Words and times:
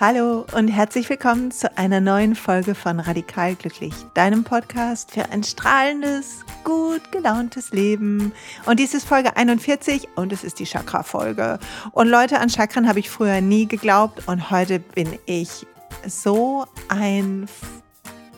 Hallo 0.00 0.46
und 0.52 0.68
herzlich 0.68 1.10
willkommen 1.10 1.50
zu 1.50 1.76
einer 1.76 2.00
neuen 2.00 2.36
Folge 2.36 2.76
von 2.76 3.00
Radikal 3.00 3.56
Glücklich, 3.56 3.92
deinem 4.14 4.44
Podcast 4.44 5.10
für 5.10 5.28
ein 5.30 5.42
strahlendes, 5.42 6.44
gut 6.62 7.10
gelauntes 7.10 7.72
Leben. 7.72 8.30
Und 8.64 8.78
dies 8.78 8.94
ist 8.94 9.08
Folge 9.08 9.36
41 9.36 10.06
und 10.14 10.32
es 10.32 10.44
ist 10.44 10.60
die 10.60 10.66
Chakra-Folge. 10.66 11.58
Und 11.90 12.06
Leute, 12.06 12.38
an 12.38 12.48
Chakren 12.48 12.86
habe 12.86 13.00
ich 13.00 13.10
früher 13.10 13.40
nie 13.40 13.66
geglaubt 13.66 14.28
und 14.28 14.52
heute 14.52 14.78
bin 14.78 15.18
ich 15.26 15.66
so 16.06 16.66
ein, 16.86 17.48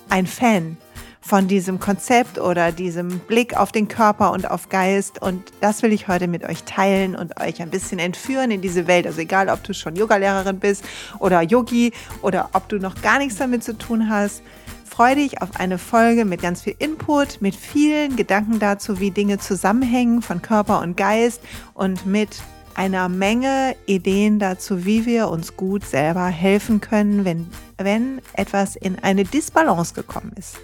ein 0.09 0.27
Fan 0.27 0.79
von 1.21 1.49
diesem 1.49 1.79
Konzept 1.79 2.39
oder 2.39 2.73
diesem 2.73 3.21
Blick 3.21 3.57
auf 3.57 3.73
den 3.73 3.89
Körper 3.89 4.33
und 4.33 4.51
auf 4.51 4.69
Geist. 4.69 5.21
Und 5.21 5.53
das 5.61 5.83
will 5.83 5.93
ich 5.93 6.09
heute 6.09 6.29
mit 6.29 6.45
euch 6.45 6.65
teilen 6.65 7.15
und 7.15 7.39
euch 7.41 7.61
ein 7.61 7.71
bisschen 7.71 7.99
entführen 7.99 8.51
in 8.51 8.63
diese 8.63 8.87
Welt. 8.87 9.07
Also 9.07 9.21
egal, 9.21 9.49
ob 9.49 9.63
du 9.63 9.75
schon 9.75 9.97
Yogalehrerin 9.97 10.59
bist 10.59 10.85
oder 11.19 11.43
Yogi 11.43 11.93
oder 12.23 12.51
ob 12.55 12.69
du 12.69 12.79
noch 12.79 13.01
gar 13.03 13.19
nichts 13.19 13.37
damit 13.37 13.63
zu 13.63 13.77
tun 13.77 14.09
hast. 14.09 14.43
Freue 14.85 15.15
dich 15.15 15.41
auf 15.41 15.51
eine 15.55 15.79
Folge 15.79 16.25
mit 16.25 16.43
ganz 16.43 16.63
viel 16.63 16.75
Input, 16.79 17.41
mit 17.41 17.55
vielen 17.55 18.17
Gedanken 18.17 18.59
dazu, 18.59 18.99
wie 18.99 19.13
Dinge 19.13 19.39
zusammenhängen 19.39 20.21
von 20.21 20.43
Körper 20.43 20.81
und 20.81 20.97
Geist 20.97 21.41
und 21.75 22.07
mit 22.07 22.43
einer 22.75 23.09
Menge 23.09 23.77
Ideen 23.87 24.39
dazu, 24.39 24.85
wie 24.85 25.07
wir 25.07 25.29
uns 25.29 25.57
gut 25.57 25.85
selber 25.85 26.27
helfen 26.27 26.81
können, 26.81 27.25
wenn, 27.25 27.47
wenn 27.79 28.21
etwas 28.35 28.75
in 28.75 28.99
eine 28.99 29.25
Disbalance 29.25 29.95
gekommen 29.95 30.33
ist. 30.37 30.57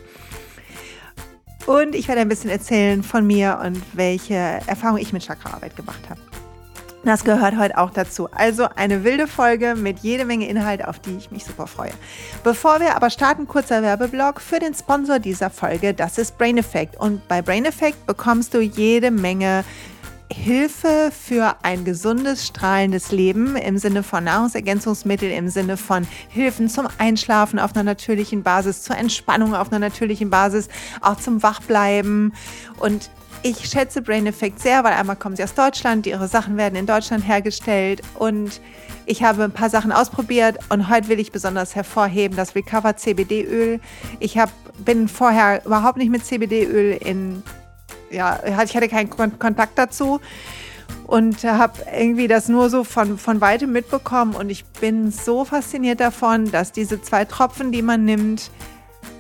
Und 1.67 1.95
ich 1.95 2.09
werde 2.09 2.21
ein 2.21 2.29
bisschen 2.29 2.51
erzählen 2.51 3.03
von 3.03 3.27
mir 3.27 3.61
und 3.65 3.83
welche 3.93 4.35
Erfahrungen 4.35 5.03
ich 5.03 5.13
mit 5.13 5.25
Chakraarbeit 5.25 5.77
gemacht 5.77 6.01
habe. 6.09 6.21
Das 7.05 7.23
gehört 7.23 7.57
heute 7.57 7.79
auch 7.79 7.91
dazu. 7.91 8.29
Also 8.33 8.67
eine 8.75 9.05
wilde 9.05 9.29
Folge 9.29 9.77
mit 9.77 10.01
jede 10.01 10.25
Menge 10.25 10.49
Inhalt, 10.49 10.85
auf 10.85 10.99
die 10.99 11.17
ich 11.17 11.31
mich 11.31 11.45
super 11.45 11.69
freue. 11.69 11.93
Bevor 12.43 12.81
wir 12.81 12.97
aber 12.97 13.11
starten, 13.11 13.47
kurzer 13.47 13.81
Werbeblock 13.81 14.41
für 14.41 14.59
den 14.59 14.75
Sponsor 14.75 15.21
dieser 15.21 15.49
Folge. 15.49 15.95
Das 15.95 16.19
ist 16.19 16.37
Brain 16.37 16.59
Effect. 16.59 16.99
Und 16.99 17.27
bei 17.29 17.43
Brain 17.43 17.65
Effect 17.65 18.07
bekommst 18.07 18.55
du 18.55 18.61
jede 18.61 19.13
Menge 19.13 19.65
Hilfe 20.33 21.11
für 21.13 21.57
ein 21.63 21.85
gesundes, 21.85 22.47
strahlendes 22.47 23.13
Leben 23.13 23.57
im 23.57 23.79
Sinne 23.79 24.03
von 24.03 24.25
Nahrungsergänzungsmittel, 24.25 25.31
im 25.31 25.49
Sinne 25.49 25.77
von 25.77 26.07
Hilfen 26.29 26.69
zum 26.69 26.89
Einschlafen 26.99 27.59
auf 27.59 27.75
einer 27.75 27.85
natürlichen 27.85 28.43
Basis, 28.43 28.83
zur 28.83 28.97
Entspannung 28.97 29.55
auf 29.55 29.71
einer 29.71 29.79
natürlichen 29.79 30.31
Basis, 30.31 30.69
auch 31.01 31.17
zum 31.17 31.43
Wachbleiben. 31.43 32.33
Und 32.79 33.11
ich 33.43 33.69
schätze 33.69 34.03
Brain 34.03 34.27
Effect 34.27 34.59
sehr, 34.59 34.83
weil 34.83 34.95
einmal 34.95 35.17
kommen 35.17 35.37
sie 35.37 35.45
aus 35.45 35.55
Deutschland, 35.55 36.07
ihre 36.07 36.27
Sachen 36.27 36.57
werden 36.57 36.75
in 36.75 36.87
Deutschland 36.87 37.27
hergestellt 37.27 38.03
und 38.15 38.61
ich 39.05 39.23
habe 39.23 39.45
ein 39.45 39.53
paar 39.53 39.71
Sachen 39.71 39.93
ausprobiert 39.93 40.59
und 40.69 40.89
heute 40.89 41.09
will 41.09 41.21
ich 41.21 41.31
besonders 41.31 41.77
hervorheben 41.77 42.37
das 42.37 42.57
Recover 42.57 42.97
CBD 42.97 43.45
Öl. 43.45 43.81
Ich 44.19 44.39
hab, 44.39 44.51
bin 44.85 45.07
vorher 45.07 45.65
überhaupt 45.65 45.99
nicht 45.99 46.11
mit 46.11 46.25
CBD 46.25 46.65
Öl 46.65 46.99
in 47.05 47.45
ja, 48.11 48.41
ich 48.65 48.77
hatte 48.77 48.89
keinen 48.89 49.11
Kontakt 49.11 49.79
dazu 49.79 50.21
und 51.07 51.45
habe 51.45 51.75
irgendwie 51.99 52.29
das 52.29 52.49
nur 52.49 52.71
so 52.71 52.85
von, 52.85 53.19
von 53.19 53.41
weitem 53.41 53.73
mitbekommen 53.73 54.35
und 54.35 54.51
ich 54.51 54.65
bin 54.65 55.11
so 55.11 55.45
fasziniert 55.45 56.01
davon, 56.01 56.51
dass 56.51 56.73
diese 56.73 57.01
zwei 57.01 57.25
Tropfen, 57.25 57.73
die 57.73 57.83
man 57.83 58.05
nimmt, 58.05 58.51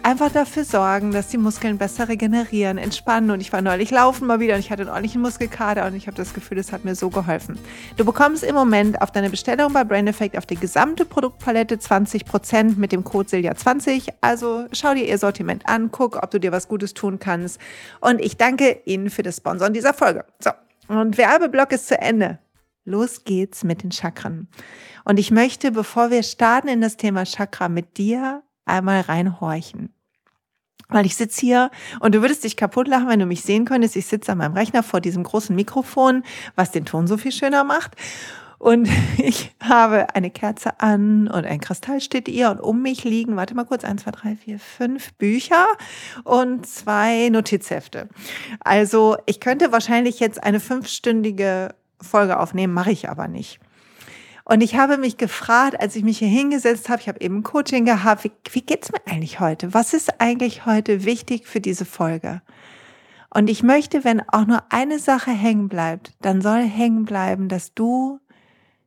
einfach 0.07 0.31
dafür 0.31 0.65
sorgen, 0.65 1.11
dass 1.11 1.27
die 1.29 1.37
Muskeln 1.37 1.79
besser 1.79 2.09
regenerieren, 2.09 2.79
entspannen. 2.79 3.33
Und 3.33 3.41
ich 3.41 3.53
war 3.53 3.61
neulich 3.61 3.91
laufen 3.91 4.29
mal 4.29 4.39
wieder 4.39 4.55
und 4.55 4.61
ich 4.61 4.71
hatte 4.71 4.83
einen 4.83 4.91
ordentlichen 4.91 5.21
Muskelkater 5.21 5.85
und 5.85 5.97
ich 5.97 6.07
habe 6.07 6.17
das 6.17 6.33
Gefühl, 6.33 6.59
das 6.59 6.71
hat 6.71 6.85
mir 6.85 6.95
so 6.95 7.11
geholfen. 7.11 7.59
Du 7.97 8.05
bekommst 8.05 8.45
im 8.45 8.55
Moment 8.55 9.03
auf 9.03 9.11
deine 9.11 9.31
Bestellung 9.31 9.73
bei 9.73 9.83
Brain 9.83 10.07
Effect 10.07 10.39
auf 10.39 10.47
die 10.47 10.55
gesamte 10.55 11.05
Produktpalette 11.05 11.75
20% 11.75 12.77
mit 12.77 12.93
dem 12.93 13.03
Code 13.03 13.29
Silja20. 13.29 14.11
Also 14.21 14.67
schau 14.71 14.95
dir 14.95 15.07
ihr 15.07 15.19
Sortiment 15.19 15.69
an, 15.69 15.91
guck, 15.91 16.23
ob 16.23 16.31
du 16.31 16.39
dir 16.39 16.53
was 16.53 16.69
Gutes 16.69 16.95
tun 16.95 17.19
kannst. 17.19 17.61
Und 18.01 18.21
ich 18.21 18.37
danke 18.37 18.81
Ihnen 18.85 19.11
für 19.11 19.25
das 19.25 19.39
Sponsoren 19.39 19.73
dieser 19.73 19.93
Folge. 19.93 20.25
So, 20.39 20.53
und 20.87 21.19
Werbeblock 21.19 21.73
ist 21.73 21.89
zu 21.89 22.01
Ende. 22.01 22.39
Los 22.85 23.25
geht's 23.25 23.65
mit 23.65 23.83
den 23.83 23.91
Chakren. 23.91 24.47
Und 25.05 25.19
ich 25.19 25.33
möchte, 25.33 25.73
bevor 25.73 26.13
wir 26.13 26.23
starten 26.23 26.69
in 26.69 26.81
das 26.81 26.97
Thema 26.97 27.25
Chakra, 27.25 27.69
mit 27.69 27.99
dir 27.99 28.45
einmal 28.67 29.01
reinhorchen. 29.01 29.96
Weil 30.89 31.07
ich 31.07 31.17
sitze 31.17 31.41
hier 31.41 31.71
und 32.01 32.15
du 32.15 32.23
würdest 32.23 32.45
dich 32.45 32.57
kaputt 32.57 32.89
lachen, 32.89 33.09
wenn 33.09 33.19
du 33.19 33.27
mich 33.27 33.43
sehen 33.43 33.65
könntest. 33.65 33.97
Ich 33.97 34.07
sitze 34.07 34.33
an 34.33 34.39
meinem 34.39 34.55
Rechner 34.55 34.83
vor 34.83 35.01
diesem 35.01 35.25
großen 35.25 35.55
Mikrofon, 35.55 36.23
was 36.55 36.71
den 36.71 36.85
Ton 36.85 37.07
so 37.07 37.17
viel 37.17 37.33
schöner 37.33 37.65
macht. 37.65 37.97
Und 38.59 38.89
ich 39.19 39.55
habe 39.63 40.15
eine 40.15 40.31
Kerze 40.31 40.81
an 40.81 41.29
und 41.29 41.45
ein 41.45 41.61
Kristall 41.61 42.01
steht 42.01 42.29
hier 42.29 42.51
und 42.51 42.61
um 42.61 42.83
mich 42.83 43.05
liegen, 43.05 43.37
warte 43.37 43.55
mal 43.55 43.65
kurz, 43.65 43.85
eins, 43.85 44.03
zwei, 44.03 44.11
drei, 44.13 44.37
vier, 44.37 44.59
fünf 44.59 45.13
Bücher 45.15 45.67
und 46.25 46.67
zwei 46.67 47.29
Notizhefte. 47.31 48.09
Also 48.61 49.17
ich 49.27 49.41
könnte 49.41 49.73
wahrscheinlich 49.73 50.21
jetzt 50.21 50.43
eine 50.43 50.61
fünfstündige 50.61 51.75
Folge 52.01 52.39
aufnehmen, 52.39 52.75
mache 52.75 52.93
ich 52.93 53.09
aber 53.09 53.29
nicht. 53.29 53.59
Und 54.49 54.61
ich 54.61 54.77
habe 54.77 54.97
mich 54.97 55.17
gefragt, 55.17 55.81
als 55.81 55.97
ich 55.97 56.05
mich 56.05 56.19
hier 56.19 56.29
hingesetzt 56.29 56.89
habe, 56.89 57.01
ich 57.01 57.09
habe 57.09 57.21
eben 57.21 57.43
Coaching 57.43 57.85
gehabt, 57.85 58.23
wie, 58.23 58.31
wie 58.53 58.63
geht's 58.63 58.93
mir 58.93 59.05
eigentlich 59.05 59.41
heute? 59.41 59.75
Was 59.75 59.93
ist 59.93 60.21
eigentlich 60.21 60.65
heute 60.67 61.05
wichtig 61.05 61.49
für 61.49 61.61
diese 61.61 61.85
Folge? 61.85 62.43
Und 63.35 63.51
ich 63.51 63.65
möchte, 63.65 64.05
wenn 64.05 64.21
auch 64.29 64.47
nur 64.47 64.63
eine 64.71 65.01
Sache 65.01 65.33
hängen 65.33 65.69
bleibt, 65.69 66.13
dann 66.21 66.43
soll 66.43 66.63
hängen 66.63 67.05
bleiben, 67.05 67.49
dass 67.49 67.75
du 67.75 68.21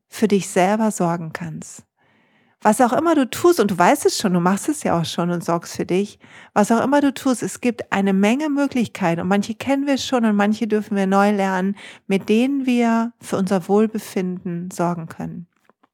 für 0.08 0.30
dich 0.30 0.48
selber 0.48 0.92
sorgen 0.92 1.34
kannst. 1.34 1.84
Was 2.62 2.82
auch 2.82 2.92
immer 2.92 3.16
du 3.16 3.30
tust, 3.30 3.62
und 3.62 3.72
du 3.72 3.78
weißt 3.78 4.06
es 4.06 4.18
schon, 4.18 4.34
du 4.34 4.42
machst 4.42 4.68
es 4.68 4.84
ja 4.84 5.00
auch 5.00 5.06
schon 5.06 5.32
und 5.32 5.46
sorgst 5.46 5.78
für 5.78 5.86
dich, 5.86 6.20
was 6.54 6.72
auch 6.72 6.84
immer 6.84 7.00
du 7.00 7.14
tust, 7.14 7.42
es 7.42 7.62
gibt 7.62 7.94
eine 7.94 8.12
Menge 8.12 8.50
Möglichkeiten 8.50 9.22
und 9.22 9.30
manche 9.30 9.56
kennen 9.56 9.88
wir 9.88 9.98
schon 9.98 10.26
und 10.26 10.36
manche 10.36 10.68
dürfen 10.68 10.98
wir 10.98 11.08
neu 11.08 11.32
lernen, 11.32 11.78
mit 12.08 12.28
denen 12.28 12.66
wir 12.66 13.14
für 13.22 13.38
unser 13.38 13.70
Wohlbefinden 13.70 14.72
sorgen 14.72 15.08
können. 15.08 15.48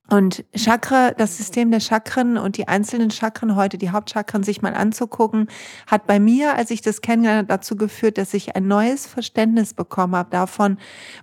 Und 0.09 0.43
Chakra, 0.55 1.11
das 1.11 1.37
System 1.37 1.69
der 1.69 1.79
Chakren 1.79 2.37
und 2.37 2.57
die 2.57 2.67
einzelnen 2.67 3.11
Chakren 3.11 3.55
heute, 3.55 3.77
die 3.77 3.89
Hauptchakren 3.91 4.43
sich 4.43 4.61
mal 4.61 4.73
anzugucken, 4.73 5.47
hat 5.87 6.07
bei 6.07 6.19
mir, 6.19 6.55
als 6.55 6.71
ich 6.71 6.81
das 6.81 7.01
kennengelernt 7.01 7.49
dazu 7.49 7.75
geführt, 7.75 8.17
dass 8.17 8.33
ich 8.33 8.55
ein 8.55 8.67
neues 8.67 9.05
Verständnis 9.07 9.73
bekommen 9.73 10.15
habe 10.15 10.29
davon, 10.31 10.77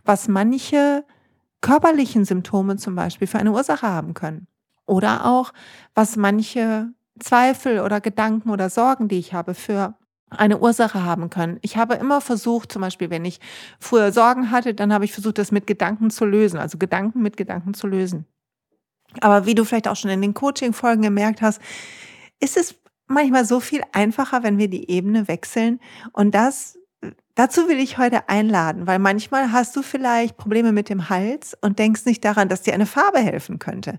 was 0.04 0.28
manche 0.28 1.04
körperlichen 1.60 2.24
Symptome 2.24 2.76
zum 2.76 2.94
Beispiel 2.97 3.28
für 3.28 3.38
eine 3.38 3.53
Ursache 3.53 3.86
haben 3.86 4.14
können. 4.14 4.48
Oder 4.87 5.26
auch, 5.26 5.53
was 5.94 6.16
manche 6.16 6.88
Zweifel 7.20 7.81
oder 7.81 8.00
Gedanken 8.00 8.50
oder 8.50 8.70
Sorgen, 8.70 9.09
die 9.09 9.19
ich 9.19 9.32
habe, 9.32 9.54
für 9.54 9.94
eine 10.31 10.59
Ursache 10.59 11.04
haben 11.04 11.31
können. 11.31 11.59
Ich 11.62 11.76
habe 11.76 11.94
immer 11.94 12.20
versucht, 12.20 12.72
zum 12.72 12.82
Beispiel, 12.82 13.10
wenn 13.10 13.25
ich 13.25 13.38
früher 13.78 14.12
Sorgen 14.12 14.50
hatte, 14.50 14.75
dann 14.75 14.92
habe 14.92 15.04
ich 15.04 15.12
versucht, 15.12 15.38
das 15.38 15.53
mit 15.53 15.66
Gedanken 15.66 16.10
zu 16.10 16.25
lösen, 16.25 16.59
also 16.59 16.78
Gedanken 16.78 17.22
mit 17.22 17.37
Gedanken 17.37 17.75
zu 17.75 17.87
lösen. 17.87 18.26
Aber 19.21 19.44
wie 19.44 19.54
du 19.54 19.65
vielleicht 19.65 19.88
auch 19.88 19.97
schon 19.97 20.10
in 20.10 20.22
den 20.22 20.34
Coaching-Folgen 20.34 21.03
gemerkt 21.03 21.42
hast, 21.42 21.60
ist 22.41 22.56
es 22.56 22.75
manchmal 23.06 23.44
so 23.44 23.60
viel 23.60 23.82
einfacher, 23.92 24.42
wenn 24.42 24.59
wir 24.59 24.69
die 24.69 24.91
Ebene 24.91 25.28
wechseln. 25.28 25.81
Und 26.12 26.34
das, 26.34 26.78
dazu 27.34 27.69
will 27.69 27.78
ich 27.78 27.98
heute 27.98 28.28
einladen, 28.28 28.87
weil 28.87 28.98
manchmal 28.98 29.53
hast 29.53 29.75
du 29.76 29.82
vielleicht 29.82 30.37
Probleme 30.37 30.72
mit 30.72 30.88
dem 30.88 31.09
Hals 31.09 31.56
und 31.60 31.78
denkst 31.78 32.04
nicht 32.04 32.25
daran, 32.25 32.48
dass 32.48 32.62
dir 32.62 32.75
eine 32.75 32.87
Farbe 32.87 33.19
helfen 33.19 33.59
könnte. 33.59 33.98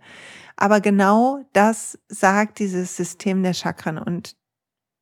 Aber 0.56 0.82
genau 0.82 1.44
das 1.54 2.00
sagt 2.08 2.60
dieses 2.60 2.96
System 2.96 3.44
der 3.44 3.54
Chakren 3.54 3.98
und 3.98 4.36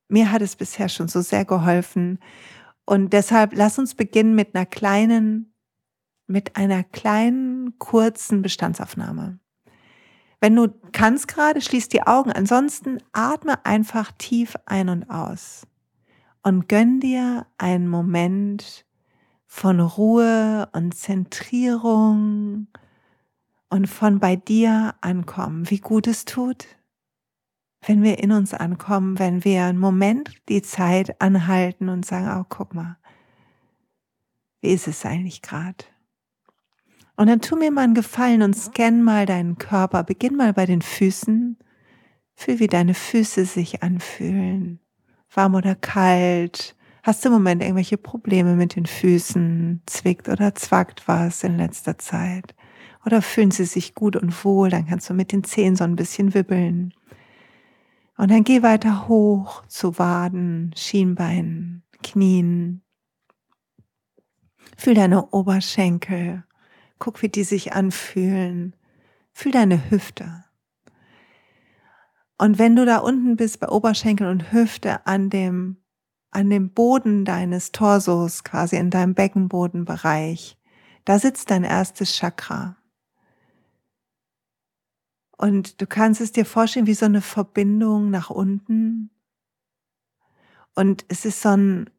mir 0.08 0.32
hat 0.32 0.42
es 0.42 0.56
bisher 0.56 0.90
schon 0.90 1.08
so 1.08 1.22
sehr 1.22 1.46
geholfen. 1.46 2.20
Und 2.86 3.14
deshalb 3.14 3.54
lass 3.56 3.80
uns 3.80 3.96
beginnen 3.96 4.36
mit 4.36 4.56
einer 4.56 4.66
kleinen, 4.66 5.54
mit 6.28 6.58
einer 6.58 6.84
kleinen, 6.84 7.80
kurzen 7.80 8.42
Bestandsaufnahme. 8.42 9.40
Wenn 10.42 10.56
du 10.56 10.68
kannst 10.92 11.28
gerade, 11.28 11.62
schließ 11.62 11.88
die 11.88 12.02
Augen. 12.02 12.32
Ansonsten 12.32 12.98
atme 13.14 13.66
einfach 13.66 14.12
tief 14.18 14.56
ein 14.66 14.90
und 14.90 15.10
aus 15.10 15.68
und 16.44 16.68
gönn 16.68 17.00
dir 17.00 17.46
einen 17.58 17.88
Moment 17.88 18.86
von 19.46 19.80
Ruhe 19.80 20.70
und 20.74 20.96
Zentrierung 20.96 22.68
und 23.70 23.88
von 23.88 24.20
bei 24.20 24.36
dir 24.36 24.96
ankommen, 25.02 25.70
wie 25.70 25.80
gut 25.80 26.08
es 26.08 26.26
tut, 26.26 26.68
wenn 27.86 28.04
wir 28.04 28.20
in 28.20 28.32
uns 28.32 28.54
ankommen, 28.54 29.18
wenn 29.20 29.44
wir 29.44 29.66
einen 29.66 29.80
Moment 29.80 30.36
die 30.50 30.62
Zeit 30.62 31.22
anhalten 31.22 31.90
und 31.90 32.06
sagen, 32.06 32.40
oh, 32.40 32.46
guck 32.48 32.74
mal, 32.74 32.98
wie 34.62 34.70
ist 34.70 34.88
es 34.88 35.06
eigentlich 35.06 35.42
gerade? 35.42 35.86
Und 37.16 37.28
dann 37.28 37.42
tu 37.42 37.56
mir 37.56 37.72
mal 37.72 37.84
einen 37.84 37.94
Gefallen 37.94 38.42
und 38.42 38.56
scann 38.56 39.04
mal 39.04 39.26
deinen 39.26 39.58
Körper. 39.58 40.04
Beginn 40.04 40.36
mal 40.36 40.54
bei 40.54 40.66
den 40.66 40.82
Füßen. 40.82 41.58
Fühl, 42.34 42.60
wie 42.60 42.68
deine 42.68 42.94
Füße 42.94 43.46
sich 43.46 43.84
anfühlen. 43.84 44.81
Warm 45.34 45.56
oder 45.56 45.76
kalt. 45.76 46.76
Hast 47.04 47.24
du 47.24 47.30
im 47.30 47.34
Moment 47.34 47.62
irgendwelche 47.62 47.98
Probleme 47.98 48.56
mit 48.56 48.76
den 48.76 48.86
Füßen? 48.86 49.82
Zwickt 49.86 50.30
oder 50.30 50.54
zwackt 50.56 51.08
was 51.08 51.44
in 51.44 51.58
letzter 51.58 51.98
Zeit? 51.98 52.54
Oder 53.06 53.22
fühlen 53.22 53.52
sie 53.52 53.66
sich 53.66 53.96
gut 53.96 54.16
und 54.16 54.46
wohl, 54.46 54.70
dann 54.70 54.88
kannst 54.88 55.10
du 55.10 55.14
mit 55.14 55.32
den 55.32 55.44
Zehen 55.44 55.76
so 55.76 55.84
ein 55.84 55.96
bisschen 55.96 56.34
wibbeln. 56.34 56.94
Und 58.18 58.30
dann 58.30 58.44
geh 58.44 58.62
weiter 58.62 59.08
hoch 59.08 59.66
zu 59.66 59.98
Waden, 59.98 60.74
Schienbeinen, 60.76 61.84
Knien. 62.04 62.84
Fühl 64.78 64.94
deine 64.94 65.28
Oberschenkel. 65.32 66.44
Guck, 67.00 67.24
wie 67.24 67.30
die 67.30 67.44
sich 67.44 67.74
anfühlen. 67.74 68.76
Fühl 69.34 69.54
deine 69.54 69.90
Hüfte. 69.90 70.44
Und 72.42 72.58
wenn 72.58 72.76
du 72.76 72.88
da 72.88 72.98
unten 72.98 73.36
bist 73.36 73.60
bei 73.60 73.70
Oberschenkel 73.70 74.26
und 74.26 74.52
Hüfte 74.52 75.06
an 75.06 75.30
dem, 75.30 75.78
an 76.32 76.50
dem 76.50 76.72
Boden 76.72 77.24
deines 77.24 77.72
Torsos, 77.72 78.44
quasi 78.44 78.78
in 78.78 78.90
deinem 78.90 79.14
Beckenbodenbereich, 79.14 80.58
da 81.06 81.20
sitzt 81.20 81.52
dein 81.52 81.64
erstes 81.64 82.18
Chakra. 82.18 82.78
Und 85.38 85.80
du 85.82 85.86
kannst 85.86 86.20
es 86.20 86.32
dir 86.32 86.46
vorstellen 86.46 86.88
wie 86.88 86.96
so 86.96 87.06
eine 87.06 87.22
Verbindung 87.22 88.10
nach 88.10 88.32
unten. 88.32 89.12
Und 90.74 91.06
es 91.10 91.26
ist 91.26 91.44
so 91.44 91.50
ein, 91.50 91.92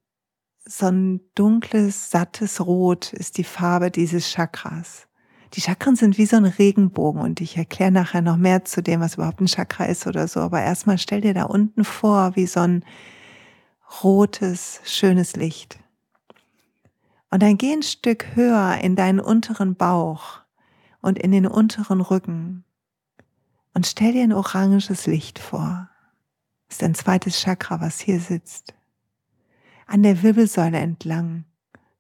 so 0.65 0.87
ein 0.87 1.21
dunkles, 1.37 2.11
sattes 2.11 2.61
Rot 2.61 3.13
ist 3.13 3.39
die 3.39 3.45
Farbe 3.45 3.93
dieses 3.93 4.33
Chakras. 4.33 5.07
Die 5.55 5.61
Chakren 5.61 5.97
sind 5.97 6.17
wie 6.17 6.27
so 6.27 6.37
ein 6.37 6.47
Regenbogen 6.47 7.21
und 7.21 7.41
ich 7.41 7.57
erkläre 7.57 7.93
nachher 7.93 8.23
noch 8.23 8.39
mehr 8.39 8.65
zu 8.65 8.83
dem, 8.83 9.01
was 9.01 9.15
überhaupt 9.15 9.41
ein 9.41 9.47
Chakra 9.47 9.85
ist 9.85 10.07
oder 10.07 10.27
so. 10.27 10.41
Aber 10.41 10.63
erstmal 10.63 10.97
stell 10.97 11.21
dir 11.21 11.35
da 11.35 11.45
unten 11.45 11.85
vor, 11.85 12.37
wie 12.37 12.47
so 12.47 12.61
ein 12.61 12.85
rotes, 14.03 14.81
schönes 14.85 15.37
Licht. 15.37 15.79
Und 17.31 17.43
dann 17.43 17.59
geh 17.59 17.73
ein 17.73 17.83
Stück 17.83 18.35
höher 18.35 18.79
in 18.83 18.97
deinen 18.97 19.21
unteren 19.21 19.75
Bauch 19.75 20.41
und 21.01 21.19
in 21.19 21.33
den 21.33 21.47
unteren 21.47 22.01
Rücken 22.01 22.65
und 23.75 23.87
stell 23.87 24.13
dir 24.13 24.23
ein 24.23 24.33
oranges 24.33 25.07
Licht 25.07 25.39
vor. 25.39 25.89
Das 26.69 26.79
ist 26.79 26.83
ein 26.83 26.95
zweites 26.95 27.41
Chakra, 27.41 27.81
was 27.81 28.01
hier 28.01 28.21
sitzt. 28.21 28.75
An 29.87 30.03
der 30.03 30.23
Wirbelsäule 30.23 30.79
entlang 30.79 31.45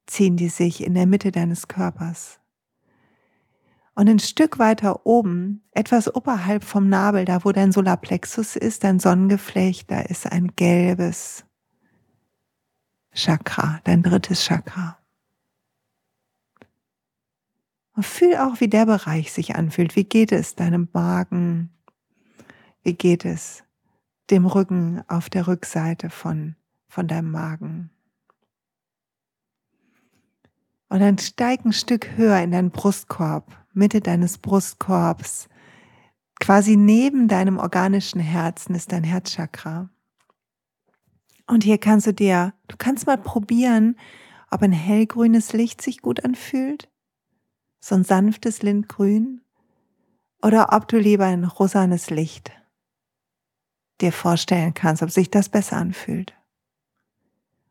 ziehen 0.06 0.36
die 0.36 0.48
sich 0.48 0.82
in 0.82 0.94
der 0.94 1.06
Mitte 1.06 1.32
deines 1.32 1.68
Körpers. 1.68 2.38
Und 3.94 4.08
ein 4.08 4.18
Stück 4.18 4.58
weiter 4.58 5.04
oben, 5.04 5.62
etwas 5.72 6.14
oberhalb 6.14 6.64
vom 6.64 6.88
Nabel, 6.88 7.26
da 7.26 7.44
wo 7.44 7.52
dein 7.52 7.72
Solarplexus 7.72 8.56
ist, 8.56 8.84
dein 8.84 8.98
Sonnengeflecht, 8.98 9.90
da 9.90 10.00
ist 10.00 10.30
ein 10.30 10.56
gelbes 10.56 11.44
Chakra, 13.14 13.80
dein 13.84 14.02
drittes 14.02 14.42
Chakra. 14.44 14.98
Und 17.94 18.06
fühl 18.06 18.36
auch, 18.36 18.60
wie 18.60 18.68
der 18.68 18.86
Bereich 18.86 19.32
sich 19.32 19.54
anfühlt. 19.54 19.96
Wie 19.96 20.04
geht 20.04 20.32
es 20.32 20.54
deinem 20.54 20.88
Magen? 20.94 21.70
Wie 22.82 22.94
geht 22.94 23.26
es 23.26 23.62
dem 24.30 24.46
Rücken 24.46 25.02
auf 25.08 25.28
der 25.28 25.46
Rückseite 25.46 26.08
von, 26.08 26.56
von 26.88 27.06
deinem 27.06 27.30
Magen? 27.30 27.91
Und 30.92 31.00
dann 31.00 31.16
steig 31.16 31.64
ein 31.64 31.72
Stück 31.72 32.16
höher 32.16 32.38
in 32.42 32.50
deinen 32.50 32.70
Brustkorb, 32.70 33.56
Mitte 33.72 34.00
deines 34.00 34.36
Brustkorbs. 34.36 35.48
Quasi 36.38 36.76
neben 36.76 37.28
deinem 37.28 37.56
organischen 37.56 38.20
Herzen 38.20 38.74
ist 38.74 38.92
dein 38.92 39.02
Herzchakra. 39.02 39.88
Und 41.46 41.64
hier 41.64 41.78
kannst 41.78 42.06
du 42.06 42.12
dir, 42.12 42.52
du 42.68 42.76
kannst 42.76 43.06
mal 43.06 43.16
probieren, 43.16 43.96
ob 44.50 44.60
ein 44.62 44.72
hellgrünes 44.72 45.54
Licht 45.54 45.80
sich 45.80 46.02
gut 46.02 46.24
anfühlt 46.24 46.92
so 47.82 47.96
ein 47.96 48.04
sanftes 48.04 48.62
Lindgrün, 48.62 49.40
oder 50.40 50.72
ob 50.72 50.88
du 50.88 50.98
lieber 50.98 51.26
ein 51.26 51.44
rosanes 51.44 52.10
Licht 52.10 52.52
dir 54.00 54.12
vorstellen 54.12 54.74
kannst, 54.74 55.02
ob 55.02 55.10
sich 55.10 55.30
das 55.30 55.48
besser 55.48 55.76
anfühlt. 55.76 56.34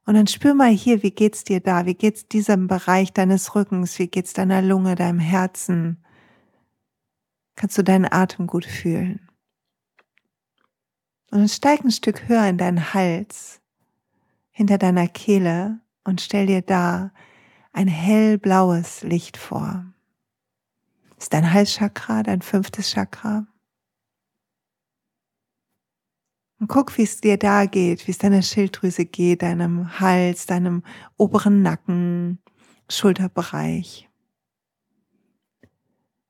Und 0.05 0.15
dann 0.15 0.27
spür 0.27 0.53
mal 0.53 0.71
hier, 0.71 1.03
wie 1.03 1.11
geht's 1.11 1.43
dir 1.43 1.59
da? 1.59 1.85
Wie 1.85 1.93
geht's 1.93 2.27
diesem 2.27 2.67
Bereich 2.67 3.13
deines 3.13 3.55
Rückens? 3.55 3.99
Wie 3.99 4.07
geht's 4.07 4.33
deiner 4.33 4.61
Lunge, 4.61 4.95
deinem 4.95 5.19
Herzen? 5.19 6.03
Kannst 7.55 7.77
du 7.77 7.83
deinen 7.83 8.11
Atem 8.11 8.47
gut 8.47 8.65
fühlen? 8.65 9.29
Und 11.29 11.39
dann 11.39 11.49
steig 11.49 11.83
ein 11.83 11.91
Stück 11.91 12.27
höher 12.27 12.47
in 12.47 12.57
deinen 12.57 12.93
Hals, 12.93 13.61
hinter 14.49 14.77
deiner 14.77 15.07
Kehle 15.07 15.79
und 16.03 16.19
stell 16.19 16.47
dir 16.47 16.61
da 16.61 17.11
ein 17.71 17.87
hellblaues 17.87 19.03
Licht 19.03 19.37
vor 19.37 19.85
ist 21.21 21.33
dein 21.33 21.53
Halschakra, 21.53 22.23
dein 22.23 22.41
fünftes 22.41 22.91
Chakra. 22.91 23.45
Und 26.61 26.67
guck, 26.67 26.95
wie 26.99 27.01
es 27.01 27.19
dir 27.19 27.37
da 27.37 27.65
geht, 27.65 28.05
wie 28.05 28.11
es 28.11 28.19
deiner 28.19 28.43
Schilddrüse 28.43 29.05
geht, 29.05 29.41
deinem 29.41 29.99
Hals, 29.99 30.45
deinem 30.45 30.83
oberen 31.17 31.63
Nacken, 31.63 32.37
Schulterbereich. 32.87 34.07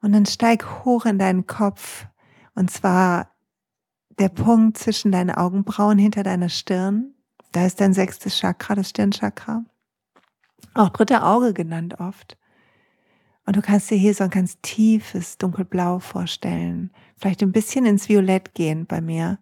Und 0.02 0.14
dann 0.14 0.26
steig 0.26 0.86
hoch 0.86 1.06
in 1.06 1.20
deinen 1.20 1.48
Kopf, 1.48 2.08
und 2.56 2.72
zwar 2.72 3.36
der 4.20 4.30
Punkt 4.30 4.78
zwischen 4.78 5.12
deinen 5.12 5.32
Augenbrauen 5.32 5.98
hinter 5.98 6.24
deiner 6.24 6.48
Stirn. 6.48 7.14
Da 7.52 7.66
ist 7.66 7.82
dein 7.82 7.94
sechstes 7.94 8.40
Chakra, 8.40 8.76
das 8.76 8.88
Stirnchakra. 8.92 9.66
Auch 10.74 10.90
dritte 10.90 11.24
Auge 11.24 11.54
genannt 11.54 12.00
oft. 12.00 12.38
Und 13.46 13.58
du 13.58 13.62
kannst 13.62 13.92
dir 13.92 13.98
hier 13.98 14.14
so 14.14 14.24
ein 14.24 14.30
ganz 14.30 14.62
tiefes 14.62 15.38
Dunkelblau 15.38 16.00
vorstellen. 16.00 16.90
Vielleicht 17.18 17.44
ein 17.44 17.52
bisschen 17.52 17.86
ins 17.86 18.08
Violett 18.08 18.54
gehen 18.54 18.86
bei 18.86 19.02
mir. 19.02 19.38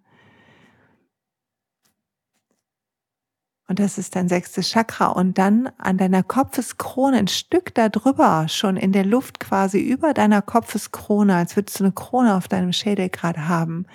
Und 3.69 3.77
das 3.77 3.99
ist 3.99 4.15
dein 4.15 4.27
sechstes 4.27 4.71
Chakra. 4.71 5.09
Und 5.09 5.37
dann 5.37 5.69
an 5.77 5.99
deiner 5.99 6.23
Kopfeskrone 6.23 7.17
ein 7.17 7.27
Stück 7.27 7.75
darüber, 7.75 8.47
schon 8.47 8.77
in 8.77 8.91
der 8.91 9.05
Luft 9.05 9.39
quasi 9.39 9.79
über 9.79 10.15
deiner 10.15 10.41
Kopfeskrone, 10.41 11.35
als 11.35 11.55
würdest 11.55 11.79
du 11.79 11.83
eine 11.83 11.93
Krone 11.93 12.35
auf 12.35 12.47
deinem 12.47 12.73
Schädel 12.73 13.09
gerade 13.09 13.47
haben. 13.47 13.85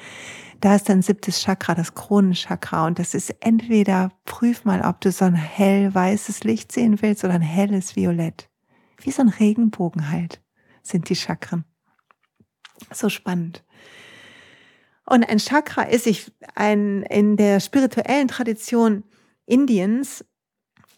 Da 0.61 0.77
ist 0.77 0.89
dein 0.89 1.03
siebtes 1.03 1.43
Chakra, 1.43 1.75
das 1.75 1.95
Kronenchakra. 1.95 2.87
Und 2.87 3.01
das 3.01 3.15
ist 3.15 3.35
entweder, 3.41 4.13
prüf 4.25 4.65
mal, 4.65 4.81
ob 4.83 5.01
du 5.01 5.11
so 5.11 5.25
ein 5.25 5.35
hell 5.35 5.93
weißes 5.93 6.45
Licht 6.45 6.71
sehen 6.71 7.03
willst 7.03 7.25
oder 7.25 7.35
ein 7.35 7.43
helles 7.43 7.97
Violett. 7.97 8.49
Wie 8.99 9.11
so 9.11 9.23
ein 9.23 9.29
Regenbogen 9.29 10.09
halt 10.09 10.41
sind 10.83 11.09
die 11.09 11.17
Chakren. 11.17 11.65
So 12.93 13.09
spannend. 13.09 13.65
Und 15.05 15.29
ein 15.29 15.39
Chakra 15.39 15.83
ist 15.83 16.07
ich 16.07 16.31
ein, 16.55 17.03
in 17.03 17.37
der 17.37 17.59
spirituellen 17.59 18.29
Tradition 18.29 19.03
Indiens 19.47 20.25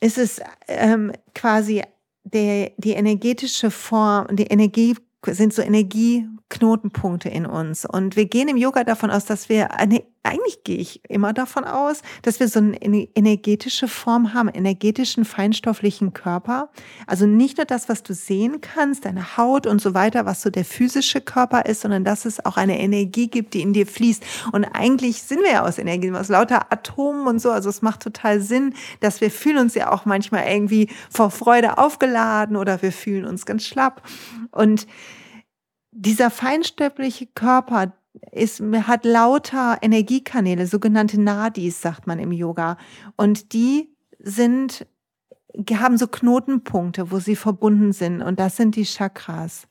ist 0.00 0.18
es 0.18 0.40
ähm, 0.68 1.12
quasi 1.34 1.82
der, 2.24 2.72
die 2.76 2.92
energetische 2.92 3.70
Form, 3.70 4.34
die 4.34 4.46
Energie 4.46 4.96
sind 5.26 5.52
so 5.52 5.62
Energieknotenpunkte 5.62 7.28
in 7.28 7.46
uns. 7.46 7.84
Und 7.84 8.16
wir 8.16 8.26
gehen 8.26 8.48
im 8.48 8.56
Yoga 8.56 8.84
davon 8.84 9.10
aus, 9.10 9.24
dass 9.24 9.48
wir 9.48 9.72
eine 9.72 10.04
eigentlich 10.26 10.64
gehe 10.64 10.78
ich 10.78 11.00
immer 11.08 11.32
davon 11.32 11.64
aus, 11.64 12.02
dass 12.22 12.40
wir 12.40 12.48
so 12.48 12.58
eine 12.58 13.08
energetische 13.14 13.88
Form 13.88 14.34
haben, 14.34 14.48
energetischen, 14.48 15.24
feinstofflichen 15.24 16.12
Körper. 16.12 16.70
Also 17.06 17.26
nicht 17.26 17.56
nur 17.58 17.66
das, 17.66 17.88
was 17.88 18.02
du 18.02 18.14
sehen 18.14 18.60
kannst, 18.60 19.04
deine 19.04 19.36
Haut 19.36 19.66
und 19.66 19.80
so 19.80 19.94
weiter, 19.94 20.26
was 20.26 20.42
so 20.42 20.50
der 20.50 20.64
physische 20.64 21.20
Körper 21.20 21.66
ist, 21.66 21.82
sondern 21.82 22.04
dass 22.04 22.24
es 22.24 22.44
auch 22.44 22.56
eine 22.56 22.78
Energie 22.78 23.28
gibt, 23.28 23.54
die 23.54 23.62
in 23.62 23.72
dir 23.72 23.86
fließt. 23.86 24.24
Und 24.52 24.64
eigentlich 24.64 25.22
sind 25.22 25.42
wir 25.42 25.52
ja 25.52 25.64
aus 25.64 25.78
Energie, 25.78 26.10
aus 26.12 26.28
lauter 26.28 26.72
Atomen 26.72 27.26
und 27.26 27.40
so. 27.40 27.50
Also 27.50 27.68
es 27.68 27.82
macht 27.82 28.00
total 28.00 28.40
Sinn, 28.40 28.74
dass 29.00 29.20
wir 29.20 29.30
fühlen 29.30 29.58
uns 29.58 29.74
ja 29.74 29.92
auch 29.92 30.04
manchmal 30.04 30.48
irgendwie 30.48 30.88
vor 31.10 31.30
Freude 31.30 31.78
aufgeladen 31.78 32.56
oder 32.56 32.82
wir 32.82 32.92
fühlen 32.92 33.24
uns 33.24 33.46
ganz 33.46 33.64
schlapp. 33.64 34.02
Und 34.50 34.86
dieser 35.92 36.30
feinstoffliche 36.30 37.26
Körper, 37.26 37.92
ist, 38.32 38.60
hat 38.60 39.04
lauter 39.04 39.78
Energiekanäle, 39.82 40.66
sogenannte 40.66 41.20
Nadis, 41.20 41.80
sagt 41.80 42.06
man 42.06 42.18
im 42.18 42.32
Yoga. 42.32 42.76
Und 43.16 43.52
die 43.52 43.94
sind, 44.18 44.86
haben 45.72 45.98
so 45.98 46.06
Knotenpunkte, 46.06 47.10
wo 47.10 47.18
sie 47.18 47.36
verbunden 47.36 47.92
sind. 47.92 48.22
Und 48.22 48.40
das 48.40 48.56
sind 48.56 48.76
die 48.76 48.84
Chakras. 48.84 49.66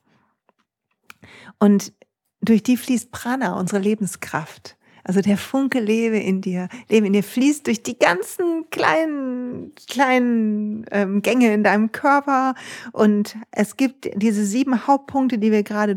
Und 1.58 1.92
durch 2.40 2.62
die 2.62 2.76
fließt 2.76 3.10
Prana, 3.10 3.58
unsere 3.58 3.80
Lebenskraft. 3.80 4.76
Also 5.04 5.20
der 5.20 5.38
Funke 5.38 5.78
lebe 5.78 6.18
in 6.18 6.40
dir, 6.40 6.68
lebe 6.88 7.06
in 7.06 7.12
dir, 7.12 7.22
fließt 7.22 7.66
durch 7.68 7.84
die 7.84 7.96
ganzen 7.96 8.68
kleinen, 8.70 9.72
kleinen 9.88 10.84
ähm, 10.90 11.22
Gänge 11.22 11.54
in 11.54 11.62
deinem 11.62 11.92
Körper. 11.92 12.54
Und 12.90 13.36
es 13.52 13.76
gibt 13.76 14.10
diese 14.16 14.44
sieben 14.44 14.88
Hauptpunkte, 14.88 15.38
die 15.38 15.52
wir 15.52 15.62
gerade 15.62 15.94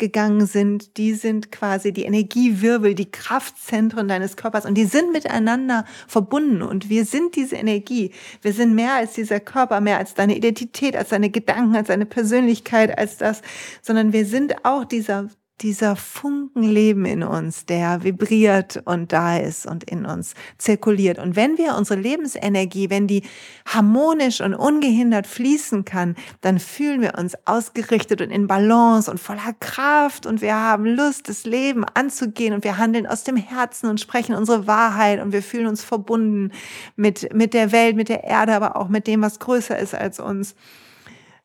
durchgegangen 0.00 0.46
sind. 0.46 0.96
Die 0.96 1.14
sind 1.14 1.52
quasi 1.52 1.92
die 1.92 2.04
Energiewirbel, 2.04 2.94
die 2.94 3.10
Kraftzentren 3.10 4.08
deines 4.08 4.36
Körpers 4.36 4.64
und 4.64 4.74
die 4.74 4.86
sind 4.86 5.12
miteinander 5.12 5.84
verbunden. 6.08 6.62
Und 6.62 6.88
wir 6.88 7.04
sind 7.04 7.36
diese 7.36 7.56
Energie. 7.56 8.12
Wir 8.42 8.52
sind 8.52 8.74
mehr 8.74 8.94
als 8.94 9.12
dieser 9.12 9.40
Körper, 9.40 9.80
mehr 9.80 9.98
als 9.98 10.14
deine 10.14 10.36
Identität, 10.36 10.96
als 10.96 11.10
deine 11.10 11.30
Gedanken, 11.30 11.76
als 11.76 11.88
deine 11.88 12.06
Persönlichkeit, 12.06 12.96
als 12.98 13.18
das, 13.18 13.42
sondern 13.82 14.12
wir 14.12 14.24
sind 14.24 14.64
auch 14.64 14.84
dieser 14.84 15.28
dieser 15.62 15.96
Funken 15.96 16.62
Leben 16.62 17.04
in 17.04 17.22
uns, 17.22 17.66
der 17.66 18.02
vibriert 18.02 18.82
und 18.84 19.12
da 19.12 19.36
ist 19.36 19.66
und 19.66 19.84
in 19.84 20.06
uns 20.06 20.34
zirkuliert. 20.58 21.18
Und 21.18 21.36
wenn 21.36 21.58
wir 21.58 21.76
unsere 21.76 22.00
Lebensenergie, 22.00 22.90
wenn 22.90 23.06
die 23.06 23.22
harmonisch 23.66 24.40
und 24.40 24.54
ungehindert 24.54 25.26
fließen 25.26 25.84
kann, 25.84 26.16
dann 26.40 26.58
fühlen 26.58 27.02
wir 27.02 27.14
uns 27.18 27.34
ausgerichtet 27.44 28.20
und 28.20 28.30
in 28.30 28.46
Balance 28.46 29.10
und 29.10 29.18
voller 29.18 29.54
Kraft 29.60 30.26
und 30.26 30.40
wir 30.40 30.54
haben 30.54 30.84
Lust, 30.86 31.28
das 31.28 31.44
Leben 31.44 31.84
anzugehen 31.84 32.54
und 32.54 32.64
wir 32.64 32.78
handeln 32.78 33.06
aus 33.06 33.24
dem 33.24 33.36
Herzen 33.36 33.88
und 33.88 34.00
sprechen 34.00 34.34
unsere 34.34 34.66
Wahrheit 34.66 35.20
und 35.20 35.32
wir 35.32 35.42
fühlen 35.42 35.66
uns 35.66 35.84
verbunden 35.84 36.52
mit, 36.96 37.34
mit 37.34 37.54
der 37.54 37.72
Welt, 37.72 37.96
mit 37.96 38.08
der 38.08 38.24
Erde, 38.24 38.54
aber 38.54 38.76
auch 38.76 38.88
mit 38.88 39.06
dem, 39.06 39.22
was 39.22 39.38
größer 39.38 39.78
ist 39.78 39.94
als 39.94 40.20
uns, 40.20 40.54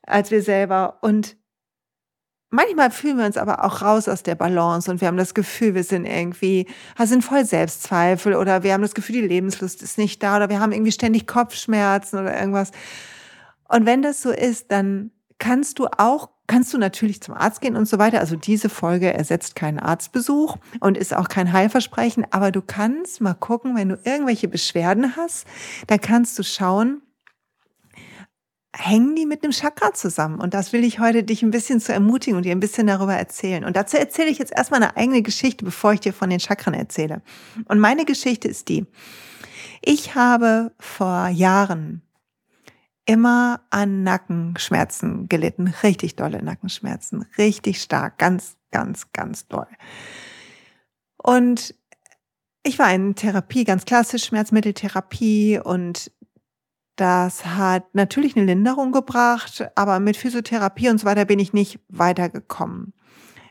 als 0.03 0.31
wir 0.31 0.41
selber. 0.41 0.99
Und 1.01 1.35
Manchmal 2.55 2.89
fühlen 2.89 3.17
wir 3.17 3.25
uns 3.25 3.35
aber 3.35 3.65
auch 3.65 3.81
raus 3.81 4.07
aus 4.07 4.23
der 4.23 4.35
Balance 4.35 4.89
und 4.89 5.01
wir 5.01 5.09
haben 5.09 5.17
das 5.17 5.33
Gefühl, 5.33 5.75
wir 5.75 5.83
sind 5.83 6.05
irgendwie, 6.05 6.67
sind 6.97 7.21
voll 7.21 7.43
Selbstzweifel 7.43 8.33
oder 8.33 8.63
wir 8.63 8.71
haben 8.71 8.81
das 8.81 8.95
Gefühl, 8.95 9.15
die 9.15 9.27
Lebenslust 9.27 9.83
ist 9.83 9.97
nicht 9.97 10.23
da 10.23 10.37
oder 10.37 10.47
wir 10.47 10.61
haben 10.61 10.71
irgendwie 10.71 10.93
ständig 10.93 11.27
Kopfschmerzen 11.27 12.17
oder 12.17 12.39
irgendwas. 12.39 12.71
Und 13.67 13.85
wenn 13.85 14.01
das 14.01 14.21
so 14.21 14.31
ist, 14.31 14.71
dann 14.71 15.11
kannst 15.37 15.79
du 15.79 15.87
auch, 15.97 16.29
kannst 16.47 16.73
du 16.73 16.77
natürlich 16.77 17.21
zum 17.21 17.33
Arzt 17.33 17.59
gehen 17.59 17.75
und 17.75 17.89
so 17.89 17.99
weiter. 17.99 18.21
Also 18.21 18.37
diese 18.37 18.69
Folge 18.69 19.13
ersetzt 19.13 19.57
keinen 19.57 19.79
Arztbesuch 19.79 20.55
und 20.79 20.97
ist 20.97 21.13
auch 21.13 21.27
kein 21.27 21.51
Heilversprechen, 21.51 22.25
aber 22.31 22.53
du 22.53 22.61
kannst 22.61 23.19
mal 23.19 23.33
gucken, 23.33 23.75
wenn 23.75 23.89
du 23.89 23.99
irgendwelche 24.05 24.47
Beschwerden 24.47 25.17
hast, 25.17 25.45
dann 25.87 25.99
kannst 25.99 26.39
du 26.39 26.43
schauen, 26.43 27.01
hängen 28.77 29.15
die 29.15 29.25
mit 29.25 29.43
dem 29.43 29.51
Chakra 29.51 29.93
zusammen. 29.93 30.39
Und 30.39 30.53
das 30.53 30.73
will 30.73 30.83
ich 30.83 30.99
heute 30.99 31.23
dich 31.23 31.43
ein 31.43 31.51
bisschen 31.51 31.79
zu 31.79 31.93
ermutigen 31.93 32.37
und 32.37 32.43
dir 32.43 32.51
ein 32.51 32.59
bisschen 32.59 32.87
darüber 32.87 33.15
erzählen. 33.15 33.63
Und 33.63 33.75
dazu 33.75 33.97
erzähle 33.97 34.29
ich 34.29 34.37
jetzt 34.37 34.53
erstmal 34.55 34.83
eine 34.83 34.97
eigene 34.97 35.21
Geschichte, 35.21 35.63
bevor 35.63 35.93
ich 35.93 36.01
dir 36.01 36.13
von 36.13 36.29
den 36.29 36.39
Chakren 36.39 36.73
erzähle. 36.73 37.21
Und 37.65 37.79
meine 37.79 38.05
Geschichte 38.05 38.47
ist 38.47 38.67
die. 38.69 38.85
Ich 39.81 40.15
habe 40.15 40.71
vor 40.79 41.29
Jahren 41.29 42.01
immer 43.05 43.61
an 43.69 44.03
Nackenschmerzen 44.03 45.29
gelitten. 45.29 45.73
Richtig 45.83 46.15
dolle 46.15 46.43
Nackenschmerzen. 46.43 47.25
Richtig 47.37 47.81
stark. 47.81 48.17
Ganz, 48.17 48.57
ganz, 48.71 49.11
ganz 49.13 49.47
doll. 49.47 49.67
Und 51.17 51.75
ich 52.63 52.79
war 52.79 52.91
in 52.91 53.13
Therapie, 53.13 53.63
ganz 53.63 53.85
klassisch 53.85 54.25
Schmerzmitteltherapie 54.25 55.59
und 55.63 56.11
das 56.95 57.45
hat 57.45 57.93
natürlich 57.93 58.35
eine 58.35 58.45
Linderung 58.45 58.91
gebracht, 58.91 59.67
aber 59.75 59.99
mit 59.99 60.17
Physiotherapie 60.17 60.89
und 60.89 60.99
so 60.99 61.05
weiter 61.05 61.25
bin 61.25 61.39
ich 61.39 61.53
nicht 61.53 61.79
weitergekommen. 61.89 62.93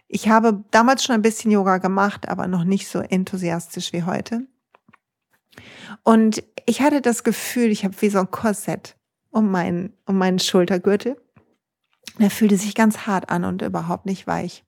Ich 0.09 0.29
habe 0.29 0.65
damals 0.71 1.05
schon 1.05 1.15
ein 1.15 1.23
bisschen 1.23 1.51
Yoga 1.51 1.79
gemacht, 1.79 2.29
aber 2.29 2.47
noch 2.47 2.65
nicht 2.65 2.89
so 2.89 3.01
enthusiastisch 3.01 3.93
wie 3.93 4.05
heute. 4.05 4.47
Und 6.03 6.43
ich 6.67 6.81
hatte 6.81 7.01
das 7.01 7.25
Gefühl, 7.25 7.71
ich 7.71 7.85
habe 7.85 8.01
wie 8.01 8.09
so 8.09 8.19
ein 8.19 8.31
Korsett 8.31 8.97
um 9.31 9.51
meinen, 9.51 9.93
um 10.07 10.17
meinen 10.17 10.39
Schultergürtel. 10.39 11.17
Der 12.19 12.31
fühlte 12.31 12.57
sich 12.57 12.75
ganz 12.75 13.07
hart 13.07 13.31
an 13.31 13.45
und 13.45 13.63
überhaupt 13.63 14.07
nicht 14.07 14.27
weich. 14.27 14.64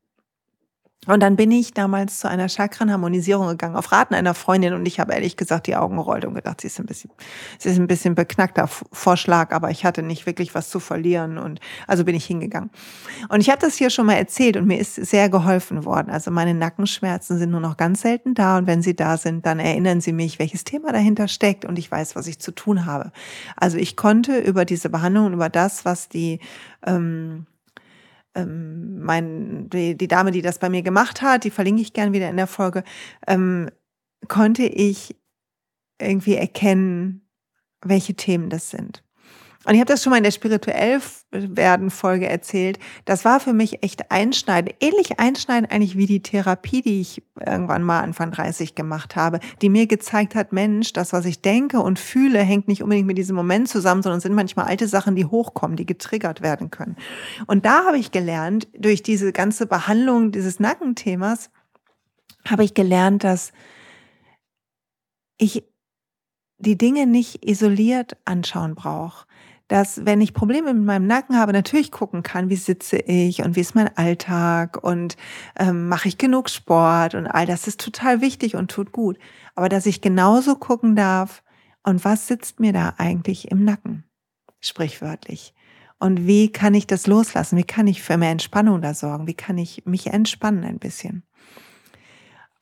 Und 1.07 1.21
dann 1.21 1.37
bin 1.37 1.53
ich 1.53 1.73
damals 1.73 2.19
zu 2.19 2.29
einer 2.29 2.49
Chakrenharmonisierung 2.49 3.47
gegangen, 3.49 3.77
auf 3.77 3.93
Raten 3.93 4.15
einer 4.15 4.35
Freundin 4.35 4.75
und 4.75 4.87
ich 4.87 4.99
habe 4.99 5.13
ehrlich 5.13 5.37
gesagt 5.37 5.69
die 5.69 5.77
Augen 5.77 5.97
gerollt 5.97 6.25
und 6.25 6.35
gedacht, 6.35 6.61
sie 6.61 6.67
ist 6.67 6.81
ein 6.81 6.87
bisschen, 6.87 7.11
sie 7.59 7.69
ist 7.69 7.79
ein 7.79 7.87
bisschen 7.87 8.17
beknackter 8.17 8.67
Vorschlag, 8.67 9.53
aber 9.53 9.71
ich 9.71 9.85
hatte 9.85 10.03
nicht 10.03 10.27
wirklich 10.27 10.55
was 10.57 10.69
zu 10.69 10.81
verlieren 10.81 11.39
und 11.39 11.61
also 11.87 12.05
bin 12.05 12.17
ich 12.17 12.27
hingegangen. 12.27 12.71
Und 13.29 13.41
ich 13.41 13.51
habe 13.51 13.61
das 13.61 13.77
hier 13.77 13.91
schon 13.91 14.07
mal 14.07 14.15
erzählt 14.15 14.57
und 14.57 14.67
mir 14.67 14.81
ist 14.81 14.97
sehr 14.97 15.29
geholfen 15.29 15.85
worden. 15.85 16.11
Also 16.11 16.33
meine 16.33 16.55
Nackenschmerzen 16.55 17.39
sind 17.39 17.51
nur 17.51 17.61
noch 17.61 17.77
ganz 17.77 18.01
selten 18.01 18.35
da 18.35 18.59
und 18.59 18.67
wenn 18.67 18.83
sie 18.83 18.97
da 18.97 19.17
sind, 19.17 19.47
dann 19.47 19.61
erinnern 19.61 20.01
sie 20.01 20.13
mich, 20.13 20.41
welches 20.41 20.65
Thema 20.65 20.91
dahinter 20.91 21.29
steckt 21.29 21.65
und 21.65 21.79
ich 21.79 21.89
weiß, 21.89 22.17
was 22.17 22.27
ich 22.27 22.41
zu 22.41 22.51
tun 22.51 22.85
habe. 22.85 23.13
Also 23.57 23.79
ich 23.79 23.97
konnte 23.97 24.39
über 24.39 24.65
diese 24.65 24.91
Behandlung, 24.91 25.33
über 25.33 25.51
das, 25.51 25.85
was 25.85 26.09
die 26.09 26.41
ähm, 26.85 27.47
ähm, 28.37 29.01
mein, 29.01 29.69
die, 29.71 29.97
die 29.97 30.09
Dame, 30.09 30.31
die 30.31 30.43
das 30.43 30.59
bei 30.59 30.69
mir 30.69 30.83
gemacht 30.83 31.23
hat, 31.23 31.45
die 31.45 31.51
verlinke 31.51 31.83
ich 31.83 31.93
gern 31.93 32.13
wieder 32.13 32.29
in 32.29 32.37
der 32.37 32.47
Folge, 32.47 32.85
ähm, 33.27 33.71
konnte 34.29 34.65
ich 34.65 35.17
irgendwie 36.01 36.37
erkennen, 36.37 37.29
welche 37.83 38.15
Themen 38.15 38.51
das 38.51 38.71
sind. 38.71 39.03
Und 39.67 39.75
ich 39.75 39.81
habe 39.81 39.93
das 39.93 40.03
schon 40.03 40.13
mal 40.13 40.19
in 40.19 40.23
der 40.23 40.31
spirituell 40.31 41.01
werden 41.33 41.91
Folge 41.91 42.29
erzählt. 42.29 42.79
Das 43.05 43.25
war 43.25 43.41
für 43.41 43.53
mich 43.53 43.83
echt 43.83 44.13
einschneidend, 44.13 44.77
ähnlich 44.81 45.19
einschneidend 45.19 45.73
eigentlich 45.73 45.97
wie 45.97 46.07
die 46.07 46.23
Therapie, 46.23 46.83
die 46.83 47.01
ich 47.01 47.25
irgendwann 47.45 47.83
mal 47.83 48.01
Anfang 48.01 48.31
30 48.31 48.77
gemacht 48.77 49.17
habe, 49.17 49.41
die 49.63 49.69
mir 49.69 49.89
gezeigt 49.89 50.37
hat, 50.37 50.53
Mensch, 50.53 50.93
das, 50.93 51.13
was 51.13 51.25
ich 51.25 51.43
denke 51.43 51.81
und 51.81 51.99
fühle, 51.99 52.39
hängt 52.39 52.69
nicht 52.69 52.85
unbedingt 52.85 53.09
mit 53.09 53.19
diesem 53.19 53.35
Moment 53.35 53.69
zusammen, 53.69 54.05
sondern 54.05 54.21
sind 54.21 54.35
manchmal 54.35 54.67
alte 54.67 54.87
Sachen, 54.87 55.17
die 55.17 55.25
hochkommen, 55.25 55.77
die 55.77 55.85
getriggert 55.85 56.43
werden 56.43 56.71
können. 56.71 56.97
Und 57.49 57.67
da 57.67 57.87
habe 57.87 57.99
ich 57.99 58.13
gelernt, 58.13 58.69
durch 58.79 59.03
diese 59.03 59.33
ganze 59.33 59.67
Behandlung 59.67 60.31
dieses 60.31 60.61
Nackenthemas, 60.61 61.51
habe 62.47 62.63
ich 62.63 62.75
gelernt, 62.75 63.25
dass 63.25 63.51
ich 65.39 65.65
die 66.59 66.79
Dinge 66.79 67.07
nicht 67.07 67.45
isoliert 67.45 68.17
anschauen 68.25 68.77
brauche 68.77 69.27
dass 69.69 70.05
wenn 70.07 70.21
ich 70.21 70.35
Probleme 70.35 70.73
mit 70.75 70.85
meinem 70.85 71.07
Nacken 71.07 71.39
habe, 71.39 71.53
natürlich 71.53 71.91
gucken 71.91 72.23
kann, 72.23 72.51
wie 72.51 72.57
sitze 72.57 72.99
ich 72.99 73.43
und 73.43 73.57
wie 73.57 73.61
ist 73.61 73.75
mein 73.75 73.97
Alltag 73.97 74.83
und 74.83 75.17
ähm, 75.59 75.89
mache 75.89 76.09
ich 76.09 76.19
genug 76.19 76.51
Sport 76.51 77.15
und 77.15 77.27
all 77.27 77.47
das 77.47 77.67
ist 77.67 77.81
total 77.81 78.21
wichtig 78.21 78.55
und 78.55 78.71
tut 78.71 78.93
gut. 78.93 79.19
Aber 79.55 79.69
dass 79.69 79.87
ich 79.87 80.01
genauso 80.01 80.55
gucken 80.55 80.95
darf, 80.95 81.43
und 81.87 82.05
was 82.05 82.27
sitzt 82.27 82.59
mir 82.59 82.73
da 82.73 82.95
eigentlich 82.99 83.51
im 83.53 83.65
Nacken, 83.65 84.05
sprichwörtlich. 84.61 85.55
Und 86.01 86.27
wie 86.27 86.51
kann 86.51 86.75
ich 86.75 86.89
das 86.89 87.07
loslassen? 87.07 87.57
Wie 87.57 87.65
kann 87.65 87.87
ich 87.87 88.03
für 88.03 88.17
mehr 88.17 88.33
Entspannung 88.33 88.83
da 88.83 88.93
sorgen? 88.93 89.29
Wie 89.29 89.35
kann 89.35 89.57
ich 89.57 89.87
mich 89.87 90.09
entspannen 90.09 90.65
ein 90.65 90.81
bisschen? 90.81 91.23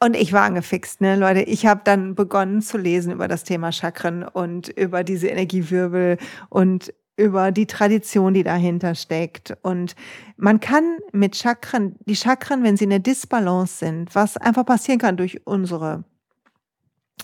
Und 0.04 0.16
ich 0.16 0.34
war 0.34 0.42
angefixt, 0.42 1.00
ne, 1.00 1.16
Leute. 1.16 1.40
Ich 1.40 1.64
habe 1.64 1.80
dann 1.82 2.14
begonnen 2.14 2.60
zu 2.60 2.76
lesen 2.76 3.10
über 3.10 3.26
das 3.26 3.42
Thema 3.42 3.72
Chakren 3.72 4.22
und 4.22 4.68
über 4.68 5.02
diese 5.02 5.28
Energiewirbel 5.28 6.18
und 6.50 6.92
über 7.16 7.52
die 7.52 7.66
Tradition, 7.66 8.34
die 8.34 8.42
dahinter 8.42 8.94
steckt. 8.96 9.56
Und 9.62 9.94
man 10.36 10.60
kann 10.60 10.98
mit 11.12 11.36
Chakren, 11.36 11.96
die 12.04 12.16
Chakren, 12.16 12.62
wenn 12.64 12.76
sie 12.76 12.84
in 12.84 12.90
der 12.90 12.98
Disbalance 12.98 13.78
sind, 13.78 14.14
was 14.14 14.36
einfach 14.36 14.66
passieren 14.66 14.98
kann 14.98 15.16
durch 15.16 15.46
unsere 15.46 16.04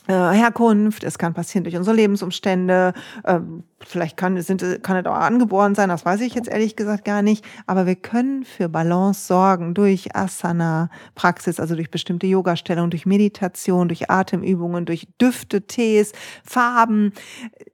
Herkunft, 0.09 1.05
es 1.05 1.19
kann 1.19 1.35
passieren 1.35 1.65
durch 1.65 1.77
unsere 1.77 1.95
Lebensumstände, 1.95 2.95
ähm, 3.25 3.65
vielleicht 3.81 4.17
kann, 4.17 4.41
sind, 4.41 4.83
kann 4.83 4.97
es 4.97 5.07
auch 5.07 5.15
angeboren 5.15 5.75
sein, 5.75 5.89
das 5.89 6.05
weiß 6.05 6.21
ich 6.23 6.35
jetzt 6.35 6.49
ehrlich 6.49 6.75
gesagt 6.75 7.05
gar 7.05 7.23
nicht, 7.23 7.45
aber 7.67 7.87
wir 7.87 7.95
können 7.97 8.45
für 8.45 8.69
Balance 8.69 9.27
sorgen 9.27 9.75
durch 9.75 10.15
Asana-Praxis, 10.17 11.61
also 11.61 11.77
durch 11.77 11.91
bestimmte 11.91 12.27
Yoga-Stellungen, 12.27 12.91
durch 12.91 13.07
Meditation, 13.07 13.89
durch 13.89 14.11
Atemübungen, 14.11 14.85
durch 14.85 15.07
Düfte, 15.21 15.63
Tees, 15.63 16.13
Farben, 16.45 17.13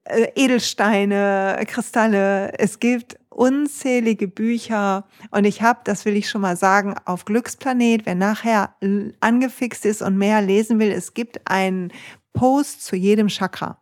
äh, 0.04 0.28
Edelsteine, 0.34 1.58
Kristalle. 1.66 2.52
Es 2.58 2.80
gibt 2.80 3.16
unzählige 3.36 4.28
Bücher 4.28 5.04
und 5.30 5.44
ich 5.44 5.60
habe, 5.60 5.80
das 5.84 6.06
will 6.06 6.16
ich 6.16 6.28
schon 6.28 6.40
mal 6.40 6.56
sagen, 6.56 6.94
auf 7.04 7.26
Glücksplanet, 7.26 8.06
wer 8.06 8.14
nachher 8.14 8.74
angefixt 9.20 9.84
ist 9.84 10.00
und 10.00 10.16
mehr 10.16 10.40
lesen 10.40 10.78
will, 10.78 10.90
es 10.90 11.12
gibt 11.12 11.40
einen 11.44 11.92
Post 12.32 12.84
zu 12.84 12.96
jedem 12.96 13.28
Chakra. 13.28 13.78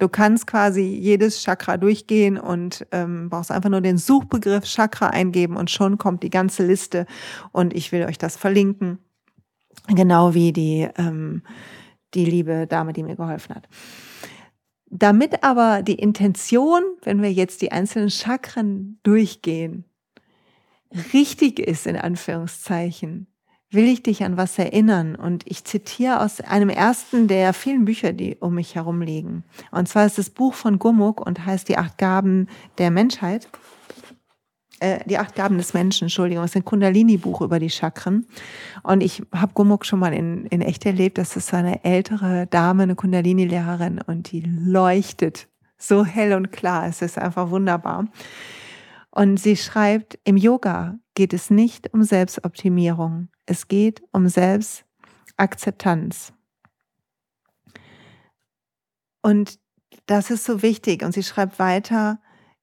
Du 0.00 0.08
kannst 0.08 0.46
quasi 0.46 0.82
jedes 0.82 1.42
Chakra 1.42 1.76
durchgehen 1.76 2.38
und 2.38 2.86
ähm, 2.90 3.28
brauchst 3.30 3.52
einfach 3.52 3.70
nur 3.70 3.80
den 3.80 3.98
Suchbegriff 3.98 4.64
Chakra 4.64 5.08
eingeben 5.08 5.56
und 5.56 5.70
schon 5.70 5.96
kommt 5.96 6.22
die 6.22 6.30
ganze 6.30 6.66
Liste 6.66 7.06
und 7.52 7.74
ich 7.74 7.92
will 7.92 8.04
euch 8.04 8.18
das 8.18 8.36
verlinken, 8.36 8.98
genau 9.86 10.34
wie 10.34 10.52
die 10.52 10.88
ähm, 10.96 11.42
die 12.14 12.24
liebe 12.24 12.66
Dame, 12.66 12.92
die 12.92 13.04
mir 13.04 13.14
geholfen 13.14 13.54
hat. 13.54 13.68
Damit 14.90 15.44
aber 15.44 15.82
die 15.82 15.94
Intention, 15.94 16.82
wenn 17.02 17.22
wir 17.22 17.32
jetzt 17.32 17.62
die 17.62 17.70
einzelnen 17.70 18.10
Chakren 18.10 18.98
durchgehen, 19.04 19.84
richtig 21.12 21.60
ist, 21.60 21.86
in 21.86 21.96
Anführungszeichen, 21.96 23.28
will 23.70 23.84
ich 23.84 24.02
dich 24.02 24.24
an 24.24 24.36
was 24.36 24.58
erinnern. 24.58 25.14
Und 25.14 25.44
ich 25.46 25.64
zitiere 25.64 26.20
aus 26.20 26.40
einem 26.40 26.68
ersten 26.68 27.28
der 27.28 27.52
vielen 27.52 27.84
Bücher, 27.84 28.12
die 28.12 28.36
um 28.40 28.56
mich 28.56 28.74
herum 28.74 29.00
liegen. 29.00 29.44
Und 29.70 29.88
zwar 29.88 30.06
ist 30.06 30.18
das 30.18 30.30
Buch 30.30 30.54
von 30.54 30.80
Gumuk 30.80 31.24
und 31.24 31.46
heißt 31.46 31.68
Die 31.68 31.78
acht 31.78 31.96
Gaben 31.96 32.48
der 32.78 32.90
Menschheit. 32.90 33.48
Äh, 34.80 35.00
die 35.04 35.18
acht 35.18 35.34
Gaben 35.34 35.58
des 35.58 35.74
Menschen, 35.74 36.04
Entschuldigung, 36.04 36.42
das 36.42 36.52
ist 36.52 36.56
ein 36.56 36.64
Kundalini-Buch 36.64 37.42
über 37.42 37.58
die 37.58 37.68
Chakren. 37.68 38.26
Und 38.82 39.02
ich 39.02 39.22
habe 39.34 39.52
Gumuk 39.52 39.84
schon 39.84 39.98
mal 39.98 40.14
in, 40.14 40.46
in 40.46 40.62
echt 40.62 40.86
erlebt. 40.86 41.18
Das 41.18 41.36
ist 41.36 41.52
eine 41.52 41.84
ältere 41.84 42.46
Dame, 42.46 42.84
eine 42.84 42.94
Kundalini-Lehrerin 42.94 44.00
und 44.06 44.32
die 44.32 44.40
leuchtet 44.40 45.48
so 45.76 46.04
hell 46.04 46.32
und 46.32 46.50
klar. 46.50 46.86
Es 46.86 47.02
ist 47.02 47.18
einfach 47.18 47.50
wunderbar. 47.50 48.08
Und 49.10 49.38
sie 49.38 49.56
schreibt, 49.56 50.18
im 50.24 50.38
Yoga 50.38 50.98
geht 51.14 51.34
es 51.34 51.50
nicht 51.50 51.92
um 51.92 52.02
Selbstoptimierung. 52.02 53.28
Es 53.44 53.68
geht 53.68 54.02
um 54.12 54.28
Selbstakzeptanz. 54.28 56.32
Und 59.20 59.58
das 60.06 60.30
ist 60.30 60.44
so 60.44 60.62
wichtig. 60.62 61.02
Und 61.02 61.12
sie 61.12 61.22
schreibt 61.22 61.58
weiter, 61.58 62.18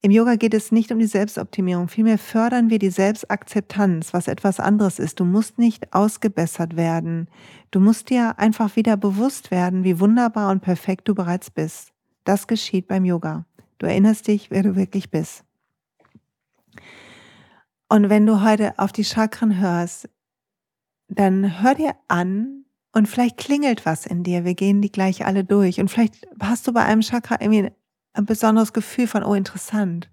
im 0.08 0.12
Yoga 0.12 0.38
geht 0.38 0.54
es 0.54 0.72
nicht 0.72 0.90
um 0.94 1.00
die 1.00 1.06
Selbstoptimierung, 1.06 1.90
vielmehr 1.90 2.18
fördern 2.18 2.70
wir 2.70 2.80
die 2.80 2.92
Selbstakzeptanz, 2.92 4.14
was 4.14 4.30
etwas 4.30 4.62
anderes 4.62 5.00
ist. 5.00 5.20
Du 5.20 5.26
musst 5.26 5.58
nicht 5.58 5.94
ausgebessert 5.94 6.78
werden. 6.78 7.28
Du 7.72 7.82
musst 7.82 8.10
dir 8.10 8.40
einfach 8.40 8.78
wieder 8.78 8.96
bewusst 8.96 9.52
werden, 9.52 9.84
wie 9.84 10.00
wunderbar 10.00 10.50
und 10.50 10.62
perfekt 10.62 11.10
du 11.10 11.14
bereits 11.14 11.52
bist. 11.52 11.92
Das 12.24 12.48
geschieht 12.48 12.88
beim 12.88 13.04
Yoga. 13.04 13.44
Du 13.80 13.86
erinnerst 13.86 14.30
dich, 14.30 14.50
wer 14.50 14.64
du 14.64 14.78
wirklich 14.78 15.12
bist. 15.12 15.44
Und 17.90 18.10
wenn 18.10 18.26
du 18.26 18.42
heute 18.42 18.80
auf 18.80 18.94
die 18.94 19.04
Chakren 19.04 19.60
hörst, 19.60 20.08
dann 21.10 21.62
hör 21.62 21.76
dir 21.76 21.96
an 22.08 22.64
und 22.94 23.10
vielleicht 23.10 23.36
klingelt 23.36 23.86
was 23.86 24.06
in 24.06 24.24
dir. 24.24 24.46
Wir 24.46 24.56
gehen 24.56 24.82
die 24.82 24.90
gleich 24.90 25.26
alle 25.26 25.44
durch. 25.44 25.82
Und 25.82 25.92
vielleicht 25.92 26.26
hast 26.42 26.66
du 26.66 26.72
bei 26.72 26.86
einem 26.86 27.02
Chakra 27.02 27.42
irgendwie 27.42 27.72
ein 28.14 28.26
besonderes 28.26 28.74
Gefühl 28.74 29.08
von, 29.08 29.24
oh, 29.24 29.34
interessant. 29.34 30.10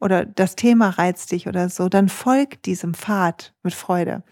Oder 0.00 0.26
das 0.26 0.56
Thema 0.56 0.90
reizt 0.90 1.32
dich 1.32 1.46
oder 1.46 1.68
so. 1.68 1.88
Dann 1.88 2.08
folg 2.08 2.62
diesem 2.62 2.94
Pfad 2.94 3.54
mit 3.62 3.74
Freude. 3.74 4.22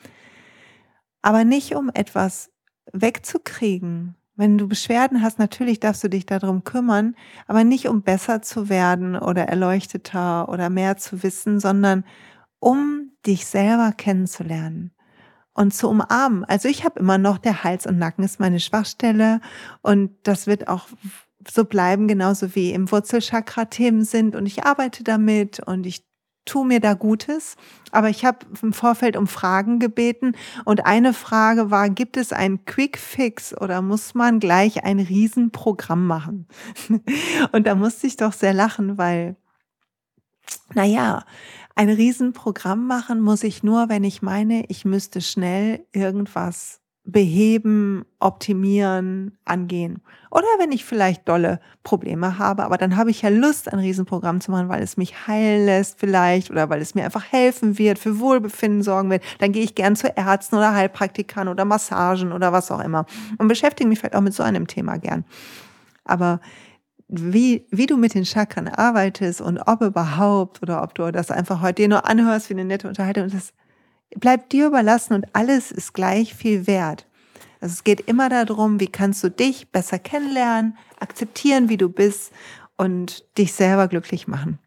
Aber 1.22 1.44
nicht 1.44 1.74
um 1.74 1.90
etwas 1.94 2.50
wegzukriegen. 2.92 4.16
Wenn 4.34 4.58
du 4.58 4.66
Beschwerden 4.66 5.22
hast, 5.22 5.38
natürlich 5.38 5.78
darfst 5.78 6.02
du 6.02 6.08
dich 6.08 6.26
darum 6.26 6.64
kümmern, 6.64 7.14
aber 7.46 7.64
nicht 7.64 7.86
um 7.88 8.02
besser 8.02 8.42
zu 8.42 8.68
werden 8.68 9.16
oder 9.16 9.44
erleuchteter 9.44 10.48
oder 10.48 10.70
mehr 10.70 10.96
zu 10.96 11.22
wissen, 11.22 11.60
sondern 11.60 12.04
um 12.58 13.12
dich 13.26 13.46
selber 13.46 13.92
kennenzulernen 13.92 14.92
und 15.52 15.74
zu 15.74 15.88
umarmen. 15.88 16.44
Also 16.44 16.68
ich 16.68 16.84
habe 16.84 16.98
immer 16.98 17.18
noch 17.18 17.38
der 17.38 17.62
Hals 17.62 17.86
und 17.86 17.98
Nacken 17.98 18.24
ist 18.24 18.40
meine 18.40 18.60
Schwachstelle 18.60 19.40
und 19.82 20.12
das 20.22 20.46
wird 20.46 20.68
auch 20.68 20.88
so 21.50 21.64
bleiben, 21.64 22.08
genauso 22.08 22.54
wie 22.54 22.72
im 22.72 22.90
Wurzelchakra 22.90 23.66
Themen 23.66 24.04
sind 24.04 24.36
und 24.36 24.46
ich 24.46 24.64
arbeite 24.64 25.04
damit 25.04 25.60
und 25.60 25.86
ich 25.86 26.04
tue 26.44 26.66
mir 26.66 26.80
da 26.80 26.94
Gutes. 26.94 27.56
Aber 27.90 28.08
ich 28.08 28.24
habe 28.24 28.38
im 28.62 28.72
Vorfeld 28.72 29.16
um 29.16 29.26
Fragen 29.26 29.78
gebeten 29.78 30.32
und 30.64 30.86
eine 30.86 31.12
Frage 31.12 31.70
war, 31.70 31.90
gibt 31.90 32.16
es 32.16 32.32
einen 32.32 32.64
Quick 32.64 32.98
Fix 32.98 33.56
oder 33.56 33.82
muss 33.82 34.14
man 34.14 34.40
gleich 34.40 34.84
ein 34.84 34.98
Riesenprogramm 34.98 36.06
machen? 36.06 36.48
und 37.52 37.66
da 37.66 37.74
musste 37.74 38.06
ich 38.06 38.16
doch 38.16 38.32
sehr 38.32 38.54
lachen, 38.54 38.98
weil, 38.98 39.36
naja, 40.74 41.24
ein 41.74 41.88
Riesenprogramm 41.88 42.86
machen 42.86 43.20
muss 43.20 43.44
ich 43.44 43.62
nur, 43.62 43.88
wenn 43.88 44.04
ich 44.04 44.20
meine, 44.20 44.64
ich 44.68 44.84
müsste 44.84 45.20
schnell 45.20 45.86
irgendwas 45.92 46.81
beheben, 47.04 48.04
optimieren, 48.20 49.36
angehen. 49.44 50.02
Oder 50.30 50.46
wenn 50.58 50.70
ich 50.70 50.84
vielleicht 50.84 51.28
dolle 51.28 51.60
Probleme 51.82 52.38
habe, 52.38 52.62
aber 52.64 52.78
dann 52.78 52.96
habe 52.96 53.10
ich 53.10 53.22
ja 53.22 53.28
Lust, 53.28 53.72
ein 53.72 53.80
Riesenprogramm 53.80 54.40
zu 54.40 54.52
machen, 54.52 54.68
weil 54.68 54.82
es 54.82 54.96
mich 54.96 55.26
heilen 55.26 55.66
lässt 55.66 55.98
vielleicht 55.98 56.50
oder 56.50 56.70
weil 56.70 56.80
es 56.80 56.94
mir 56.94 57.04
einfach 57.04 57.24
helfen 57.24 57.76
wird, 57.76 57.98
für 57.98 58.20
Wohlbefinden 58.20 58.82
sorgen 58.82 59.10
wird. 59.10 59.24
Dann 59.40 59.50
gehe 59.50 59.64
ich 59.64 59.74
gern 59.74 59.96
zu 59.96 60.08
Ärzten 60.16 60.56
oder 60.56 60.74
Heilpraktikern 60.74 61.48
oder 61.48 61.64
Massagen 61.64 62.32
oder 62.32 62.52
was 62.52 62.70
auch 62.70 62.80
immer 62.80 63.04
und 63.38 63.48
beschäftige 63.48 63.88
mich 63.88 63.98
vielleicht 63.98 64.14
auch 64.14 64.20
mit 64.20 64.34
so 64.34 64.44
einem 64.44 64.68
Thema 64.68 64.96
gern. 64.98 65.24
Aber 66.04 66.40
wie, 67.08 67.66
wie 67.70 67.86
du 67.86 67.96
mit 67.96 68.14
den 68.14 68.24
Chakren 68.24 68.68
arbeitest 68.68 69.40
und 69.40 69.58
ob 69.58 69.82
überhaupt 69.82 70.62
oder 70.62 70.82
ob 70.82 70.94
du 70.94 71.10
das 71.10 71.30
einfach 71.30 71.60
heute 71.60 71.86
nur 71.88 72.08
anhörst 72.08 72.48
wie 72.48 72.54
eine 72.54 72.64
nette 72.64 72.88
Unterhaltung, 72.88 73.28
das 73.28 73.52
bleibt 74.16 74.52
dir 74.52 74.66
überlassen 74.66 75.14
und 75.14 75.26
alles 75.34 75.70
ist 75.70 75.92
gleich 75.92 76.34
viel 76.34 76.66
wert. 76.66 77.06
Also 77.60 77.74
es 77.74 77.84
geht 77.84 78.00
immer 78.02 78.28
darum, 78.28 78.80
wie 78.80 78.88
kannst 78.88 79.22
du 79.22 79.30
dich 79.30 79.70
besser 79.70 79.98
kennenlernen, 79.98 80.76
akzeptieren, 80.98 81.68
wie 81.68 81.76
du 81.76 81.88
bist 81.88 82.32
und 82.76 83.24
dich 83.38 83.52
selber 83.52 83.88
glücklich 83.88 84.26
machen. 84.26 84.58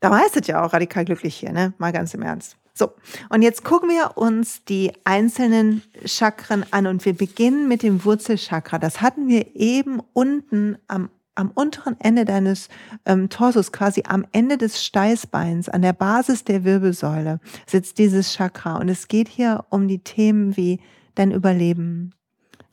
Da 0.00 0.16
heißt 0.16 0.36
es 0.36 0.46
ja 0.46 0.64
auch 0.64 0.72
radikal 0.72 1.04
glücklich 1.04 1.34
hier, 1.34 1.52
ne? 1.52 1.72
Mal 1.78 1.92
ganz 1.92 2.14
im 2.14 2.22
Ernst. 2.22 2.56
So, 2.74 2.92
und 3.30 3.42
jetzt 3.42 3.64
gucken 3.64 3.88
wir 3.88 4.16
uns 4.16 4.64
die 4.64 4.92
einzelnen 5.04 5.82
Chakren 6.04 6.66
an 6.72 6.86
und 6.88 7.04
wir 7.04 7.14
beginnen 7.14 7.68
mit 7.68 7.82
dem 7.82 8.04
Wurzelchakra. 8.04 8.78
Das 8.78 9.00
hatten 9.00 9.28
wir 9.28 9.54
eben 9.54 10.00
unten 10.12 10.76
am, 10.88 11.08
am 11.34 11.50
unteren 11.50 11.96
Ende 12.00 12.24
deines 12.24 12.68
ähm, 13.06 13.28
Torsos, 13.28 13.72
quasi 13.72 14.04
am 14.06 14.24
Ende 14.32 14.56
des 14.56 14.84
Steißbeins, 14.84 15.68
an 15.68 15.82
der 15.82 15.92
Basis 15.92 16.44
der 16.44 16.64
Wirbelsäule 16.64 17.40
sitzt 17.66 17.98
dieses 17.98 18.34
Chakra. 18.34 18.76
Und 18.76 18.88
es 18.88 19.08
geht 19.08 19.28
hier 19.28 19.64
um 19.70 19.88
die 19.88 19.98
Themen 19.98 20.56
wie 20.56 20.80
dein 21.14 21.32
Überleben, 21.32 22.14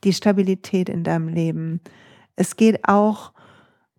die 0.04 0.12
Stabilität 0.12 0.88
in 0.88 1.04
deinem 1.04 1.28
Leben. 1.28 1.80
Es 2.36 2.56
geht 2.56 2.88
auch 2.88 3.32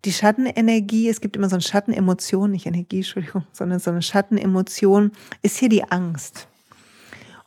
die 0.04 0.12
Schattenenergie, 0.12 1.08
es 1.08 1.20
gibt 1.20 1.36
immer 1.36 1.48
so 1.48 1.56
eine 1.56 1.62
Schattenemotion, 1.62 2.50
nicht 2.50 2.66
Energie, 2.66 2.98
Entschuldigung, 2.98 3.46
sondern 3.52 3.78
so 3.78 3.90
eine 3.90 4.02
Schattenemotion, 4.02 5.12
ist 5.42 5.56
hier 5.58 5.68
die 5.68 5.84
Angst. 5.84 6.46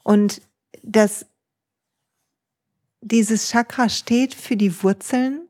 Und 0.03 0.41
das, 0.81 1.27
dieses 3.01 3.49
Chakra 3.49 3.89
steht 3.89 4.33
für 4.33 4.55
die 4.55 4.83
Wurzeln. 4.83 5.46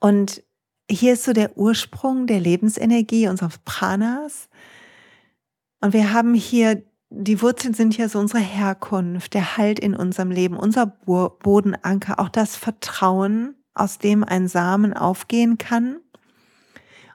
Und 0.00 0.42
hier 0.90 1.14
ist 1.14 1.24
so 1.24 1.32
der 1.32 1.56
Ursprung 1.56 2.26
der 2.26 2.40
Lebensenergie 2.40 3.28
unseres 3.28 3.58
Pranas. 3.64 4.48
Und 5.80 5.92
wir 5.92 6.12
haben 6.12 6.34
hier, 6.34 6.82
die 7.10 7.40
Wurzeln 7.40 7.74
sind 7.74 7.96
ja 7.96 8.08
so 8.08 8.18
unsere 8.18 8.42
Herkunft, 8.42 9.34
der 9.34 9.56
Halt 9.56 9.78
in 9.78 9.94
unserem 9.94 10.30
Leben, 10.30 10.56
unser 10.56 10.86
Bodenanker, 10.86 12.18
auch 12.20 12.28
das 12.28 12.56
Vertrauen 12.56 13.54
aus 13.74 13.98
dem 13.98 14.24
ein 14.24 14.48
Samen 14.48 14.94
aufgehen 14.94 15.58
kann. 15.58 16.00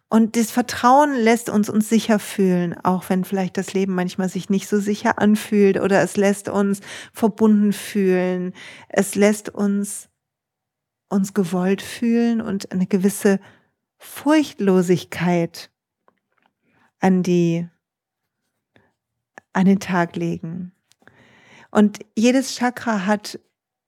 Und 0.10 0.36
das 0.36 0.50
Vertrauen 0.50 1.14
lässt 1.14 1.50
uns 1.50 1.70
uns 1.70 1.88
sicher 1.88 2.18
fühlen, 2.18 2.76
auch 2.84 3.10
wenn 3.10 3.24
vielleicht 3.24 3.58
das 3.58 3.74
Leben 3.74 3.94
manchmal 3.94 4.28
sich 4.28 4.50
nicht 4.50 4.68
so 4.68 4.80
sicher 4.80 5.20
anfühlt 5.20 5.80
oder 5.80 6.02
es 6.02 6.18
lässt 6.18 6.50
uns 6.50 6.82
verbunden 7.14 7.74
fühlen. 7.74 8.54
Es 8.88 9.14
lässt 9.14 9.50
uns 9.50 10.10
uns 11.10 11.34
gewollt 11.34 11.82
fühlen 11.82 12.42
und 12.42 12.72
eine 12.72 12.88
gewisse 12.88 13.40
Furchtlosigkeit 13.98 15.70
an 17.00 17.24
die, 17.24 17.68
an 19.54 19.66
den 19.66 19.80
Tag 19.80 20.16
legen. 20.16 20.72
Und 21.72 22.00
jedes 22.16 22.56
Chakra 22.56 23.06
hat 23.06 23.40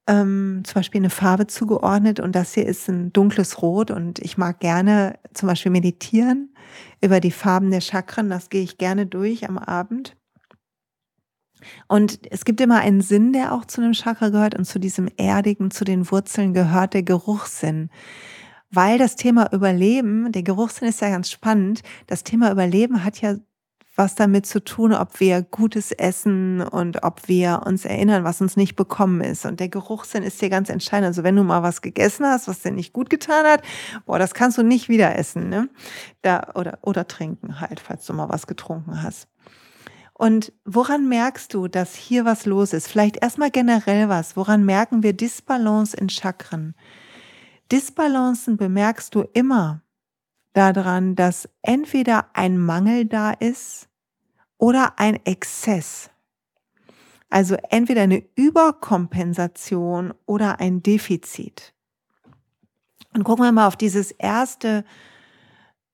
ähm, 0.06 0.62
zum 0.64 0.74
Beispiel 0.74 1.00
eine 1.00 1.10
Farbe 1.10 1.46
zugeordnet 1.46 2.20
und 2.20 2.34
das 2.34 2.54
hier 2.54 2.66
ist 2.66 2.88
ein 2.88 3.12
dunkles 3.12 3.62
Rot 3.62 3.90
und 3.90 4.18
ich 4.18 4.36
mag 4.36 4.60
gerne 4.60 5.18
zum 5.32 5.48
Beispiel 5.48 5.72
meditieren 5.72 6.54
über 7.00 7.20
die 7.20 7.30
Farben 7.30 7.70
der 7.70 7.80
Chakren. 7.80 8.28
Das 8.28 8.50
gehe 8.50 8.62
ich 8.62 8.78
gerne 8.78 9.06
durch 9.06 9.48
am 9.48 9.58
Abend. 9.58 10.16
Und 11.88 12.20
es 12.30 12.44
gibt 12.44 12.60
immer 12.60 12.80
einen 12.80 13.00
Sinn, 13.00 13.32
der 13.32 13.52
auch 13.52 13.64
zu 13.64 13.80
einem 13.80 13.92
Chakra 13.92 14.28
gehört 14.30 14.54
und 14.56 14.64
zu 14.64 14.78
diesem 14.78 15.08
Erdigen, 15.16 15.70
zu 15.70 15.84
den 15.84 16.10
Wurzeln 16.10 16.54
gehört 16.54 16.94
der 16.94 17.02
Geruchssinn. 17.02 17.90
Weil 18.70 18.98
das 18.98 19.16
Thema 19.16 19.52
Überleben, 19.52 20.32
der 20.32 20.42
Geruchssinn 20.42 20.88
ist 20.88 21.02
ja 21.02 21.10
ganz 21.10 21.30
spannend. 21.30 21.82
Das 22.06 22.24
Thema 22.24 22.50
Überleben 22.50 23.04
hat 23.04 23.20
ja 23.20 23.36
was 23.94 24.14
damit 24.14 24.46
zu 24.46 24.64
tun, 24.64 24.94
ob 24.94 25.20
wir 25.20 25.42
Gutes 25.42 25.92
essen 25.92 26.62
und 26.62 27.02
ob 27.02 27.28
wir 27.28 27.62
uns 27.66 27.84
erinnern, 27.84 28.24
was 28.24 28.40
uns 28.40 28.56
nicht 28.56 28.74
bekommen 28.74 29.20
ist. 29.20 29.44
Und 29.44 29.60
der 29.60 29.68
Geruchssinn 29.68 30.22
ist 30.22 30.40
hier 30.40 30.48
ganz 30.48 30.70
entscheidend. 30.70 31.08
Also 31.08 31.24
wenn 31.24 31.36
du 31.36 31.44
mal 31.44 31.62
was 31.62 31.82
gegessen 31.82 32.24
hast, 32.24 32.48
was 32.48 32.60
dir 32.60 32.72
nicht 32.72 32.92
gut 32.92 33.10
getan 33.10 33.44
hat, 33.44 33.62
boah, 34.06 34.18
das 34.18 34.34
kannst 34.34 34.56
du 34.56 34.62
nicht 34.62 34.88
wieder 34.88 35.16
essen, 35.18 35.48
ne? 35.50 35.68
Da, 36.22 36.48
oder, 36.54 36.78
oder 36.82 37.06
trinken 37.06 37.60
halt, 37.60 37.80
falls 37.80 38.06
du 38.06 38.14
mal 38.14 38.30
was 38.30 38.46
getrunken 38.46 39.02
hast. 39.02 39.28
Und 40.14 40.52
woran 40.64 41.08
merkst 41.08 41.52
du, 41.54 41.68
dass 41.68 41.94
hier 41.94 42.24
was 42.24 42.46
los 42.46 42.72
ist? 42.72 42.88
Vielleicht 42.88 43.22
erstmal 43.22 43.50
generell 43.50 44.08
was. 44.08 44.36
Woran 44.36 44.64
merken 44.64 45.02
wir 45.02 45.12
Disbalance 45.14 45.96
in 45.96 46.08
Chakren? 46.08 46.74
Disbalancen 47.70 48.56
bemerkst 48.56 49.14
du 49.14 49.22
immer, 49.32 49.82
daran, 50.52 51.14
dass 51.14 51.48
entweder 51.62 52.26
ein 52.34 52.58
Mangel 52.58 53.06
da 53.06 53.32
ist 53.32 53.88
oder 54.58 54.98
ein 54.98 55.18
Exzess. 55.24 56.10
Also 57.30 57.56
entweder 57.70 58.02
eine 58.02 58.22
Überkompensation 58.34 60.12
oder 60.26 60.60
ein 60.60 60.82
Defizit. 60.82 61.72
Und 63.14 63.24
gucken 63.24 63.44
wir 63.44 63.52
mal 63.52 63.66
auf 63.66 63.76
dieses 63.76 64.10
erste 64.10 64.84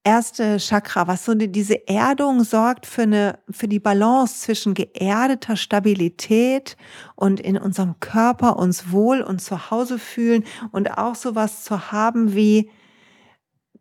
erste 0.05 0.59
Chakra, 0.59 1.07
was 1.07 1.25
so 1.25 1.35
diese 1.35 1.87
Erdung 1.87 2.43
sorgt 2.45 2.87
für 2.87 3.03
eine, 3.03 3.39
für 3.51 3.69
die 3.69 3.81
Balance 3.81 4.41
zwischen 4.41 4.75
geerdeter 4.75 5.57
Stabilität 5.57 6.77
und 7.15 7.41
in 7.41 7.59
unserem 7.59 8.01
Körper 8.01 8.57
uns 8.57 8.91
wohl 8.91 9.21
und 9.21 9.41
zu 9.41 9.71
Hause 9.71 9.99
fühlen 9.99 10.45
und 10.73 10.97
auch 10.99 11.15
sowas 11.15 11.65
zu 11.65 11.93
haben 11.93 12.35
wie, 12.35 12.71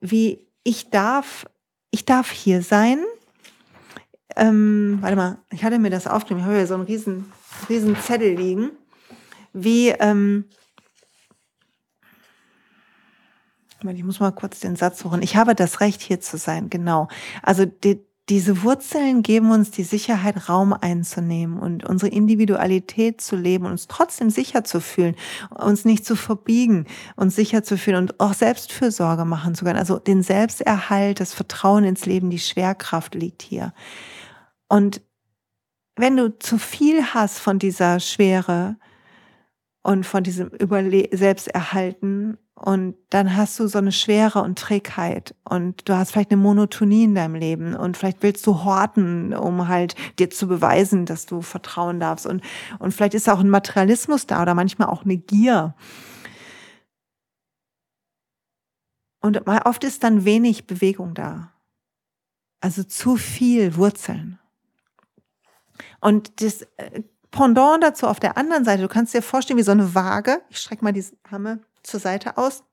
wie 0.02 0.46
ich 0.64 0.90
darf, 0.90 1.46
ich 1.92 2.06
darf 2.06 2.32
hier 2.32 2.62
sein. 2.62 3.00
Ähm, 4.36 4.98
warte 5.02 5.16
mal, 5.16 5.38
ich 5.52 5.64
hatte 5.64 5.80
mir 5.80 5.90
das 5.90 6.08
aufgenommen, 6.08 6.42
ich 6.42 6.48
habe 6.48 6.58
hier 6.58 6.68
so 6.68 6.74
einen 6.76 6.84
riesen, 6.84 7.32
riesen 7.70 7.96
Zettel 7.96 8.36
liegen, 8.36 8.72
wie, 9.54 9.90
ähm, 9.90 10.46
Ich 13.84 14.04
muss 14.04 14.20
mal 14.20 14.32
kurz 14.32 14.60
den 14.60 14.76
Satz 14.76 15.00
suchen. 15.00 15.22
Ich 15.22 15.36
habe 15.36 15.56
das 15.56 15.82
Recht, 15.82 16.02
hier 16.02 16.20
zu 16.20 16.38
sein. 16.38 16.70
Genau. 16.70 17.08
Also 17.44 17.66
die, 17.66 18.00
diese 18.30 18.64
Wurzeln 18.64 19.24
geben 19.24 19.52
uns 19.52 19.72
die 19.72 19.84
Sicherheit, 19.84 20.50
Raum 20.50 20.74
einzunehmen 20.74 21.60
und 21.60 21.86
unsere 21.86 22.12
Individualität 22.12 23.22
zu 23.22 23.38
leben 23.38 23.66
uns 23.66 23.88
trotzdem 23.88 24.30
sicher 24.30 24.66
zu 24.66 24.82
fühlen, 24.82 25.16
uns 25.50 25.86
nicht 25.86 26.06
zu 26.06 26.18
verbiegen, 26.18 26.88
uns 27.16 27.36
sicher 27.36 27.64
zu 27.64 27.78
fühlen 27.78 27.98
und 27.98 28.20
auch 28.20 28.34
Selbstfürsorge 28.34 29.24
machen 29.24 29.56
zu 29.56 29.64
können. 29.64 29.80
Also 29.80 29.98
den 30.00 30.24
Selbsterhalt, 30.24 31.22
das 31.22 31.34
Vertrauen 31.34 31.86
ins 31.86 32.06
Leben, 32.06 32.30
die 32.30 32.40
Schwerkraft 32.40 33.16
liegt 33.16 33.44
hier. 33.44 33.74
Und 34.68 35.02
wenn 35.96 36.18
du 36.18 36.38
zu 36.38 36.58
viel 36.58 37.04
hast 37.06 37.40
von 37.40 37.60
dieser 37.60 38.02
Schwere 38.02 38.76
und 39.84 40.06
von 40.06 40.24
diesem 40.24 40.50
Überle 40.50 41.08
Selbsterhalten 41.16 42.38
und 42.60 42.96
dann 43.12 43.38
hast 43.38 43.60
du 43.60 43.68
so 43.68 43.78
eine 43.78 43.92
Schwere 43.92 44.42
und 44.42 44.58
Trägheit 44.58 45.36
und 45.44 45.88
du 45.88 45.96
hast 45.96 46.12
vielleicht 46.12 46.32
eine 46.32 46.42
Monotonie 46.42 47.04
in 47.04 47.14
deinem 47.14 47.36
Leben 47.36 47.76
und 47.76 47.96
vielleicht 47.96 48.24
willst 48.24 48.48
du 48.48 48.64
horten, 48.64 49.36
um 49.36 49.68
halt 49.68 49.94
dir 50.18 50.32
zu 50.32 50.48
beweisen, 50.48 51.06
dass 51.06 51.28
du 51.28 51.44
vertrauen 51.44 52.00
darfst. 52.00 52.26
Und, 52.26 52.42
und 52.80 52.94
vielleicht 52.94 53.14
ist 53.14 53.30
auch 53.30 53.40
ein 53.42 53.52
Materialismus 53.52 54.26
da 54.26 54.42
oder 54.42 54.56
manchmal 54.56 54.90
auch 54.90 55.06
eine 55.06 55.18
Gier. 55.18 55.76
Und 59.22 59.48
oft 59.48 59.84
ist 59.84 60.04
dann 60.04 60.26
wenig 60.26 60.66
Bewegung 60.66 61.14
da. 61.14 61.52
Also 62.60 62.84
zu 62.84 63.18
viel 63.18 63.76
Wurzeln. 63.76 64.40
Und 66.02 66.42
das 66.42 66.64
äh, 66.78 67.04
Pendant 67.30 67.84
dazu 67.84 68.08
auf 68.08 68.20
der 68.20 68.36
anderen 68.36 68.66
Seite, 68.66 68.82
du 68.82 68.88
kannst 68.88 69.14
dir 69.14 69.22
vorstellen, 69.22 69.60
wie 69.60 69.64
so 69.64 69.72
eine 69.72 69.94
Waage. 69.94 70.42
Ich 70.50 70.58
strecke 70.58 70.84
mal 70.84 70.94
die 70.94 71.06
Hammer 71.30 71.60
zur 71.88 72.00
Seite 72.00 72.38
aus. 72.38 72.64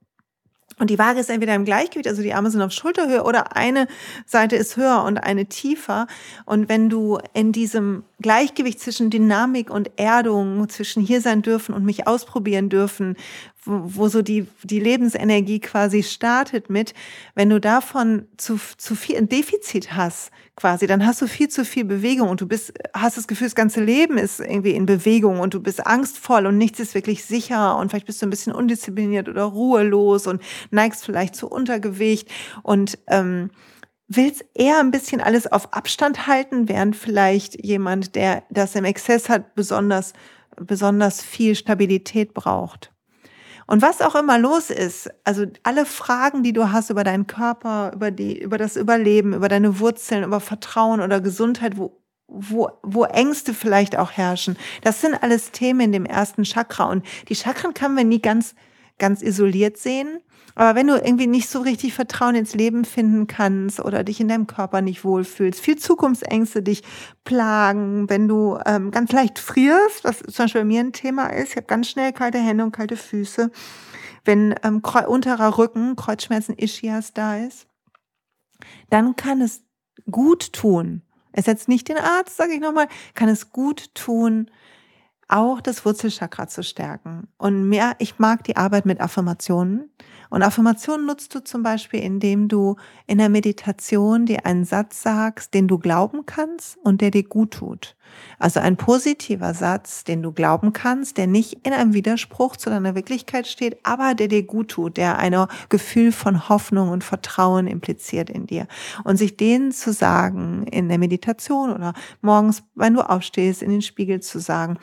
Und 0.79 0.90
die 0.90 0.98
Waage 0.98 1.20
ist 1.20 1.31
entweder 1.31 1.55
im 1.55 1.64
Gleichgewicht, 1.64 2.09
also 2.09 2.22
die 2.22 2.35
Arme 2.35 2.50
sind 2.50 2.61
auf 2.61 2.72
Schulterhöhe 2.72 3.22
oder 3.22 3.57
eine 3.57 3.87
Seite 4.27 4.57
ist 4.57 4.77
höher 4.77 5.05
und 5.05 5.18
eine 5.18 5.46
tiefer. 5.46 6.09
Und 6.46 6.68
wenn 6.68 6.90
du 6.90 7.18
in 7.33 7.53
diesem 7.53 8.03
Gleichgewicht 8.20 8.81
zwischen 8.81 9.09
Dynamik 9.09 9.70
und 9.70 9.92
Erdung, 9.96 10.68
zwischen 10.68 11.00
hier 11.00 11.20
sein 11.20 11.42
dürfen 11.42 11.74
und 11.74 11.85
mich 11.85 12.09
ausprobieren 12.09 12.70
dürfen, 12.70 13.16
wo, 13.64 13.81
wo 13.85 14.09
so 14.09 14.22
die, 14.22 14.46
die 14.62 14.81
Lebensenergie 14.81 15.61
quasi 15.61 16.03
startet 16.03 16.70
mit, 16.70 16.94
wenn 17.35 17.50
du 17.50 17.61
davon 17.61 18.27
zu, 18.37 18.59
zu 18.77 18.94
viel 18.94 19.16
ein 19.16 19.29
Defizit 19.29 19.94
hast, 19.94 20.31
quasi, 20.57 20.87
dann 20.87 21.05
hast 21.05 21.20
du 21.22 21.27
viel 21.27 21.48
zu 21.48 21.64
viel 21.64 21.85
Bewegung 21.85 22.29
und 22.29 22.40
du 22.40 22.46
bist, 22.46 22.72
hast 22.92 23.16
das 23.16 23.27
Gefühl, 23.27 23.46
das 23.46 23.55
ganze 23.55 23.83
Leben 23.83 24.18
ist 24.18 24.40
irgendwie 24.40 24.72
in 24.72 24.87
Bewegung 24.87 25.40
und 25.40 25.55
du 25.55 25.61
bist 25.61 25.87
angstvoll 25.87 26.46
und 26.46 26.59
nichts 26.59 26.81
ist 26.81 26.94
wirklich 26.94 27.24
sicher 27.24 27.77
und 27.79 27.90
vielleicht 27.90 28.07
bist 28.07 28.22
du 28.22 28.27
ein 28.27 28.31
bisschen 28.31 28.53
undiszipliniert 28.53 29.29
oder 29.29 29.44
ruhelos 29.44 30.27
und 30.27 30.42
neigst 30.70 31.05
vielleicht 31.05 31.35
zu 31.35 31.48
Untergewicht 31.48 32.31
und 32.62 32.98
ähm, 33.09 33.50
willst 34.09 34.44
eher 34.55 34.79
ein 34.81 34.90
bisschen 34.90 35.20
alles 35.20 35.50
auf 35.50 35.72
Abstand 35.72 36.27
halten, 36.27 36.68
während 36.68 36.94
vielleicht 36.96 37.64
jemand, 37.64 38.14
der 38.14 38.44
das 38.50 38.74
im 38.74 38.85
Exzess 38.85 39.29
hat, 39.29 39.55
besonders, 39.55 40.12
besonders 40.57 41.22
viel 41.22 41.55
Stabilität 41.55 42.35
braucht. 42.35 42.93
Und 43.66 43.83
was 43.83 44.00
auch 44.03 44.14
immer 44.14 44.38
los 44.38 44.70
ist, 44.70 45.11
also 45.24 45.46
alle 45.62 45.87
Fragen, 45.87 46.42
die 46.42 46.53
du 46.53 46.70
hast 46.70 46.90
über 46.90 47.05
deinen 47.05 47.27
Körper, 47.27 47.92
über 47.94 48.11
die, 48.11 48.40
über 48.40 48.59
das 48.59 48.77
Überleben, 48.77 49.35
über 49.35 49.48
deine 49.48 49.79
Wurzeln, 49.81 50.24
über 50.24 50.40
Vertrauen 50.40 51.00
oder 51.00 51.20
Gesundheit, 51.20 51.79
wo, 51.79 52.00
wo, 52.27 52.70
wo 52.83 53.05
Ängste 53.05 53.55
vielleicht 53.55 53.96
auch 53.96 54.12
herrschen, 54.12 54.57
das 54.83 55.00
sind 55.00 55.14
alles 55.22 55.50
Themen 55.50 55.81
in 55.81 55.92
dem 55.92 56.07
ersten 56.07 56.44
Chakra. 56.44 56.85
Und 56.85 57.07
die 57.29 57.37
Chakren 57.37 57.74
kann 57.74 57.94
man 57.94 58.09
nie 58.09 58.20
ganz, 58.20 58.55
ganz 58.98 59.22
isoliert 59.22 59.79
sehen. 59.79 60.20
Aber 60.54 60.76
wenn 60.76 60.86
du 60.86 60.94
irgendwie 60.94 61.26
nicht 61.26 61.48
so 61.48 61.60
richtig 61.60 61.94
Vertrauen 61.94 62.36
ins 62.36 62.54
Leben 62.54 62.84
finden 62.84 63.26
kannst 63.26 63.80
oder 63.80 64.04
dich 64.04 64.20
in 64.20 64.28
deinem 64.28 64.46
Körper 64.46 64.82
nicht 64.82 65.04
wohlfühlst, 65.04 65.60
viel 65.60 65.76
Zukunftsängste 65.76 66.62
dich 66.62 66.82
plagen, 67.24 68.08
wenn 68.08 68.28
du 68.28 68.58
ähm, 68.64 68.90
ganz 68.90 69.10
leicht 69.12 69.38
frierst, 69.38 70.04
was 70.04 70.18
zum 70.18 70.44
Beispiel 70.44 70.60
bei 70.60 70.66
mir 70.66 70.80
ein 70.80 70.92
Thema 70.92 71.26
ist, 71.26 71.50
ich 71.50 71.56
habe 71.56 71.66
ganz 71.66 71.88
schnell 71.88 72.12
kalte 72.12 72.38
Hände 72.38 72.64
und 72.64 72.72
kalte 72.72 72.96
Füße, 72.96 73.50
wenn 74.24 74.54
ähm, 74.62 74.80
unterer 75.08 75.58
Rücken, 75.58 75.96
Kreuzschmerzen, 75.96 76.56
Ischias 76.56 77.12
da 77.12 77.36
ist, 77.36 77.66
dann 78.90 79.16
kann 79.16 79.40
es 79.40 79.62
gut 80.10 80.52
tun, 80.52 81.02
es 81.32 81.46
setzt 81.46 81.68
nicht 81.68 81.88
den 81.88 81.98
Arzt, 81.98 82.36
sage 82.36 82.52
ich 82.52 82.60
nochmal, 82.60 82.86
kann 83.14 83.28
es 83.28 83.50
gut 83.50 83.92
tun, 83.94 84.50
auch 85.28 85.60
das 85.60 85.84
Wurzelchakra 85.84 86.46
zu 86.46 86.62
stärken. 86.62 87.28
Und 87.38 87.68
mehr, 87.68 87.96
ich 87.98 88.18
mag 88.18 88.44
die 88.44 88.56
Arbeit 88.56 88.86
mit 88.86 89.00
Affirmationen. 89.00 89.90
Und 90.35 90.42
Affirmationen 90.42 91.07
nutzt 91.07 91.33
du 91.37 91.44
zum 91.44 91.62
Beispiel, 91.62 92.01
indem 92.01 92.49
du 92.49 92.75
in 93.07 93.18
der 93.18 93.29
Meditation 93.29 94.27
dir 94.27 94.44
einen 94.44 94.64
Satz 94.64 95.01
sagst, 95.01 95.55
den 95.55 95.68
du 95.68 95.79
glauben 95.79 96.27
kannst 96.27 96.77
und 96.79 97.03
der 97.03 97.12
dir 97.12 97.23
gut 97.23 97.53
tut. 97.53 97.94
Also 98.40 98.59
ein 98.59 98.77
positiver 98.77 99.55
Satz, 99.55 100.03
den 100.03 100.25
du 100.25 100.33
glauben 100.33 100.73
kannst, 100.73 101.18
der 101.18 101.29
nicht 101.29 101.64
in 101.64 101.73
einem 101.73 101.94
Widerspruch 101.94 102.57
zu 102.57 102.68
deiner 102.68 102.97
Wirklichkeit 102.97 103.47
steht, 103.47 103.79
aber 103.85 104.16
der 104.16 104.27
dir 104.27 104.42
gut 104.42 104.70
tut, 104.70 104.97
der 104.97 105.20
ein 105.20 105.37
Gefühl 105.68 106.11
von 106.11 106.49
Hoffnung 106.49 106.88
und 106.88 107.05
Vertrauen 107.05 107.68
impliziert 107.68 108.29
in 108.29 108.49
dir. 108.49 108.66
Und 109.05 109.18
sich 109.18 109.37
den 109.37 109.70
zu 109.70 109.92
sagen 109.92 110.66
in 110.66 110.88
der 110.88 110.99
Meditation 110.99 111.73
oder 111.73 111.92
morgens, 112.23 112.64
wenn 112.75 112.94
du 112.94 113.09
aufstehst, 113.09 113.62
in 113.62 113.70
den 113.70 113.83
Spiegel 113.83 114.18
zu 114.18 114.40
sagen 114.40 114.79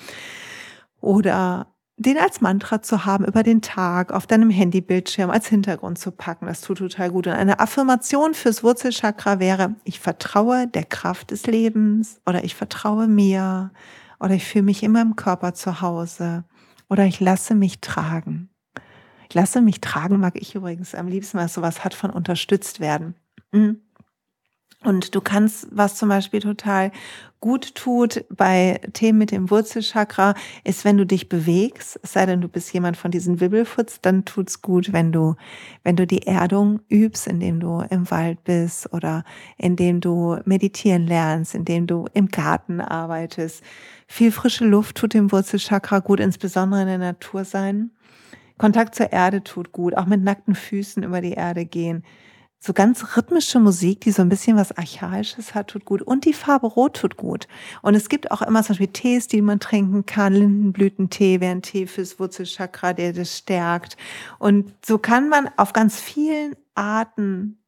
oder 1.02 1.71
den 2.02 2.18
als 2.18 2.42
Mantra 2.42 2.82
zu 2.82 3.06
haben 3.06 3.26
über 3.26 3.44
den 3.44 3.62
Tag 3.62 4.12
auf 4.12 4.28
deinem 4.28 4.50
Handybildschirm 4.50 5.30
als 5.30 5.48
Hintergrund 5.48 6.00
zu 6.00 6.12
packen. 6.12 6.48
Das 6.48 6.62
tut 6.62 6.80
total 6.80 7.12
gut. 7.12 7.28
Und 7.28 7.34
eine 7.34 7.60
Affirmation 7.60 8.34
fürs 8.34 8.64
Wurzelchakra 8.64 9.40
wäre, 9.40 9.76
ich 9.84 10.00
vertraue 10.00 10.68
der 10.68 10.84
Kraft 10.84 11.32
des 11.32 11.46
Lebens 11.46 12.20
oder 12.26 12.44
ich 12.44 12.56
vertraue 12.56 13.08
mir 13.08 13.72
oder 14.20 14.36
ich 14.36 14.46
fühle 14.46 14.64
mich 14.64 14.84
in 14.84 14.92
meinem 14.92 15.16
Körper 15.16 15.54
zu 15.54 15.82
Hause 15.82 16.44
oder 16.90 17.06
ich 17.06 17.20
lasse 17.20 17.56
mich 17.56 17.82
tragen. 17.82 18.50
Ich 19.30 19.36
lasse 19.36 19.62
mich 19.62 19.80
tragen, 19.80 20.20
mag 20.20 20.36
ich 20.36 20.56
übrigens 20.56 20.94
am 20.94 21.08
liebsten, 21.08 21.38
weil 21.38 21.48
sowas 21.48 21.86
hat 21.86 21.94
von 21.94 22.10
unterstützt 22.10 22.80
werden. 22.80 23.16
Mhm. 23.52 23.82
Und 24.84 25.14
du 25.14 25.22
kannst, 25.22 25.68
was 25.70 25.96
zum 25.96 26.10
Beispiel 26.10 26.40
total 26.40 26.92
gut 27.40 27.76
tut 27.76 28.26
bei 28.30 28.80
Themen 28.94 29.20
mit 29.20 29.32
dem 29.32 29.52
Wurzelchakra, 29.52 30.34
ist, 30.64 30.86
wenn 30.86 30.98
du 30.98 31.06
dich 31.06 31.30
bewegst, 31.30 32.00
es 32.02 32.14
sei 32.14 32.26
denn, 32.26 32.42
du 32.42 32.48
bist 32.48 32.74
jemand 32.74 32.98
von 32.98 33.12
diesen 33.12 33.40
Wibbelfutz, 33.40 34.02
dann 34.02 34.26
tut's 34.26 34.64
gut, 34.64 34.92
wenn 34.92 35.12
du, 35.12 35.36
wenn 35.84 35.96
du 35.96 36.08
die 36.08 36.26
Erdung 36.26 36.80
übst, 36.90 37.28
indem 37.28 37.60
du 37.60 37.84
im 37.92 38.10
Wald 38.10 38.44
bist 38.44 38.92
oder 38.92 39.24
indem 39.58 40.02
du 40.02 40.38
meditieren 40.46 41.06
lernst, 41.06 41.54
indem 41.54 41.86
du 41.86 42.06
im 42.14 42.30
Garten 42.30 42.82
arbeitest. 42.82 43.64
Viel 44.08 44.32
frische 44.32 44.66
Luft 44.66 44.98
tut 44.98 45.14
dem 45.14 45.32
Wurzelchakra 45.32 46.00
gut, 46.00 46.20
insbesondere 46.20 46.82
in 46.82 46.88
der 46.88 46.98
Natur 46.98 47.46
sein. 47.46 47.92
Kontakt 48.58 48.96
zur 48.96 49.12
Erde 49.12 49.44
tut 49.44 49.72
gut, 49.72 49.96
auch 49.96 50.08
mit 50.08 50.24
nackten 50.24 50.56
Füßen 50.56 51.04
über 51.04 51.22
die 51.22 51.34
Erde 51.34 51.66
gehen 51.66 52.04
so 52.64 52.74
ganz 52.74 53.18
rhythmische 53.18 53.60
Musik, 53.60 54.02
die 54.02 54.12
so 54.12 54.22
ein 54.22 54.30
bisschen 54.30 54.56
was 54.56 54.72
Archaisches 54.78 55.56
hat, 55.56 55.70
tut 55.70 55.84
gut. 55.84 56.04
Und 56.04 56.26
die 56.26 56.34
Farbe 56.34 56.68
Rot 56.68 56.98
tut 56.98 57.18
gut. 57.18 57.48
Und 57.82 57.96
es 57.96 58.08
gibt 58.08 58.30
auch 58.30 58.44
immer 58.44 58.62
zum 58.62 58.74
Beispiel 58.74 58.90
Tees, 58.90 59.28
die 59.28 59.42
man 59.42 59.60
trinken 59.60 60.06
kann. 60.06 60.34
Lindenblütentee 60.34 61.40
wäre 61.40 61.54
ein 61.54 61.64
Tee 61.64 61.88
fürs 61.88 62.20
Wurzelchakra, 62.20 62.94
der 62.94 63.14
das 63.14 63.36
stärkt. 63.36 63.98
Und 64.38 64.72
so 64.86 65.00
kann 65.00 65.28
man 65.28 65.50
auf 65.58 65.74
ganz 65.74 66.00
vielen 66.00 66.56
Arten 66.76 67.64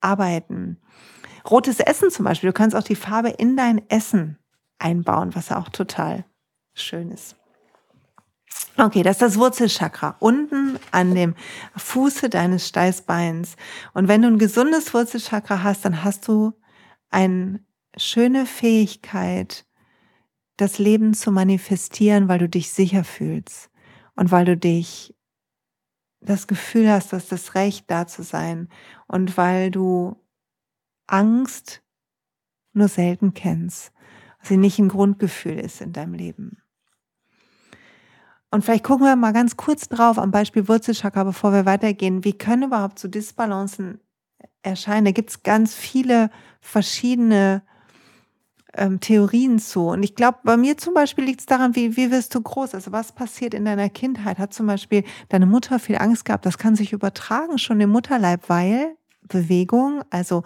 arbeiten. 0.00 0.78
Rotes 1.50 1.80
Essen 1.80 2.12
zum 2.12 2.24
Beispiel. 2.24 2.50
Du 2.50 2.54
kannst 2.54 2.76
auch 2.76 2.84
die 2.84 2.94
Farbe 2.94 3.30
in 3.30 3.56
dein 3.56 3.82
Essen 3.90 4.38
einbauen, 4.78 5.34
was 5.34 5.50
auch 5.50 5.70
total 5.70 6.24
schön 6.72 7.10
ist. 7.10 7.34
Okay, 8.78 9.02
das 9.02 9.16
ist 9.16 9.22
das 9.22 9.38
Wurzelchakra 9.38 10.16
unten 10.20 10.78
an 10.90 11.14
dem 11.14 11.34
Fuße 11.76 12.28
deines 12.28 12.68
Steißbeins. 12.68 13.56
Und 13.94 14.08
wenn 14.08 14.20
du 14.20 14.28
ein 14.28 14.38
gesundes 14.38 14.92
Wurzelchakra 14.92 15.62
hast, 15.62 15.86
dann 15.86 16.04
hast 16.04 16.28
du 16.28 16.52
eine 17.08 17.60
schöne 17.96 18.44
Fähigkeit, 18.44 19.66
das 20.58 20.78
Leben 20.78 21.14
zu 21.14 21.32
manifestieren, 21.32 22.28
weil 22.28 22.38
du 22.38 22.48
dich 22.48 22.70
sicher 22.70 23.04
fühlst 23.04 23.70
und 24.14 24.30
weil 24.30 24.44
du 24.44 24.56
dich 24.56 25.14
das 26.20 26.46
Gefühl 26.46 26.90
hast, 26.90 27.12
dass 27.12 27.28
das 27.28 27.54
Recht 27.54 27.90
da 27.90 28.06
zu 28.06 28.22
sein 28.22 28.68
und 29.06 29.36
weil 29.36 29.70
du 29.70 30.16
Angst 31.06 31.82
nur 32.72 32.88
selten 32.88 33.32
kennst, 33.32 33.92
sie 34.42 34.56
nicht 34.56 34.78
ein 34.78 34.88
Grundgefühl 34.88 35.58
ist 35.58 35.80
in 35.80 35.92
deinem 35.92 36.14
Leben. 36.14 36.58
Und 38.50 38.64
vielleicht 38.64 38.84
gucken 38.84 39.06
wir 39.06 39.16
mal 39.16 39.32
ganz 39.32 39.56
kurz 39.56 39.88
drauf 39.88 40.18
am 40.18 40.30
Beispiel 40.30 40.68
Wurzelchakra, 40.68 41.24
bevor 41.24 41.52
wir 41.52 41.66
weitergehen. 41.66 42.24
Wie 42.24 42.32
können 42.32 42.64
überhaupt 42.64 42.98
so 42.98 43.08
Disbalancen 43.08 44.00
erscheinen? 44.62 45.06
Da 45.06 45.10
gibt 45.10 45.30
es 45.30 45.42
ganz 45.42 45.74
viele 45.74 46.30
verschiedene 46.60 47.62
ähm, 48.74 49.00
Theorien 49.00 49.58
zu. 49.58 49.88
Und 49.88 50.02
ich 50.02 50.14
glaube, 50.14 50.38
bei 50.44 50.56
mir 50.56 50.76
zum 50.76 50.94
Beispiel 50.94 51.24
liegt 51.24 51.40
es 51.40 51.46
daran, 51.46 51.74
wie, 51.74 51.96
wie 51.96 52.10
wirst 52.10 52.34
du 52.34 52.40
groß? 52.40 52.74
Also 52.74 52.92
was 52.92 53.12
passiert 53.12 53.54
in 53.54 53.64
deiner 53.64 53.88
Kindheit? 53.88 54.38
Hat 54.38 54.54
zum 54.54 54.66
Beispiel 54.66 55.04
deine 55.28 55.46
Mutter 55.46 55.78
viel 55.78 55.96
Angst 55.96 56.24
gehabt? 56.24 56.46
Das 56.46 56.58
kann 56.58 56.76
sich 56.76 56.92
übertragen 56.92 57.58
schon 57.58 57.80
im 57.80 57.90
Mutterleib, 57.90 58.48
weil 58.48 58.96
Bewegung, 59.22 60.02
also 60.10 60.44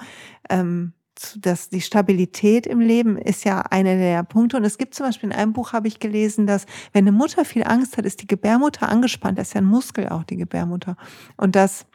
ähm, 0.48 0.94
dass 1.40 1.68
die 1.68 1.80
Stabilität 1.80 2.66
im 2.66 2.80
Leben 2.80 3.16
ist 3.16 3.44
ja 3.44 3.60
einer 3.60 3.96
der 3.96 4.22
Punkte. 4.22 4.56
Und 4.56 4.64
es 4.64 4.78
gibt 4.78 4.94
zum 4.94 5.06
Beispiel 5.06 5.30
in 5.30 5.36
einem 5.36 5.52
Buch 5.52 5.72
habe 5.72 5.88
ich 5.88 5.98
gelesen, 5.98 6.46
dass 6.46 6.66
wenn 6.92 7.04
eine 7.04 7.12
Mutter 7.12 7.44
viel 7.44 7.64
Angst 7.64 7.96
hat, 7.96 8.06
ist 8.06 8.22
die 8.22 8.26
Gebärmutter 8.26 8.88
angespannt. 8.88 9.38
Das 9.38 9.48
ist 9.48 9.54
ja 9.54 9.60
ein 9.60 9.66
Muskel 9.66 10.08
auch, 10.08 10.24
die 10.24 10.36
Gebärmutter. 10.36 10.96
Und 11.36 11.56
das 11.56 11.86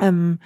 ähm, 0.00 0.38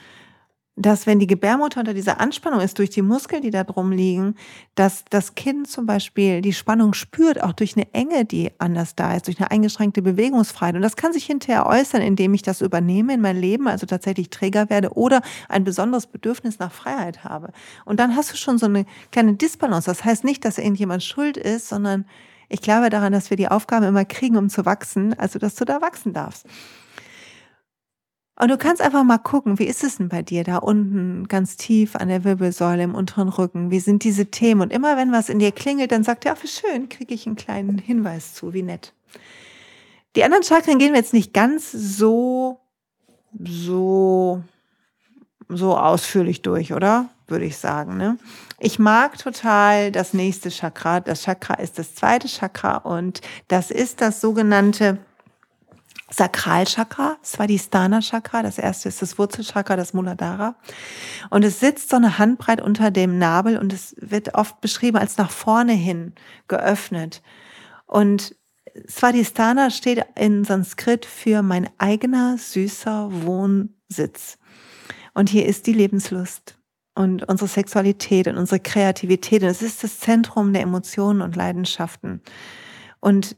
dass 0.77 1.07
wenn 1.07 1.19
die 1.19 1.27
Gebärmutter 1.27 1.81
unter 1.81 1.95
dieser 1.95 2.21
Anspannung 2.21 2.61
ist 2.61 2.79
durch 2.79 2.91
die 2.91 3.01
Muskeln, 3.01 3.41
die 3.41 3.51
da 3.51 3.65
drum 3.65 3.93
liegen, 3.93 4.35
dass 4.75 5.07
das 5.09 5.35
Kind 5.35 5.69
zum 5.69 5.87
Beispiel 5.87 6.43
die 6.43 6.53
Spannung 6.53 6.93
spürt, 6.93 7.43
auch 7.43 7.53
durch 7.53 7.77
eine 7.77 7.93
Enge, 7.95 8.27
die 8.27 8.51
anders 8.59 8.95
da 8.95 9.15
ist, 9.15 9.27
durch 9.27 9.39
eine 9.39 9.51
eingeschränkte 9.51 10.03
Bewegungsfreiheit. 10.03 10.75
Und 10.75 10.83
das 10.83 10.97
kann 10.97 11.15
sich 11.15 11.25
hinterher 11.25 11.67
äußern, 11.67 12.03
indem 12.03 12.35
ich 12.35 12.43
das 12.43 12.61
übernehme 12.61 13.15
in 13.15 13.23
mein 13.23 13.39
Leben, 13.39 13.69
also 13.69 13.87
tatsächlich 13.87 14.29
Träger 14.29 14.69
werde 14.69 14.93
oder 14.93 15.23
ein 15.49 15.65
besonderes 15.65 16.07
Bedürfnis 16.07 16.59
nach 16.59 16.73
Freiheit 16.73 17.25
habe. 17.25 17.53
Und 17.87 17.99
dann 17.99 18.15
hast 18.15 18.33
du 18.33 18.37
schon 18.37 18.59
so 18.59 18.67
eine 18.67 18.85
kleine 19.11 19.33
Disbalance. 19.33 19.91
Das 19.91 20.05
heißt 20.05 20.25
nicht, 20.25 20.45
dass 20.45 20.59
irgendjemand 20.59 21.03
schuld 21.03 21.39
ist, 21.39 21.69
sondern 21.69 22.05
ich 22.51 22.61
glaube 22.61 22.91
daran, 22.91 23.15
dass 23.15 23.31
wir 23.31 23.39
die 23.39 23.49
Aufgabe 23.49 23.87
immer 23.87 24.05
kriegen, 24.05 24.37
um 24.37 24.51
zu 24.51 24.67
wachsen, 24.67 25.19
also 25.19 25.39
dass 25.39 25.55
du 25.55 25.65
da 25.65 25.81
wachsen 25.81 26.13
darfst. 26.13 26.47
Und 28.39 28.51
du 28.51 28.59
kannst 28.59 28.83
einfach 28.83 29.03
mal 29.03 29.19
gucken, 29.19 29.59
wie 29.59 29.65
ist 29.65 29.83
es 29.83 29.97
denn 29.97 30.11
bei 30.11 30.21
dir 30.21 30.45
da 30.45 30.59
unten 30.59 31.27
ganz 31.27 31.57
tief 31.57 31.97
an 31.97 32.09
der 32.09 32.23
Wirbelsäule 32.23 32.83
im 32.83 32.95
unteren 32.95 33.31
Rücken? 33.31 33.71
Wie 33.71 33.81
sind 33.81 34.05
diese 34.05 34.27
Themen? 34.27 34.61
Und 34.61 34.73
immer 34.73 34.99
wenn 34.99 35.11
was 35.11 35.31
in 35.31 35.39
dir 35.39 35.53
klingelt, 35.53 35.91
dann 35.91 36.05
sagt 36.05 36.27
ja, 36.27 36.35
wie 36.43 36.49
schön, 36.49 36.91
kriege 36.91 37.15
ich 37.15 37.27
einen 37.27 37.37
kleinen 37.37 37.79
Hinweis 37.79 38.35
zu, 38.35 38.53
wie 38.53 38.63
nett. 38.63 38.93
Die 40.17 40.25
anderen 40.25 40.45
Chakren 40.45 40.79
gehen 40.79 40.93
wir 40.93 41.01
jetzt 41.01 41.15
nicht 41.15 41.33
ganz 41.33 41.73
so, 41.73 42.61
so, 43.43 44.43
so 45.49 45.77
ausführlich 45.77 46.43
durch, 46.43 46.75
oder? 46.75 47.09
Würde 47.29 47.47
ich 47.47 47.57
sagen. 47.57 47.97
Ne? 47.97 48.19
Ich 48.61 48.79
mag 48.79 49.19
total 49.19 49.91
das 49.91 50.15
nächste 50.15 50.51
Chakra. 50.51 51.01
Das 51.01 51.23
Chakra 51.23 51.55
ist 51.55 51.79
das 51.79 51.95
zweite 51.95 52.29
Chakra 52.29 52.77
und 52.77 53.21
das 53.49 53.71
ist 53.71 54.01
das 54.01 54.21
sogenannte 54.21 54.99
Sakralchakra, 56.11 57.17
Svadhisthana-Chakra. 57.25 58.43
Das 58.43 58.59
erste 58.59 58.89
ist 58.89 59.03
das 59.03 59.19
Wurzelchakra, 59.19 59.77
das 59.77 59.93
Muladhara. 59.93 60.55
Und 61.31 61.45
es 61.45 61.61
sitzt 61.61 61.91
so 61.91 61.97
eine 61.97 62.19
Handbreit 62.19 62.61
unter 62.61 62.91
dem 62.91 63.19
Nabel 63.19 63.59
und 63.59 63.73
es 63.73 63.97
wird 63.99 64.35
oft 64.35 64.61
beschrieben 64.61 64.99
als 64.99 65.17
nach 65.17 65.31
vorne 65.31 65.73
hin 65.73 66.15
geöffnet. 66.47 67.23
Und 67.87 68.37
Svadhisthana 68.89 69.71
steht 69.71 70.05
in 70.15 70.45
Sanskrit 70.45 71.07
für 71.07 71.43
mein 71.43 71.69
eigener 71.79 72.39
süßer 72.39 73.09
Wohnsitz. 73.25 74.39
Und 75.15 75.29
hier 75.29 75.47
ist 75.47 75.67
die 75.67 75.73
Lebenslust 75.73 76.59
und 76.95 77.29
unsere 77.29 77.49
Sexualität 77.49 78.29
und 78.29 78.37
unsere 78.37 78.61
Kreativität. 78.61 79.43
Und 79.43 79.49
es 79.49 79.63
ist 79.63 79.83
das 79.83 79.99
Zentrum 79.99 80.53
der 80.53 80.63
Emotionen 80.63 81.23
und 81.23 81.37
Leidenschaften. 81.37 82.21
Und 83.01 83.37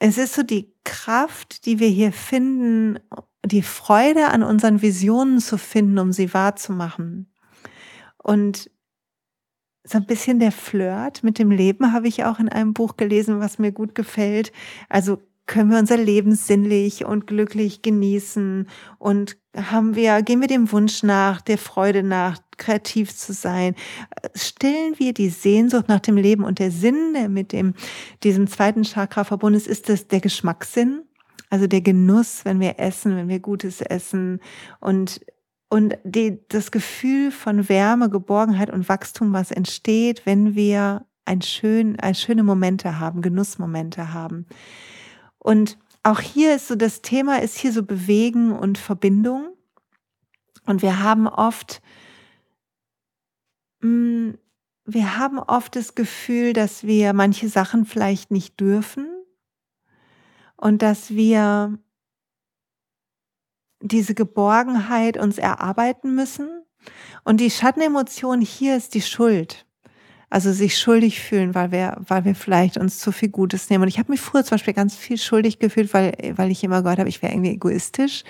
es 0.00 0.18
ist 0.18 0.34
so 0.34 0.42
die 0.42 0.72
Kraft, 0.82 1.66
die 1.66 1.78
wir 1.78 1.88
hier 1.88 2.12
finden, 2.12 2.98
die 3.44 3.62
Freude 3.62 4.28
an 4.28 4.42
unseren 4.42 4.82
Visionen 4.82 5.38
zu 5.40 5.58
finden, 5.58 5.98
um 5.98 6.12
sie 6.12 6.32
wahrzumachen. 6.32 7.32
Und 8.16 8.70
so 9.84 9.98
ein 9.98 10.06
bisschen 10.06 10.38
der 10.38 10.52
Flirt 10.52 11.22
mit 11.22 11.38
dem 11.38 11.50
Leben 11.50 11.92
habe 11.92 12.08
ich 12.08 12.24
auch 12.24 12.38
in 12.38 12.48
einem 12.48 12.74
Buch 12.74 12.96
gelesen, 12.96 13.40
was 13.40 13.58
mir 13.58 13.72
gut 13.72 13.94
gefällt. 13.94 14.52
Also 14.88 15.20
können 15.50 15.72
wir 15.72 15.80
unser 15.80 15.96
Leben 15.96 16.36
sinnlich 16.36 17.04
und 17.04 17.26
glücklich 17.26 17.82
genießen 17.82 18.68
und 18.98 19.36
haben 19.56 19.96
wir, 19.96 20.22
gehen 20.22 20.40
wir 20.40 20.46
dem 20.46 20.70
Wunsch 20.70 21.02
nach, 21.02 21.40
der 21.40 21.58
Freude 21.58 22.04
nach, 22.04 22.38
kreativ 22.56 23.16
zu 23.16 23.32
sein, 23.32 23.74
stillen 24.36 24.94
wir 24.98 25.12
die 25.12 25.28
Sehnsucht 25.28 25.88
nach 25.88 25.98
dem 25.98 26.16
Leben 26.16 26.44
und 26.44 26.60
der 26.60 26.70
Sinn, 26.70 27.14
der 27.14 27.28
mit 27.28 27.50
dem, 27.50 27.74
diesem 28.22 28.46
zweiten 28.46 28.84
Chakra 28.84 29.24
verbunden 29.24 29.56
ist, 29.56 29.66
ist 29.66 29.88
das 29.88 30.06
der 30.06 30.20
Geschmackssinn, 30.20 31.02
also 31.48 31.66
der 31.66 31.80
Genuss, 31.80 32.44
wenn 32.44 32.60
wir 32.60 32.78
essen, 32.78 33.16
wenn 33.16 33.28
wir 33.28 33.40
Gutes 33.40 33.80
essen 33.80 34.38
und 34.78 35.20
und 35.72 35.98
die, 36.02 36.40
das 36.48 36.72
Gefühl 36.72 37.30
von 37.30 37.68
Wärme, 37.68 38.10
Geborgenheit 38.10 38.70
und 38.70 38.88
Wachstum, 38.88 39.32
was 39.32 39.52
entsteht, 39.52 40.26
wenn 40.26 40.56
wir 40.56 41.06
ein 41.24 41.42
schön, 41.42 41.98
ein 42.00 42.16
schöne 42.16 42.42
Momente 42.42 42.98
haben, 42.98 43.22
Genussmomente 43.22 44.12
haben. 44.12 44.46
Und 45.40 45.78
auch 46.02 46.20
hier 46.20 46.54
ist 46.54 46.68
so 46.68 46.76
das 46.76 47.02
Thema 47.02 47.42
ist 47.42 47.56
hier 47.58 47.72
so 47.72 47.82
Bewegen 47.82 48.52
und 48.52 48.78
Verbindung. 48.78 49.48
Und 50.66 50.82
wir 50.82 51.02
haben 51.02 51.26
oft, 51.26 51.82
mm, 53.80 54.30
wir 54.84 55.18
haben 55.18 55.38
oft 55.38 55.74
das 55.74 55.94
Gefühl, 55.94 56.52
dass 56.52 56.84
wir 56.84 57.12
manche 57.12 57.48
Sachen 57.48 57.84
vielleicht 57.84 58.30
nicht 58.30 58.60
dürfen 58.60 59.08
und 60.56 60.82
dass 60.82 61.10
wir 61.10 61.78
diese 63.82 64.14
Geborgenheit 64.14 65.16
uns 65.16 65.38
erarbeiten 65.38 66.14
müssen. 66.14 66.62
Und 67.24 67.38
die 67.38 67.50
Schattenemotion 67.50 68.40
hier 68.40 68.76
ist 68.76 68.94
die 68.94 69.02
Schuld. 69.02 69.66
Also 70.30 70.52
sich 70.52 70.78
schuldig 70.78 71.20
fühlen, 71.20 71.56
weil 71.56 71.72
wir, 71.72 71.96
weil 72.06 72.24
wir 72.24 72.36
vielleicht 72.36 72.78
uns 72.78 72.98
zu 72.98 73.10
viel 73.10 73.28
Gutes 73.30 73.68
nehmen. 73.68 73.82
Und 73.82 73.88
ich 73.88 73.98
habe 73.98 74.12
mich 74.12 74.20
früher 74.20 74.44
zum 74.44 74.52
Beispiel 74.52 74.74
ganz 74.74 74.94
viel 74.94 75.18
schuldig 75.18 75.58
gefühlt, 75.58 75.92
weil, 75.92 76.12
weil 76.36 76.52
ich 76.52 76.62
immer 76.62 76.82
gehört 76.82 77.00
habe, 77.00 77.08
ich 77.08 77.20
wäre 77.20 77.32
irgendwie 77.32 77.50
egoistisch. 77.50 78.22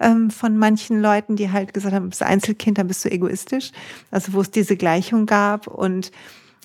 Ähm, 0.00 0.30
von 0.30 0.58
manchen 0.58 1.00
Leuten, 1.00 1.36
die 1.36 1.52
halt 1.52 1.72
gesagt 1.72 1.94
haben, 1.94 2.10
bist 2.10 2.24
Einzelkind, 2.24 2.78
dann 2.78 2.88
bist 2.88 3.04
du 3.04 3.10
egoistisch. 3.10 3.70
Also 4.10 4.32
wo 4.32 4.40
es 4.40 4.50
diese 4.50 4.76
Gleichung 4.76 5.26
gab 5.26 5.68
und 5.68 6.10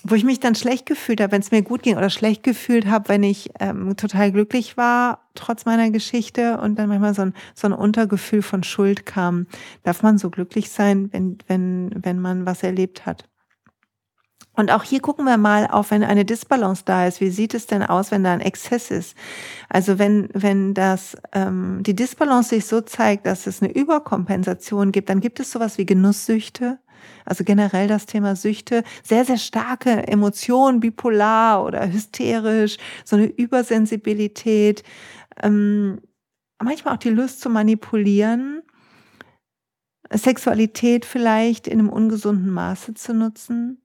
wo 0.04 0.16
ich 0.16 0.24
mich 0.24 0.40
dann 0.40 0.56
schlecht 0.56 0.86
gefühlt 0.86 1.22
habe, 1.22 1.34
wenn 1.34 1.42
es 1.42 1.52
mir 1.52 1.62
gut 1.62 1.84
ging 1.84 1.98
oder 1.98 2.10
schlecht 2.10 2.44
gefühlt 2.44 2.88
habe, 2.88 3.10
wenn 3.10 3.24
ich 3.24 3.52
ähm, 3.60 3.96
total 3.96 4.32
glücklich 4.32 4.78
war, 4.78 5.20
trotz 5.36 5.66
meiner 5.66 5.92
Geschichte 5.92 6.60
und 6.60 6.80
dann 6.80 6.90
manchmal 6.90 7.14
so 7.14 7.24
ein, 7.24 7.34
so 7.54 7.68
ein 7.68 7.74
Untergefühl 7.74 8.42
von 8.42 8.64
Schuld 8.64 9.06
kam. 9.06 9.48
Darf 9.84 10.02
man 10.02 10.18
so 10.18 10.30
glücklich 10.30 10.70
sein, 10.70 11.10
wenn, 11.12 11.38
wenn, 11.48 11.92
wenn 11.96 12.20
man 12.20 12.46
was 12.46 12.64
erlebt 12.64 13.06
hat? 13.06 13.26
Und 14.60 14.72
auch 14.72 14.84
hier 14.84 15.00
gucken 15.00 15.24
wir 15.24 15.38
mal 15.38 15.68
auf, 15.68 15.90
wenn 15.92 16.04
eine 16.04 16.26
Disbalance 16.26 16.84
da 16.84 17.08
ist. 17.08 17.22
Wie 17.22 17.30
sieht 17.30 17.54
es 17.54 17.66
denn 17.66 17.82
aus, 17.82 18.12
wenn 18.12 18.26
da 18.26 18.34
ein 18.34 18.42
Exzess 18.42 18.92
ist? 18.92 19.16
Also 19.70 20.00
wenn, 20.00 20.28
wenn 20.34 20.74
das, 20.74 21.16
ähm, 21.32 21.82
die 21.82 21.96
Disbalance 21.96 22.50
sich 22.50 22.66
so 22.66 22.82
zeigt, 22.82 23.26
dass 23.26 23.48
es 23.48 23.62
eine 23.62 23.72
Überkompensation 23.72 24.92
gibt, 24.92 25.08
dann 25.08 25.22
gibt 25.22 25.40
es 25.40 25.52
sowas 25.52 25.78
wie 25.78 25.86
Genusssüchte. 25.86 26.78
Also 27.24 27.46
generell 27.46 27.88
das 27.88 28.06
Thema 28.06 28.36
Süchte, 28.36 28.84
sehr, 29.02 29.24
sehr 29.24 29.38
starke 29.38 30.06
Emotionen, 30.10 30.82
bipolar 30.82 31.64
oder 31.64 31.90
hysterisch, 31.90 32.76
so 33.06 33.16
eine 33.16 33.28
Übersensibilität, 33.28 34.84
ähm, 35.42 36.02
manchmal 36.62 36.96
auch 36.96 37.00
die 37.00 37.12
Lust 37.12 37.40
zu 37.40 37.50
manipulieren, 37.50 38.62
Sexualität 40.12 41.06
vielleicht 41.06 41.66
in 41.66 41.80
einem 41.80 41.88
ungesunden 41.88 42.50
Maße 42.50 42.94
zu 42.94 43.14
nutzen 43.14 43.82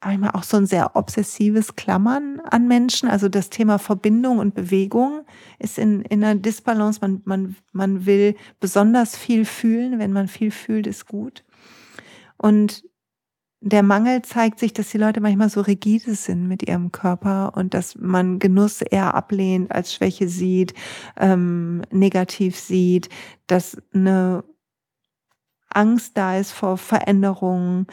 einmal 0.00 0.30
auch 0.32 0.42
so 0.42 0.56
ein 0.56 0.66
sehr 0.66 0.94
obsessives 0.94 1.76
Klammern 1.76 2.40
an 2.40 2.68
Menschen. 2.68 3.08
Also 3.08 3.28
das 3.28 3.50
Thema 3.50 3.78
Verbindung 3.78 4.38
und 4.38 4.54
Bewegung 4.54 5.24
ist 5.58 5.78
in, 5.78 6.02
in 6.02 6.22
einer 6.22 6.38
Disbalance. 6.38 7.00
Man, 7.00 7.22
man, 7.24 7.56
man 7.72 8.06
will 8.06 8.36
besonders 8.60 9.16
viel 9.16 9.44
fühlen. 9.44 9.98
Wenn 9.98 10.12
man 10.12 10.28
viel 10.28 10.50
fühlt, 10.50 10.86
ist 10.86 11.06
gut. 11.06 11.44
Und 12.36 12.84
der 13.60 13.82
Mangel 13.82 14.22
zeigt 14.22 14.60
sich, 14.60 14.72
dass 14.74 14.90
die 14.90 14.98
Leute 14.98 15.20
manchmal 15.20 15.48
so 15.48 15.60
rigide 15.62 16.14
sind 16.14 16.46
mit 16.46 16.68
ihrem 16.68 16.92
Körper 16.92 17.54
und 17.56 17.74
dass 17.74 17.96
man 17.96 18.38
Genuss 18.38 18.82
eher 18.82 19.14
ablehnt, 19.14 19.72
als 19.72 19.94
Schwäche 19.94 20.28
sieht, 20.28 20.74
ähm, 21.16 21.82
negativ 21.90 22.58
sieht, 22.58 23.08
dass 23.46 23.76
eine 23.92 24.44
Angst 25.70 26.16
da 26.16 26.36
ist 26.38 26.52
vor 26.52 26.76
Veränderungen, 26.76 27.86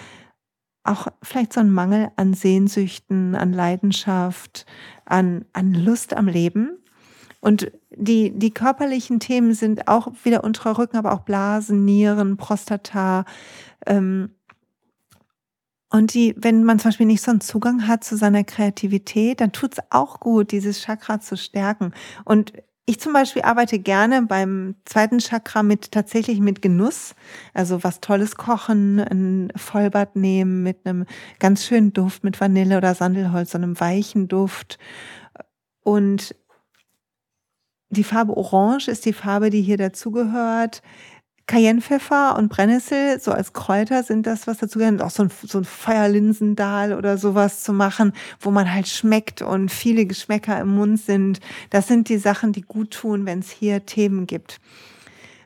auch 0.83 1.07
vielleicht 1.21 1.53
so 1.53 1.59
ein 1.59 1.71
Mangel 1.71 2.09
an 2.15 2.33
Sehnsüchten, 2.33 3.35
an 3.35 3.53
Leidenschaft, 3.53 4.65
an, 5.05 5.45
an 5.53 5.73
Lust 5.73 6.13
am 6.13 6.27
Leben. 6.27 6.77
Und 7.39 7.71
die, 7.91 8.31
die 8.31 8.53
körperlichen 8.53 9.19
Themen 9.19 9.53
sind 9.53 9.87
auch 9.87 10.11
wieder 10.23 10.43
unterer 10.43 10.77
Rücken, 10.77 10.97
aber 10.97 11.13
auch 11.13 11.21
Blasen, 11.21 11.85
Nieren, 11.85 12.37
Prostata. 12.37 13.25
Ähm, 13.85 14.29
und 15.89 16.13
die, 16.13 16.33
wenn 16.37 16.63
man 16.63 16.79
zum 16.79 16.89
Beispiel 16.89 17.05
nicht 17.05 17.21
so 17.21 17.31
einen 17.31 17.41
Zugang 17.41 17.87
hat 17.87 18.03
zu 18.03 18.17
seiner 18.17 18.43
Kreativität, 18.43 19.41
dann 19.41 19.51
tut 19.51 19.73
es 19.73 19.83
auch 19.89 20.19
gut, 20.19 20.51
dieses 20.51 20.81
Chakra 20.81 21.19
zu 21.19 21.37
stärken. 21.37 21.93
Und 22.25 22.53
ich 22.85 22.99
zum 22.99 23.13
Beispiel 23.13 23.43
arbeite 23.43 23.79
gerne 23.79 24.23
beim 24.23 24.75
zweiten 24.83 25.19
Chakra 25.19 25.63
mit 25.63 25.91
tatsächlich 25.91 26.39
mit 26.39 26.61
Genuss. 26.61 27.15
Also 27.53 27.83
was 27.83 28.01
Tolles 28.01 28.35
kochen, 28.35 28.99
ein 28.99 29.53
Vollbad 29.55 30.17
nehmen 30.17 30.63
mit 30.63 30.85
einem 30.85 31.05
ganz 31.39 31.65
schönen 31.65 31.93
Duft, 31.93 32.23
mit 32.23 32.39
Vanille 32.41 32.77
oder 32.77 32.93
Sandelholz, 32.93 33.51
so 33.51 33.57
einem 33.57 33.79
weichen 33.79 34.27
Duft. 34.27 34.79
Und 35.81 36.35
die 37.89 38.03
Farbe 38.03 38.35
Orange 38.35 38.89
ist 38.89 39.05
die 39.05 39.13
Farbe, 39.13 39.49
die 39.49 39.61
hier 39.61 39.77
dazugehört. 39.77 40.81
Cayennepfeffer 41.45 42.37
und 42.37 42.49
Brennnessel, 42.49 43.19
so 43.19 43.31
als 43.31 43.51
Kräuter 43.51 44.03
sind 44.03 44.25
das, 44.25 44.47
was 44.47 44.59
dazu 44.59 44.79
gehört. 44.79 45.01
Auch 45.01 45.09
so 45.09 45.23
ein, 45.23 45.31
so 45.43 45.57
ein 45.57 45.65
Feuerlinsendahl 45.65 46.93
oder 46.93 47.17
sowas 47.17 47.63
zu 47.63 47.73
machen, 47.73 48.13
wo 48.39 48.49
man 48.49 48.73
halt 48.73 48.87
schmeckt 48.87 49.41
und 49.41 49.69
viele 49.69 50.05
Geschmäcker 50.05 50.59
im 50.59 50.69
Mund 50.69 50.99
sind. 51.01 51.39
Das 51.69 51.87
sind 51.87 52.07
die 52.07 52.17
Sachen, 52.17 52.53
die 52.53 52.61
gut 52.61 52.91
tun, 52.91 53.25
wenn 53.25 53.39
es 53.39 53.49
hier 53.49 53.85
Themen 53.85 54.25
gibt. 54.25 54.59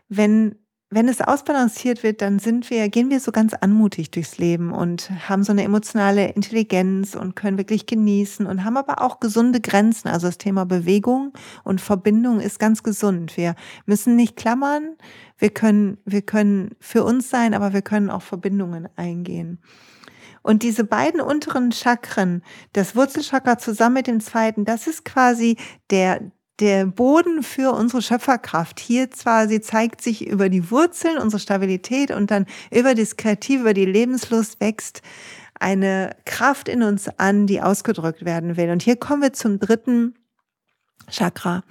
Wenn 0.07 0.55
wenn 0.89 1.09
es 1.09 1.19
ausbalanciert 1.19 2.01
wird, 2.01 2.21
dann 2.21 2.39
sind 2.39 2.69
wir, 2.69 2.87
gehen 2.87 3.09
wir 3.09 3.19
so 3.19 3.33
ganz 3.33 3.53
anmutig 3.53 4.09
durchs 4.09 4.37
Leben 4.37 4.71
und 4.71 5.11
haben 5.27 5.43
so 5.43 5.51
eine 5.51 5.63
emotionale 5.63 6.29
Intelligenz 6.29 7.13
und 7.13 7.35
können 7.35 7.57
wirklich 7.57 7.87
genießen 7.87 8.45
und 8.45 8.63
haben 8.63 8.77
aber 8.77 9.01
auch 9.01 9.19
gesunde 9.19 9.59
Grenzen. 9.59 10.07
Also 10.07 10.27
das 10.27 10.37
Thema 10.37 10.65
Bewegung 10.65 11.33
und 11.65 11.81
Verbindung 11.81 12.39
ist 12.39 12.57
ganz 12.57 12.83
gesund. 12.83 13.35
Wir 13.35 13.55
müssen 13.85 14.15
nicht 14.15 14.37
klammern. 14.37 14.95
Wir 15.37 15.49
können, 15.49 15.97
wir 16.05 16.21
können 16.21 16.71
für 16.79 17.03
uns 17.03 17.29
sein, 17.29 17.53
aber 17.53 17.73
wir 17.73 17.81
können 17.81 18.09
auch 18.09 18.21
Verbindungen 18.21 18.87
eingehen. 18.95 19.59
Und 20.41 20.63
diese 20.63 20.85
beiden 20.85 21.19
unteren 21.19 21.73
Chakren, 21.73 22.41
das 22.71 22.95
Wurzelchakra 22.95 23.57
zusammen 23.57 23.95
mit 23.95 24.07
dem 24.07 24.21
zweiten, 24.21 24.63
das 24.63 24.87
ist 24.87 25.03
quasi 25.03 25.57
der, 25.89 26.31
der 26.59 26.85
Boden 26.85 27.43
für 27.43 27.73
unsere 27.73 28.01
Schöpferkraft. 28.01 28.79
Hier 28.79 29.11
zwar, 29.11 29.47
sie 29.47 29.61
zeigt 29.61 30.01
sich 30.01 30.27
über 30.27 30.49
die 30.49 30.71
Wurzeln, 30.71 31.17
unsere 31.17 31.39
Stabilität 31.39 32.11
und 32.11 32.31
dann 32.31 32.45
über 32.71 32.95
das 32.95 33.17
Kreative, 33.17 33.61
über 33.61 33.73
die 33.73 33.85
Lebenslust 33.85 34.59
wächst 34.59 35.01
eine 35.59 36.15
Kraft 36.25 36.69
in 36.69 36.83
uns 36.83 37.09
an, 37.17 37.47
die 37.47 37.61
ausgedrückt 37.61 38.25
werden 38.25 38.57
will. 38.57 38.69
Und 38.69 38.83
hier 38.83 38.95
kommen 38.95 39.21
wir 39.21 39.33
zum 39.33 39.59
dritten 39.59 40.15
Chakra. 41.09 41.63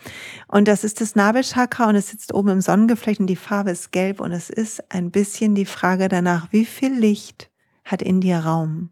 Und 0.49 0.66
das 0.66 0.83
ist 0.83 1.01
das 1.01 1.14
Nabelchakra 1.14 1.88
und 1.88 1.96
es 1.96 2.09
sitzt 2.09 2.33
oben 2.33 2.49
im 2.49 2.61
Sonnengeflecht 2.61 3.20
und 3.20 3.27
die 3.27 3.37
Farbe 3.37 3.70
ist 3.70 3.92
gelb 3.92 4.20
und 4.20 4.33
es 4.33 4.51
ist 4.51 4.92
ein 4.92 5.11
bisschen 5.11 5.55
die 5.55 5.66
Frage 5.66 6.09
danach, 6.09 6.53
wie 6.53 6.64
viel 6.64 6.92
Licht 6.92 7.51
hat 7.85 8.03
in 8.03 8.20
dir 8.20 8.38
Raum? 8.38 8.90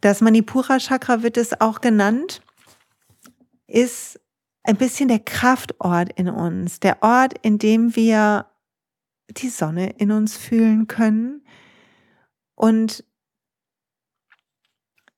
Das 0.00 0.20
Manipura 0.20 0.78
Chakra 0.78 1.22
wird 1.22 1.36
es 1.36 1.60
auch 1.60 1.80
genannt, 1.80 2.42
ist 3.66 4.20
ein 4.64 4.76
bisschen 4.76 5.08
der 5.08 5.18
Kraftort 5.18 6.12
in 6.14 6.28
uns, 6.28 6.80
der 6.80 7.02
Ort, 7.02 7.34
in 7.42 7.58
dem 7.58 7.96
wir 7.96 8.46
die 9.30 9.48
Sonne 9.48 9.90
in 9.98 10.10
uns 10.10 10.36
fühlen 10.36 10.86
können. 10.86 11.44
Und 12.54 13.04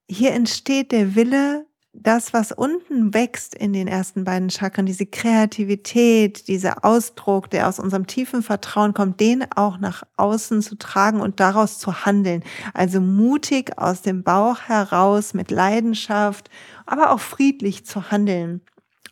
hier 0.09 0.33
entsteht 0.33 0.93
der 0.93 1.15
Wille, 1.15 1.67
das, 1.97 2.33
was 2.33 2.51
unten 2.51 3.15
wächst 3.15 3.55
in 3.55 3.73
den 3.73 3.87
ersten 3.87 4.25
beiden 4.25 4.51
Chakren, 4.51 4.85
diese 4.85 5.07
Kreativität, 5.07 6.49
dieser 6.49 6.85
Ausdruck, 6.85 7.51
der 7.51 7.69
aus 7.69 7.79
unserem 7.79 8.07
tiefen 8.09 8.43
Vertrauen 8.43 8.95
kommt, 8.95 9.21
den 9.21 9.45
auch 9.55 9.79
nach 9.79 10.03
außen 10.17 10.61
zu 10.61 10.77
tragen 10.77 11.21
und 11.21 11.39
daraus 11.39 11.79
zu 11.79 12.05
handeln. 12.05 12.43
Also 12.73 13.01
mutig 13.01 13.79
aus 13.79 14.03
dem 14.03 14.25
Bauch 14.25 14.63
heraus 14.63 15.35
mit 15.35 15.53
Leidenschaft, 15.53 16.51
aber 16.85 17.13
auch 17.13 17.21
friedlich 17.21 17.87
zu 17.87 18.11
handeln. 18.11 18.61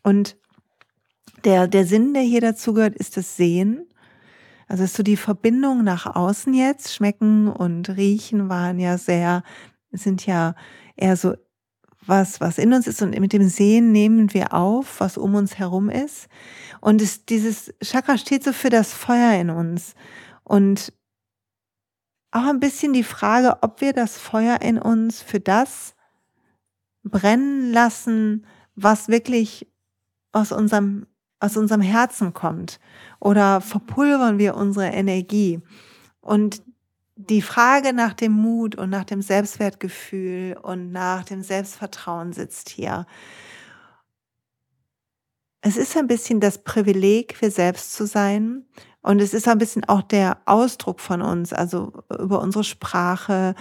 Und 0.02 0.36
der, 1.44 1.66
der 1.66 1.86
Sinn, 1.86 2.14
der 2.14 2.22
hier 2.22 2.40
dazu 2.40 2.74
gehört, 2.74 2.96
ist 2.96 3.16
das 3.16 3.36
Sehen. 3.36 3.86
Also 4.68 4.84
ist 4.84 4.94
so 4.94 5.02
die 5.02 5.16
Verbindung 5.16 5.84
nach 5.84 6.06
außen 6.06 6.54
jetzt. 6.54 6.94
Schmecken 6.94 7.48
und 7.48 7.90
Riechen 7.90 8.48
waren 8.48 8.78
ja 8.78 8.98
sehr, 8.98 9.42
sind 9.90 10.24
ja 10.26 10.54
eher 10.96 11.16
so 11.16 11.34
was, 12.06 12.40
was 12.40 12.58
in 12.58 12.72
uns 12.72 12.86
ist 12.86 13.00
und 13.02 13.18
mit 13.18 13.32
dem 13.32 13.48
Sehen 13.48 13.92
nehmen 13.92 14.34
wir 14.34 14.54
auf, 14.54 15.00
was 15.00 15.16
um 15.16 15.34
uns 15.34 15.58
herum 15.58 15.88
ist. 15.88 16.28
Und 16.80 17.00
es, 17.00 17.24
dieses 17.24 17.72
Chakra 17.82 18.18
steht 18.18 18.42
so 18.42 18.52
für 18.52 18.70
das 18.70 18.92
Feuer 18.92 19.40
in 19.40 19.50
uns. 19.50 19.94
Und 20.42 20.92
auch 22.32 22.46
ein 22.46 22.60
bisschen 22.60 22.92
die 22.92 23.04
Frage, 23.04 23.58
ob 23.62 23.80
wir 23.80 23.92
das 23.92 24.16
Feuer 24.16 24.60
in 24.62 24.78
uns 24.78 25.22
für 25.22 25.38
das 25.38 25.94
brennen 27.04 27.72
lassen, 27.72 28.46
was 28.74 29.08
wirklich 29.08 29.71
aus 30.32 30.52
unserem, 30.52 31.06
aus 31.40 31.56
unserem 31.56 31.82
Herzen 31.82 32.32
kommt. 32.32 32.80
Oder 33.20 33.60
verpulvern 33.60 34.38
wir 34.38 34.56
unsere 34.56 34.88
Energie. 34.88 35.60
Und 36.20 36.62
die 37.16 37.42
Frage 37.42 37.92
nach 37.92 38.14
dem 38.14 38.32
Mut 38.32 38.74
und 38.74 38.90
nach 38.90 39.04
dem 39.04 39.22
Selbstwertgefühl 39.22 40.56
und 40.60 40.92
nach 40.92 41.24
dem 41.24 41.42
Selbstvertrauen 41.42 42.32
sitzt 42.32 42.68
hier. 42.68 43.06
Es 45.60 45.76
ist 45.76 45.96
ein 45.96 46.08
bisschen 46.08 46.40
das 46.40 46.64
Privileg, 46.64 47.40
wir 47.40 47.50
selbst 47.50 47.92
zu 47.94 48.06
sein. 48.06 48.64
Und 49.02 49.20
es 49.20 49.34
ist 49.34 49.46
ein 49.46 49.58
bisschen 49.58 49.84
auch 49.84 50.02
der 50.02 50.38
Ausdruck 50.46 51.00
von 51.00 51.22
uns, 51.22 51.52
also 51.52 51.92
über 52.18 52.40
unsere 52.40 52.64
Sprache, 52.64 53.54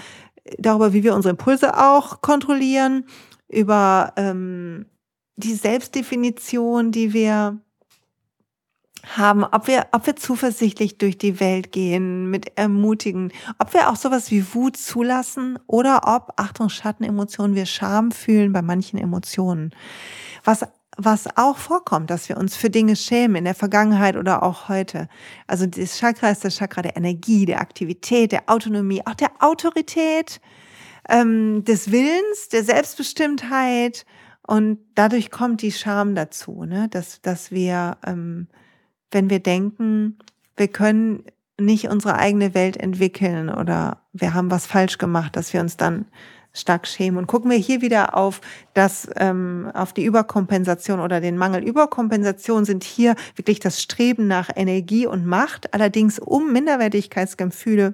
darüber, 0.58 0.94
wie 0.94 1.04
wir 1.04 1.16
unsere 1.16 1.32
Impulse 1.32 1.78
auch 1.78 2.22
kontrollieren, 2.22 3.06
über 3.48 4.14
ähm, 4.18 4.86
die 5.36 5.54
Selbstdefinition, 5.54 6.92
die 6.92 7.14
wir 7.14 7.60
haben, 9.16 9.44
ob 9.44 9.68
wir, 9.68 9.88
ob 9.92 10.06
wir 10.06 10.16
zuversichtlich 10.16 10.98
durch 10.98 11.18
die 11.18 11.40
Welt 11.40 11.72
gehen, 11.72 12.30
mit 12.30 12.58
ermutigen, 12.58 13.32
ob 13.58 13.74
wir 13.74 13.90
auch 13.90 13.96
sowas 13.96 14.30
wie 14.30 14.54
Wut 14.54 14.78
zulassen 14.78 15.58
oder 15.68 16.02
ob, 16.06 16.34
Achtung, 16.38 16.70
Schattenemotionen, 16.70 17.56
wir 17.56 17.66
Scham 17.66 18.12
fühlen 18.12 18.54
bei 18.54 18.62
manchen 18.62 19.00
Emotionen. 19.00 19.74
Was 20.44 20.66
was 20.98 21.26
auch 21.38 21.58
vorkommt, 21.58 22.10
dass 22.10 22.30
wir 22.30 22.38
uns 22.38 22.56
für 22.56 22.70
Dinge 22.70 22.96
schämen 22.96 23.38
in 23.38 23.46
der 23.46 23.56
Vergangenheit 23.56 24.18
oder 24.18 24.44
auch 24.44 24.68
heute. 24.68 25.08
Also 25.48 25.66
das 25.66 25.98
Chakra 25.98 26.30
ist 26.30 26.44
das 26.44 26.58
Chakra 26.58 26.82
der 26.82 26.98
Energie, 26.98 27.46
der 27.46 27.62
Aktivität, 27.62 28.32
der 28.32 28.44
Autonomie, 28.48 29.02
auch 29.06 29.16
der 29.16 29.32
Autorität, 29.40 30.42
ähm, 31.10 31.64
des 31.64 31.92
Willens, 31.92 32.50
der 32.52 32.64
Selbstbestimmtheit. 32.64 34.06
Und 34.52 34.80
dadurch 34.96 35.32
kommt 35.32 35.62
die 35.62 35.72
Scham 35.72 36.14
dazu, 36.14 36.66
ne? 36.66 36.90
dass, 36.90 37.22
dass 37.22 37.52
wir 37.52 37.96
ähm, 38.06 38.48
wenn 39.10 39.30
wir 39.30 39.40
denken, 39.40 40.18
wir 40.58 40.68
können 40.68 41.24
nicht 41.58 41.88
unsere 41.88 42.18
eigene 42.18 42.54
Welt 42.54 42.76
entwickeln 42.76 43.50
oder 43.50 44.02
wir 44.12 44.34
haben 44.34 44.52
was 44.52 44.66
falsch 44.66 44.98
gemacht, 44.98 45.38
dass 45.38 45.54
wir 45.54 45.62
uns 45.62 45.78
dann 45.78 46.06
stark 46.52 46.86
schämen. 46.86 47.18
Und 47.18 47.28
gucken 47.28 47.50
wir 47.50 47.58
hier 47.58 47.82
wieder 47.82 48.18
auf 48.18 48.42
das, 48.74 49.08
ähm, 49.16 49.72
auf 49.74 49.94
die 49.94 50.04
Überkompensation 50.04 51.00
oder 51.00 51.22
den 51.22 51.38
Mangel. 51.38 51.64
Überkompensation 51.64 52.66
sind 52.66 52.84
hier 52.84 53.16
wirklich 53.38 53.62
das 53.62 53.82
Streben 53.82 54.28
nach 54.28 54.50
Energie 54.54 55.08
und 55.08 55.26
Macht, 55.26 55.74
allerdings 55.74 56.20
um 56.20 56.52
Minderwertigkeitsgefühle 56.52 57.94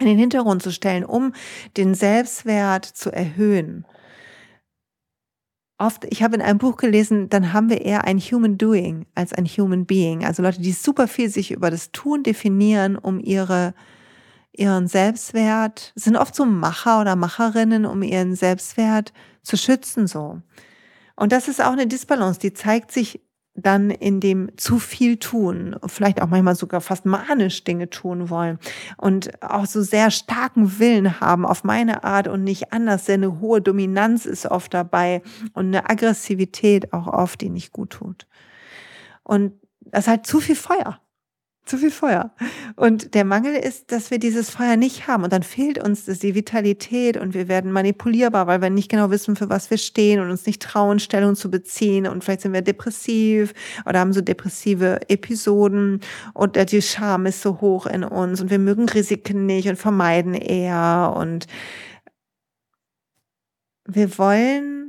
in 0.00 0.06
den 0.06 0.18
Hintergrund 0.18 0.64
zu 0.64 0.72
stellen, 0.72 1.04
um 1.04 1.32
den 1.76 1.94
Selbstwert 1.94 2.86
zu 2.86 3.12
erhöhen 3.12 3.84
oft, 5.80 6.04
ich 6.10 6.22
habe 6.22 6.36
in 6.36 6.42
einem 6.42 6.58
Buch 6.58 6.76
gelesen, 6.76 7.28
dann 7.28 7.52
haben 7.52 7.70
wir 7.70 7.80
eher 7.80 8.04
ein 8.04 8.18
Human 8.18 8.58
Doing 8.58 9.06
als 9.14 9.32
ein 9.32 9.46
Human 9.46 9.86
Being. 9.86 10.24
Also 10.24 10.42
Leute, 10.42 10.60
die 10.60 10.72
super 10.72 11.08
viel 11.08 11.30
sich 11.30 11.50
über 11.50 11.70
das 11.70 11.90
Tun 11.90 12.22
definieren, 12.22 12.96
um 12.96 13.18
ihre, 13.18 13.74
ihren 14.52 14.86
Selbstwert, 14.86 15.92
sind 15.96 16.16
oft 16.16 16.34
so 16.34 16.44
Macher 16.44 17.00
oder 17.00 17.16
Macherinnen, 17.16 17.86
um 17.86 18.02
ihren 18.02 18.36
Selbstwert 18.36 19.12
zu 19.42 19.56
schützen, 19.56 20.06
so. 20.06 20.40
Und 21.16 21.32
das 21.32 21.48
ist 21.48 21.62
auch 21.62 21.72
eine 21.72 21.86
Disbalance, 21.86 22.40
die 22.40 22.52
zeigt 22.52 22.92
sich 22.92 23.20
dann 23.62 23.90
in 23.90 24.20
dem 24.20 24.50
zu 24.56 24.78
viel 24.78 25.16
tun, 25.16 25.76
vielleicht 25.86 26.22
auch 26.22 26.28
manchmal 26.28 26.54
sogar 26.54 26.80
fast 26.80 27.06
manisch 27.06 27.64
Dinge 27.64 27.90
tun 27.90 28.30
wollen 28.30 28.58
und 28.96 29.42
auch 29.42 29.66
so 29.66 29.82
sehr 29.82 30.10
starken 30.10 30.78
Willen 30.78 31.20
haben 31.20 31.46
auf 31.46 31.64
meine 31.64 32.04
Art 32.04 32.28
und 32.28 32.44
nicht 32.44 32.72
anders. 32.72 33.04
Denn 33.04 33.24
eine 33.24 33.40
hohe 33.40 33.60
Dominanz 33.60 34.26
ist 34.26 34.46
oft 34.46 34.74
dabei 34.74 35.22
und 35.54 35.66
eine 35.66 35.88
Aggressivität 35.88 36.92
auch 36.92 37.06
oft, 37.06 37.40
die 37.40 37.50
nicht 37.50 37.72
gut 37.72 37.90
tut. 37.90 38.26
Und 39.22 39.52
das 39.80 40.04
ist 40.04 40.08
halt 40.08 40.26
zu 40.26 40.40
viel 40.40 40.56
Feuer. 40.56 41.00
Zu 41.66 41.78
viel 41.78 41.90
Feuer. 41.90 42.32
Und 42.74 43.14
der 43.14 43.24
Mangel 43.24 43.54
ist, 43.54 43.92
dass 43.92 44.10
wir 44.10 44.18
dieses 44.18 44.50
Feuer 44.50 44.76
nicht 44.76 45.06
haben. 45.06 45.24
Und 45.24 45.32
dann 45.32 45.42
fehlt 45.42 45.82
uns 45.82 46.04
das, 46.04 46.18
die 46.18 46.34
Vitalität 46.34 47.16
und 47.16 47.34
wir 47.34 47.48
werden 47.48 47.70
manipulierbar, 47.70 48.46
weil 48.46 48.60
wir 48.60 48.70
nicht 48.70 48.90
genau 48.90 49.10
wissen, 49.10 49.36
für 49.36 49.48
was 49.48 49.70
wir 49.70 49.78
stehen 49.78 50.20
und 50.20 50.30
uns 50.30 50.46
nicht 50.46 50.62
trauen, 50.62 50.98
Stellung 50.98 51.36
zu 51.36 51.50
beziehen. 51.50 52.06
Und 52.06 52.24
vielleicht 52.24 52.40
sind 52.42 52.52
wir 52.52 52.62
depressiv 52.62 53.52
oder 53.86 54.00
haben 54.00 54.12
so 54.12 54.20
depressive 54.20 55.00
Episoden 55.08 56.00
und 56.34 56.56
die 56.72 56.82
Scham 56.82 57.26
ist 57.26 57.42
so 57.42 57.60
hoch 57.60 57.86
in 57.86 58.04
uns 58.04 58.40
und 58.40 58.50
wir 58.50 58.58
mögen 58.58 58.88
Risiken 58.88 59.46
nicht 59.46 59.68
und 59.68 59.76
vermeiden 59.76 60.34
eher. 60.34 61.14
Und 61.16 61.46
wir 63.86 64.18
wollen 64.18 64.79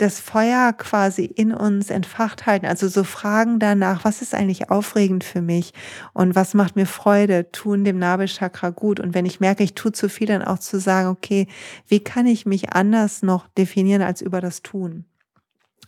das 0.00 0.18
Feuer 0.18 0.72
quasi 0.72 1.24
in 1.24 1.52
uns 1.52 1.90
entfacht 1.90 2.46
halten. 2.46 2.66
Also 2.66 2.88
so 2.88 3.04
Fragen 3.04 3.58
danach, 3.58 4.04
was 4.04 4.22
ist 4.22 4.34
eigentlich 4.34 4.70
aufregend 4.70 5.24
für 5.24 5.42
mich 5.42 5.72
und 6.14 6.34
was 6.34 6.54
macht 6.54 6.76
mir 6.76 6.86
Freude, 6.86 7.50
tun 7.52 7.84
dem 7.84 7.98
Nabelchakra 7.98 8.70
gut. 8.70 8.98
Und 8.98 9.14
wenn 9.14 9.26
ich 9.26 9.40
merke, 9.40 9.62
ich 9.62 9.74
tue 9.74 9.92
zu 9.92 10.08
viel, 10.08 10.26
dann 10.26 10.42
auch 10.42 10.58
zu 10.58 10.80
sagen, 10.80 11.08
okay, 11.08 11.46
wie 11.86 12.00
kann 12.00 12.26
ich 12.26 12.46
mich 12.46 12.72
anders 12.72 13.22
noch 13.22 13.46
definieren 13.48 14.02
als 14.02 14.22
über 14.22 14.40
das 14.40 14.62
Tun? 14.62 15.04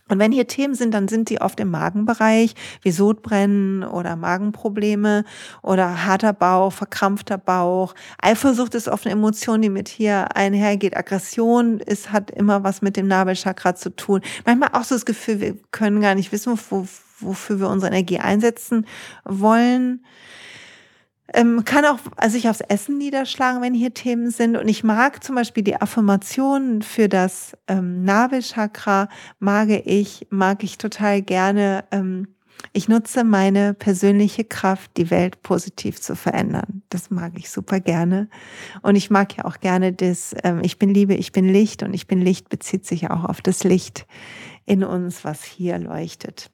Und 0.09 0.19
wenn 0.19 0.31
hier 0.31 0.47
Themen 0.47 0.75
sind, 0.75 0.93
dann 0.93 1.07
sind 1.07 1.29
die 1.29 1.39
oft 1.39 1.59
im 1.59 1.71
Magenbereich, 1.71 2.55
wie 2.81 2.91
Sodbrennen 2.91 3.83
oder 3.83 4.15
Magenprobleme 4.15 5.23
oder 5.61 6.05
harter 6.05 6.33
Bauch, 6.33 6.73
verkrampfter 6.73 7.37
Bauch. 7.37 7.95
Eifersucht 8.21 8.75
ist 8.75 8.89
oft 8.89 9.05
eine 9.05 9.13
Emotion, 9.13 9.61
die 9.61 9.69
mit 9.69 9.87
hier 9.87 10.35
einhergeht. 10.35 10.97
Aggression 10.97 11.79
ist, 11.79 12.11
hat 12.11 12.31
immer 12.31 12.63
was 12.63 12.81
mit 12.81 12.97
dem 12.97 13.07
Nabelchakra 13.07 13.75
zu 13.75 13.95
tun. 13.95 14.21
Manchmal 14.45 14.69
auch 14.73 14.83
so 14.83 14.93
das 14.93 15.05
Gefühl, 15.05 15.39
wir 15.39 15.55
können 15.71 16.01
gar 16.01 16.15
nicht 16.15 16.31
wissen, 16.33 16.59
wo, 16.69 16.85
wofür 17.19 17.59
wir 17.59 17.69
unsere 17.69 17.91
Energie 17.91 18.19
einsetzen 18.19 18.85
wollen. 19.23 20.03
Ähm, 21.33 21.63
kann 21.63 21.85
auch 21.85 21.99
sich 22.27 22.49
aufs 22.49 22.61
Essen 22.61 22.97
niederschlagen, 22.97 23.61
wenn 23.61 23.73
hier 23.73 23.93
Themen 23.93 24.29
sind. 24.29 24.57
Und 24.57 24.67
ich 24.67 24.83
mag 24.83 25.23
zum 25.23 25.35
Beispiel 25.35 25.63
die 25.63 25.81
Affirmationen 25.81 26.81
für 26.81 27.07
das 27.07 27.53
ähm, 27.67 28.03
Nabelchakra, 28.03 29.07
mag 29.39 29.69
ich, 29.69 30.27
mag 30.29 30.63
ich 30.63 30.77
total 30.77 31.21
gerne. 31.21 31.85
Ähm, 31.91 32.27
ich 32.71 32.87
nutze 32.87 33.23
meine 33.23 33.73
persönliche 33.73 34.43
Kraft, 34.45 34.91
die 34.97 35.11
Welt 35.11 35.41
positiv 35.41 35.99
zu 35.99 36.15
verändern. 36.15 36.83
Das 36.89 37.09
mag 37.09 37.33
ich 37.35 37.49
super 37.49 37.79
gerne. 37.79 38.29
Und 38.81 38.95
ich 38.95 39.09
mag 39.09 39.35
ja 39.35 39.45
auch 39.45 39.59
gerne 39.59 39.91
das, 39.91 40.35
ähm, 40.43 40.61
ich 40.63 40.79
bin 40.79 40.93
Liebe, 40.93 41.15
ich 41.15 41.31
bin 41.31 41.47
Licht 41.49 41.83
und 41.83 41.93
ich 41.93 42.07
bin 42.07 42.21
Licht 42.21 42.49
bezieht 42.49 42.85
sich 42.85 43.09
auch 43.09 43.25
auf 43.25 43.41
das 43.41 43.63
Licht 43.63 44.07
in 44.65 44.83
uns, 44.83 45.25
was 45.25 45.43
hier 45.43 45.77
leuchtet. 45.77 46.52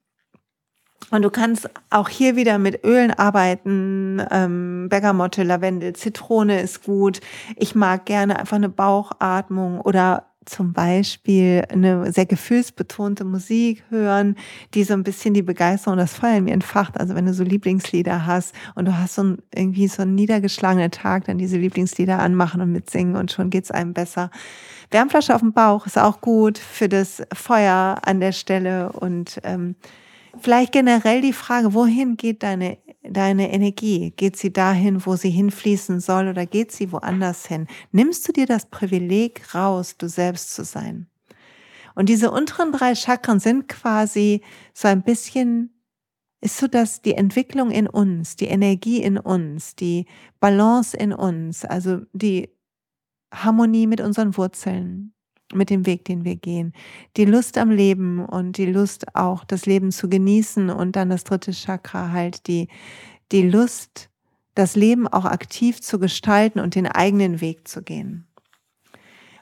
Und 1.11 1.23
du 1.23 1.29
kannst 1.29 1.69
auch 1.89 2.09
hier 2.09 2.35
wieder 2.35 2.59
mit 2.59 2.83
Ölen 2.83 3.11
arbeiten. 3.11 4.21
Ähm, 4.31 4.87
Bergamotte, 4.89 5.43
Lavendel, 5.43 5.93
Zitrone 5.93 6.61
ist 6.61 6.83
gut. 6.83 7.19
Ich 7.55 7.73
mag 7.73 8.05
gerne 8.05 8.37
einfach 8.37 8.57
eine 8.57 8.69
Bauchatmung 8.69 9.81
oder 9.81 10.25
zum 10.49 10.73
Beispiel 10.73 11.63
eine 11.69 12.11
sehr 12.11 12.25
gefühlsbetonte 12.25 13.23
Musik 13.23 13.83
hören, 13.89 14.35
die 14.73 14.83
so 14.83 14.93
ein 14.93 15.03
bisschen 15.03 15.33
die 15.33 15.43
Begeisterung 15.43 15.93
und 15.93 15.99
das 15.99 16.13
Feuer 16.13 16.37
in 16.37 16.45
mir 16.45 16.53
entfacht. 16.53 16.99
Also 16.99 17.15
wenn 17.15 17.25
du 17.25 17.33
so 17.33 17.43
Lieblingslieder 17.43 18.25
hast 18.25 18.55
und 18.75 18.85
du 18.85 18.97
hast 18.97 19.15
so 19.15 19.23
ein, 19.23 19.37
irgendwie 19.53 19.87
so 19.87 20.01
einen 20.01 20.15
niedergeschlagenen 20.15 20.91
Tag, 20.91 21.25
dann 21.25 21.37
diese 21.37 21.57
Lieblingslieder 21.57 22.19
anmachen 22.19 22.61
und 22.61 22.71
mitsingen 22.71 23.15
und 23.15 23.31
schon 23.31 23.49
geht's 23.49 23.71
einem 23.71 23.93
besser. 23.93 24.31
Wärmflasche 24.91 25.35
auf 25.35 25.41
dem 25.41 25.53
Bauch 25.53 25.85
ist 25.85 25.99
auch 25.99 26.19
gut 26.19 26.57
für 26.57 26.89
das 26.89 27.21
Feuer 27.33 27.99
an 28.03 28.19
der 28.19 28.31
Stelle 28.31 28.91
und 28.91 29.39
ähm, 29.43 29.75
Vielleicht 30.41 30.71
generell 30.71 31.21
die 31.21 31.33
Frage, 31.33 31.73
wohin 31.73 32.15
geht 32.15 32.43
deine, 32.43 32.77
deine 33.03 33.51
Energie? 33.51 34.11
Geht 34.11 34.37
sie 34.37 34.53
dahin, 34.53 35.05
wo 35.05 35.15
sie 35.15 35.29
hinfließen 35.29 35.99
soll 35.99 36.29
oder 36.29 36.45
geht 36.45 36.71
sie 36.71 36.91
woanders 36.91 37.45
hin? 37.45 37.67
Nimmst 37.91 38.27
du 38.27 38.31
dir 38.31 38.45
das 38.45 38.69
Privileg 38.69 39.53
raus, 39.53 39.97
du 39.97 40.07
selbst 40.07 40.53
zu 40.53 40.63
sein? 40.63 41.07
Und 41.95 42.07
diese 42.07 42.31
unteren 42.31 42.71
drei 42.71 42.95
Chakren 42.95 43.39
sind 43.39 43.67
quasi 43.67 44.41
so 44.73 44.87
ein 44.87 45.01
bisschen, 45.03 45.71
ist 46.39 46.57
so 46.57 46.67
dass 46.67 47.01
die 47.01 47.15
Entwicklung 47.15 47.71
in 47.71 47.87
uns, 47.87 48.37
die 48.37 48.47
Energie 48.47 49.01
in 49.01 49.17
uns, 49.17 49.75
die 49.75 50.05
Balance 50.39 50.95
in 50.95 51.11
uns, 51.11 51.65
also 51.65 51.99
die 52.13 52.49
Harmonie 53.33 53.87
mit 53.87 53.99
unseren 53.99 54.37
Wurzeln, 54.37 55.13
mit 55.53 55.69
dem 55.69 55.85
Weg, 55.85 56.05
den 56.05 56.25
wir 56.25 56.35
gehen. 56.35 56.73
Die 57.17 57.25
Lust 57.25 57.57
am 57.57 57.71
Leben 57.71 58.23
und 58.23 58.57
die 58.57 58.65
Lust 58.65 59.15
auch, 59.15 59.43
das 59.43 59.65
Leben 59.65 59.91
zu 59.91 60.09
genießen 60.09 60.69
und 60.69 60.95
dann 60.95 61.09
das 61.09 61.23
dritte 61.23 61.51
Chakra 61.51 62.11
halt 62.11 62.47
die, 62.47 62.67
die 63.31 63.47
Lust, 63.49 64.09
das 64.55 64.75
Leben 64.75 65.07
auch 65.07 65.25
aktiv 65.25 65.81
zu 65.81 65.99
gestalten 65.99 66.59
und 66.59 66.75
den 66.75 66.87
eigenen 66.87 67.41
Weg 67.41 67.67
zu 67.67 67.81
gehen. 67.81 68.25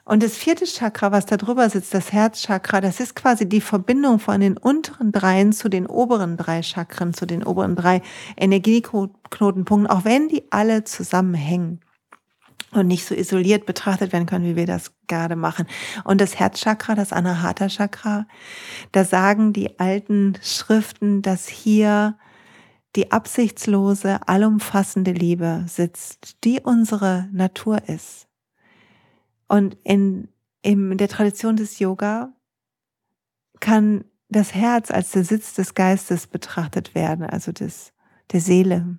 Und 0.04 0.22
das 0.22 0.38
vierte 0.38 0.64
Chakra, 0.64 1.12
was 1.12 1.26
da 1.26 1.36
drüber 1.36 1.68
sitzt, 1.68 1.92
das 1.92 2.12
Herzchakra, 2.12 2.80
das 2.80 2.98
ist 2.98 3.14
quasi 3.14 3.46
die 3.46 3.60
Verbindung 3.60 4.18
von 4.18 4.40
den 4.40 4.56
unteren 4.56 5.12
dreien 5.12 5.52
zu 5.52 5.68
den 5.68 5.86
oberen 5.86 6.38
drei 6.38 6.62
Chakren, 6.62 7.12
zu 7.12 7.26
den 7.26 7.44
oberen 7.44 7.76
drei 7.76 8.00
Energieknotenpunkten, 8.38 9.86
auch 9.86 10.06
wenn 10.06 10.28
die 10.28 10.44
alle 10.50 10.84
zusammenhängen 10.84 11.80
und 12.72 12.86
nicht 12.86 13.06
so 13.06 13.14
isoliert 13.14 13.66
betrachtet 13.66 14.12
werden 14.12 14.26
können, 14.26 14.44
wie 14.44 14.56
wir 14.56 14.66
das 14.66 14.92
gerade 15.06 15.36
machen. 15.36 15.66
Und 16.04 16.20
das 16.20 16.38
Herzchakra, 16.38 16.94
das 16.94 17.12
Anahata 17.12 17.68
Chakra, 17.68 18.26
da 18.92 19.04
sagen 19.04 19.52
die 19.52 19.78
alten 19.78 20.36
Schriften, 20.42 21.22
dass 21.22 21.48
hier 21.48 22.18
die 22.96 23.10
absichtslose, 23.12 24.26
allumfassende 24.26 25.12
Liebe 25.12 25.64
sitzt, 25.66 26.44
die 26.44 26.60
unsere 26.60 27.28
Natur 27.32 27.88
ist. 27.88 28.26
Und 29.46 29.76
in, 29.84 30.28
in 30.62 30.98
der 30.98 31.08
Tradition 31.08 31.56
des 31.56 31.78
Yoga 31.78 32.32
kann 33.60 34.04
das 34.28 34.54
Herz 34.54 34.90
als 34.90 35.12
der 35.12 35.24
Sitz 35.24 35.54
des 35.54 35.74
Geistes 35.74 36.26
betrachtet 36.26 36.94
werden, 36.94 37.24
also 37.24 37.52
des, 37.52 37.92
der 38.32 38.40
Seele. 38.40 38.98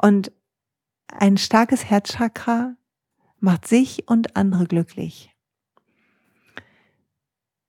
Und 0.00 0.32
ein 1.12 1.36
starkes 1.36 1.84
Herzchakra 1.84 2.76
macht 3.38 3.66
sich 3.66 4.08
und 4.08 4.36
andere 4.36 4.66
glücklich. 4.66 5.30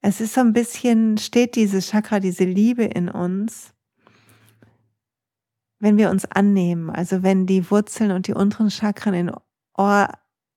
Es 0.01 0.19
ist 0.19 0.33
so 0.33 0.41
ein 0.41 0.53
bisschen, 0.53 1.17
steht 1.17 1.55
dieses 1.55 1.87
Chakra, 1.89 2.19
diese 2.19 2.43
Liebe 2.43 2.83
in 2.83 3.09
uns, 3.09 3.73
wenn 5.79 5.97
wir 5.97 6.09
uns 6.09 6.25
annehmen, 6.25 6.89
also 6.89 7.23
wenn 7.23 7.45
die 7.45 7.69
Wurzeln 7.69 8.11
und 8.11 8.27
die 8.27 8.33
unteren 8.33 8.69
Chakren 8.69 9.13
in 9.13 9.31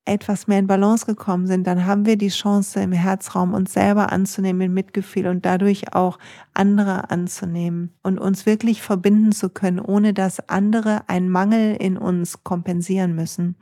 etwas 0.07 0.47
mehr 0.47 0.59
in 0.59 0.67
Balance 0.67 1.05
gekommen 1.05 1.47
sind, 1.47 1.67
dann 1.67 1.85
haben 1.85 2.05
wir 2.05 2.17
die 2.17 2.29
Chance 2.29 2.79
im 2.79 2.91
Herzraum 2.91 3.53
uns 3.53 3.73
selber 3.73 4.11
anzunehmen 4.11 4.73
mit 4.73 4.87
Mitgefühl 4.87 5.27
und 5.27 5.45
dadurch 5.45 5.93
auch 5.93 6.17
andere 6.53 7.09
anzunehmen 7.09 7.93
und 8.03 8.17
uns 8.17 8.45
wirklich 8.45 8.81
verbinden 8.81 9.31
zu 9.31 9.49
können, 9.49 9.79
ohne 9.79 10.13
dass 10.13 10.47
andere 10.49 11.07
einen 11.07 11.29
Mangel 11.29 11.75
in 11.75 11.97
uns 11.97 12.43
kompensieren 12.43 13.15
müssen. 13.15 13.55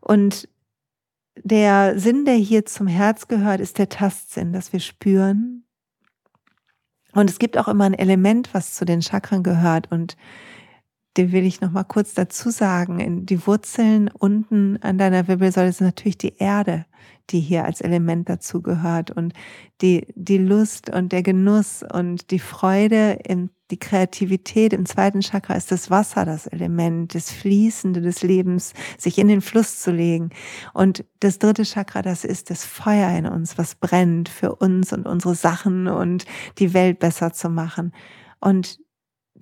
Und 0.00 0.48
der 1.42 1.98
Sinn, 1.98 2.24
der 2.24 2.34
hier 2.34 2.66
zum 2.66 2.86
Herz 2.86 3.28
gehört, 3.28 3.60
ist 3.60 3.78
der 3.78 3.88
Tastsinn, 3.88 4.52
dass 4.52 4.72
wir 4.72 4.80
spüren. 4.80 5.64
Und 7.12 7.30
es 7.30 7.38
gibt 7.38 7.58
auch 7.58 7.68
immer 7.68 7.84
ein 7.84 7.94
Element, 7.94 8.52
was 8.54 8.74
zu 8.74 8.84
den 8.84 9.02
Chakren 9.02 9.42
gehört 9.42 9.90
und 9.92 10.16
den 11.16 11.32
will 11.32 11.44
ich 11.44 11.60
noch 11.60 11.70
mal 11.70 11.84
kurz 11.84 12.14
dazu 12.14 12.50
sagen. 12.50 13.26
Die 13.26 13.46
Wurzeln 13.46 14.08
unten 14.08 14.78
an 14.82 14.98
deiner 14.98 15.28
Wirbelsäule 15.28 15.72
sind 15.72 15.86
natürlich 15.86 16.18
die 16.18 16.36
Erde, 16.38 16.86
die 17.30 17.40
hier 17.40 17.64
als 17.64 17.80
Element 17.80 18.28
dazu 18.28 18.62
gehört 18.62 19.10
und 19.10 19.32
die, 19.80 20.06
die 20.14 20.38
Lust 20.38 20.90
und 20.90 21.12
der 21.12 21.22
Genuss 21.22 21.84
und 21.92 22.30
die 22.30 22.38
Freude, 22.38 23.18
in, 23.26 23.50
die 23.70 23.78
Kreativität 23.78 24.72
im 24.72 24.86
zweiten 24.86 25.20
Chakra 25.20 25.54
ist 25.54 25.70
das 25.70 25.90
Wasser, 25.90 26.24
das 26.24 26.46
Element, 26.46 27.14
das 27.14 27.30
Fließende 27.30 28.00
des 28.00 28.22
Lebens, 28.22 28.74
sich 28.98 29.18
in 29.18 29.28
den 29.28 29.40
Fluss 29.40 29.80
zu 29.80 29.90
legen. 29.90 30.30
Und 30.74 31.04
das 31.20 31.38
dritte 31.38 31.64
Chakra, 31.64 32.02
das 32.02 32.24
ist 32.24 32.50
das 32.50 32.64
Feuer 32.64 33.10
in 33.16 33.26
uns, 33.26 33.56
was 33.58 33.74
brennt 33.74 34.28
für 34.28 34.54
uns 34.54 34.92
und 34.92 35.06
unsere 35.06 35.34
Sachen 35.34 35.88
und 35.88 36.24
die 36.58 36.74
Welt 36.74 36.98
besser 36.98 37.32
zu 37.32 37.48
machen. 37.48 37.92
Und 38.40 38.78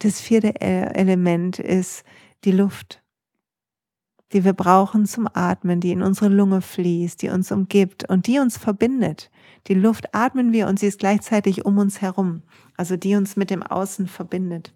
das 0.00 0.20
vierte 0.20 0.48
e-, 0.60 0.92
Element 0.94 1.58
ist 1.58 2.04
die 2.44 2.52
Luft, 2.52 3.02
die 4.32 4.44
wir 4.44 4.52
brauchen 4.52 5.06
zum 5.06 5.28
Atmen, 5.32 5.80
die 5.80 5.92
in 5.92 6.02
unsere 6.02 6.28
Lunge 6.28 6.62
fließt, 6.62 7.20
die 7.22 7.30
uns 7.30 7.52
umgibt 7.52 8.08
und 8.08 8.26
die 8.26 8.38
uns 8.38 8.56
verbindet. 8.56 9.30
Die 9.66 9.74
Luft 9.74 10.14
atmen 10.14 10.52
wir 10.52 10.66
und 10.68 10.78
sie 10.78 10.86
ist 10.86 10.98
gleichzeitig 10.98 11.64
um 11.64 11.78
uns 11.78 12.00
herum, 12.00 12.42
also 12.76 12.96
die 12.96 13.14
uns 13.14 13.36
mit 13.36 13.50
dem 13.50 13.62
Außen 13.62 14.06
verbindet. 14.06 14.74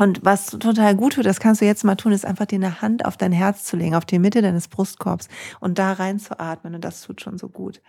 Und 0.00 0.24
was 0.24 0.46
total 0.46 0.96
gut 0.96 1.12
tut, 1.12 1.26
das 1.26 1.40
kannst 1.40 1.60
du 1.60 1.66
jetzt 1.66 1.84
mal 1.84 1.94
tun, 1.94 2.12
ist 2.12 2.24
einfach 2.24 2.46
dir 2.46 2.56
eine 2.56 2.80
Hand 2.80 3.04
auf 3.04 3.18
dein 3.18 3.32
Herz 3.32 3.64
zu 3.64 3.76
legen, 3.76 3.94
auf 3.94 4.06
die 4.06 4.18
Mitte 4.18 4.40
deines 4.40 4.66
Brustkorbs 4.66 5.28
und 5.60 5.78
da 5.78 5.92
reinzuatmen. 5.92 6.74
Und 6.74 6.82
das 6.82 7.02
tut 7.02 7.20
schon 7.20 7.36
so 7.36 7.50
gut. 7.50 7.82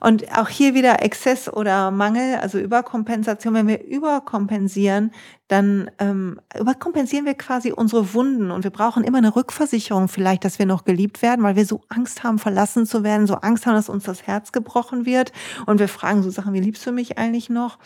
Und 0.00 0.32
auch 0.34 0.48
hier 0.48 0.72
wieder 0.74 1.02
Exzess 1.02 1.52
oder 1.52 1.90
Mangel, 1.90 2.36
also 2.36 2.58
Überkompensation. 2.58 3.52
Wenn 3.52 3.68
wir 3.68 3.84
überkompensieren, 3.84 5.12
dann 5.48 5.90
ähm, 5.98 6.40
überkompensieren 6.58 7.26
wir 7.26 7.34
quasi 7.34 7.70
unsere 7.70 8.14
Wunden 8.14 8.50
und 8.50 8.64
wir 8.64 8.70
brauchen 8.70 9.04
immer 9.04 9.18
eine 9.18 9.36
Rückversicherung 9.36 10.08
vielleicht, 10.08 10.42
dass 10.42 10.58
wir 10.58 10.64
noch 10.64 10.86
geliebt 10.86 11.20
werden, 11.20 11.44
weil 11.44 11.54
wir 11.54 11.66
so 11.66 11.82
Angst 11.90 12.24
haben, 12.24 12.38
verlassen 12.38 12.86
zu 12.86 13.04
werden, 13.04 13.26
so 13.26 13.34
Angst 13.34 13.66
haben, 13.66 13.74
dass 13.74 13.90
uns 13.90 14.04
das 14.04 14.26
Herz 14.26 14.52
gebrochen 14.52 15.04
wird 15.04 15.32
und 15.66 15.80
wir 15.80 15.88
fragen 15.88 16.22
so 16.22 16.30
Sachen, 16.30 16.54
wie 16.54 16.60
liebst 16.60 16.84
du 16.86 16.92
mich 16.92 17.18
eigentlich 17.18 17.50
noch? 17.50 17.78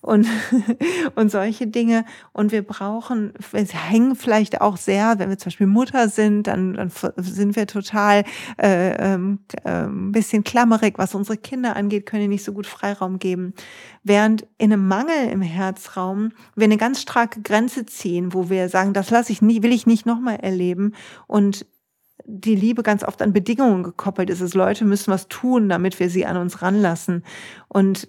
Und, 0.00 0.26
und 1.14 1.30
solche 1.30 1.66
Dinge. 1.66 2.04
Und 2.32 2.52
wir 2.52 2.62
brauchen, 2.62 3.32
wir 3.52 3.64
hängen 3.64 4.16
vielleicht 4.16 4.60
auch 4.60 4.76
sehr, 4.76 5.18
wenn 5.18 5.30
wir 5.30 5.38
zum 5.38 5.46
Beispiel 5.46 5.66
Mutter 5.66 6.08
sind, 6.08 6.46
dann, 6.46 6.74
dann 6.74 6.90
sind 7.16 7.56
wir 7.56 7.66
total 7.66 8.24
äh, 8.60 9.14
äh, 9.14 9.88
bisschen 9.88 10.44
klammerig, 10.44 10.98
was 10.98 11.14
unsere 11.14 11.36
Kinder 11.36 11.76
angeht, 11.76 12.06
können 12.06 12.28
nicht 12.28 12.44
so 12.44 12.52
gut 12.52 12.66
Freiraum 12.66 13.18
geben. 13.18 13.54
Während 14.04 14.46
in 14.58 14.72
einem 14.72 14.86
Mangel 14.86 15.28
im 15.30 15.42
Herzraum 15.42 16.30
wir 16.54 16.64
eine 16.64 16.76
ganz 16.76 17.00
starke 17.02 17.42
Grenze 17.42 17.86
ziehen, 17.86 18.32
wo 18.32 18.50
wir 18.50 18.68
sagen, 18.68 18.92
das 18.92 19.10
lasse 19.10 19.32
ich 19.32 19.42
nie, 19.42 19.62
will 19.62 19.72
ich 19.72 19.86
nicht 19.86 20.06
nochmal 20.06 20.36
erleben 20.36 20.94
und 21.26 21.66
die 22.30 22.54
Liebe 22.54 22.82
ganz 22.82 23.04
oft 23.04 23.22
an 23.22 23.32
Bedingungen 23.32 23.82
gekoppelt 23.82 24.28
ist. 24.28 24.40
Es 24.40 24.54
Leute 24.54 24.84
müssen 24.84 25.10
was 25.10 25.28
tun, 25.28 25.68
damit 25.68 25.98
wir 25.98 26.10
sie 26.10 26.26
an 26.26 26.36
uns 26.36 26.60
ranlassen. 26.60 27.24
Und 27.68 28.08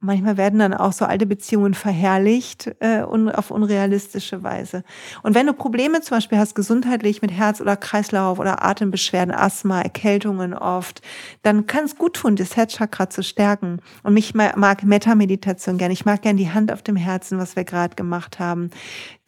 Manchmal 0.00 0.36
werden 0.36 0.60
dann 0.60 0.74
auch 0.74 0.92
so 0.92 1.04
alte 1.06 1.26
Beziehungen 1.26 1.74
verherrlicht 1.74 2.70
äh, 2.78 3.02
und 3.02 3.30
auf 3.30 3.50
unrealistische 3.50 4.44
Weise. 4.44 4.84
Und 5.24 5.34
wenn 5.34 5.46
du 5.46 5.52
Probleme 5.52 6.00
zum 6.02 6.18
Beispiel 6.18 6.38
hast, 6.38 6.54
gesundheitlich 6.54 7.20
mit 7.20 7.32
Herz- 7.32 7.60
oder 7.60 7.76
Kreislauf 7.76 8.38
oder 8.38 8.64
Atembeschwerden, 8.64 9.34
Asthma, 9.34 9.82
Erkältungen 9.82 10.54
oft, 10.54 11.02
dann 11.42 11.66
kann 11.66 11.84
es 11.84 11.96
gut 11.96 12.14
tun, 12.14 12.36
das 12.36 12.56
Herzchakra 12.56 13.10
zu 13.10 13.24
stärken. 13.24 13.80
Und 14.04 14.14
mich 14.14 14.34
mag 14.34 14.84
Metta-Meditation 14.84 15.78
gerne. 15.78 15.94
Ich 15.94 16.04
mag 16.04 16.22
gerne 16.22 16.38
die 16.38 16.52
Hand 16.52 16.72
auf 16.72 16.82
dem 16.82 16.96
Herzen, 16.96 17.38
was 17.38 17.56
wir 17.56 17.64
gerade 17.64 17.96
gemacht 17.96 18.38
haben 18.38 18.70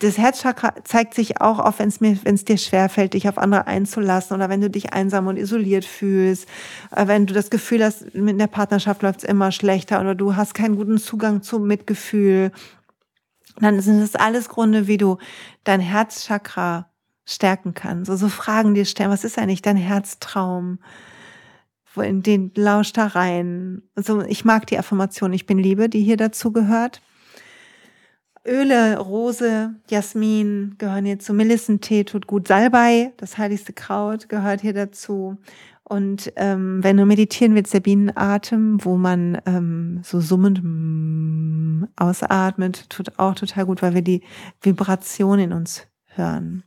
das 0.01 0.17
Herzchakra 0.17 0.75
zeigt 0.85 1.13
sich 1.13 1.43
auch 1.43 1.59
auf, 1.59 1.79
wenn 1.79 1.89
es 1.89 2.01
mir, 2.01 2.19
wenn 2.25 2.35
es 2.35 2.47
dir 2.47 2.57
schwerfällt, 2.57 3.13
dich 3.13 3.29
auf 3.29 3.37
andere 3.37 3.67
einzulassen 3.67 4.35
oder 4.35 4.49
wenn 4.49 4.63
du 4.63 4.71
dich 4.71 4.95
einsam 4.95 5.27
und 5.27 5.37
isoliert 5.37 5.85
fühlst, 5.85 6.49
äh, 6.97 7.07
wenn 7.07 7.27
du 7.27 7.35
das 7.35 7.51
Gefühl 7.51 7.85
hast, 7.85 8.15
mit 8.15 8.41
der 8.41 8.47
Partnerschaft 8.47 9.03
läuft 9.03 9.19
es 9.19 9.25
immer 9.25 9.53
schlechter 9.53 10.01
oder 10.01 10.15
du 10.15 10.37
hast 10.37 10.55
keinen 10.61 10.77
guten 10.77 10.99
Zugang 10.99 11.43
zum 11.43 11.67
Mitgefühl, 11.67 12.53
dann 13.59 13.81
sind 13.81 14.01
das 14.01 14.15
alles 14.15 14.49
Gründe, 14.49 14.87
wie 14.87 14.97
du 14.97 15.19
dein 15.65 15.81
Herzchakra 15.81 16.91
stärken 17.25 17.75
kannst. 17.75 18.07
So, 18.11 18.17
so 18.17 18.29
Fragen 18.29 18.75
dir 18.75 18.85
stellen, 18.85 19.11
was 19.11 19.25
ist 19.25 19.39
eigentlich 19.39 19.63
dein 19.63 19.77
Herztraum? 19.77 20.79
Wo 21.95 22.03
in 22.03 22.23
den 22.23 22.53
Lausch 22.55 22.93
da 22.93 23.07
rein. 23.07 23.83
Also 23.97 24.23
ich 24.23 24.45
mag 24.45 24.67
die 24.67 24.79
Affirmation, 24.79 25.33
ich 25.33 25.47
bin 25.47 25.59
Liebe, 25.59 25.89
die 25.89 26.03
hier 26.03 26.17
dazu 26.17 26.53
gehört. 26.53 27.03
Öle, 28.47 28.99
Rose, 28.99 29.75
Jasmin 29.89 30.77
gehören 30.79 31.05
hier 31.05 31.19
zu. 31.19 31.35
Melissentee 31.35 32.05
tut 32.05 32.27
gut. 32.27 32.49
Salbei, 32.49 33.13
das 33.17 33.37
heiligste 33.37 33.73
Kraut, 33.73 34.29
gehört 34.29 34.61
hier 34.61 34.73
dazu. 34.73 35.37
Und 35.91 36.33
ähm, 36.37 36.85
wenn 36.85 36.97
du 36.97 37.05
meditieren 37.05 37.57
willst, 37.57 37.75
der 37.75 37.81
Bienenatem, 37.81 38.79
wo 38.85 38.97
man 38.97 39.43
ähm, 39.45 40.03
so 40.05 40.21
summend 40.21 40.61
mm, 40.63 41.89
ausatmet, 41.97 42.89
tut 42.89 43.19
auch 43.19 43.35
total 43.35 43.67
gut, 43.67 43.83
weil 43.83 43.95
wir 43.95 44.03
die 44.03 44.23
Vibration 44.63 45.41
in 45.41 45.53
uns 45.53 45.89
hören. 46.15 46.63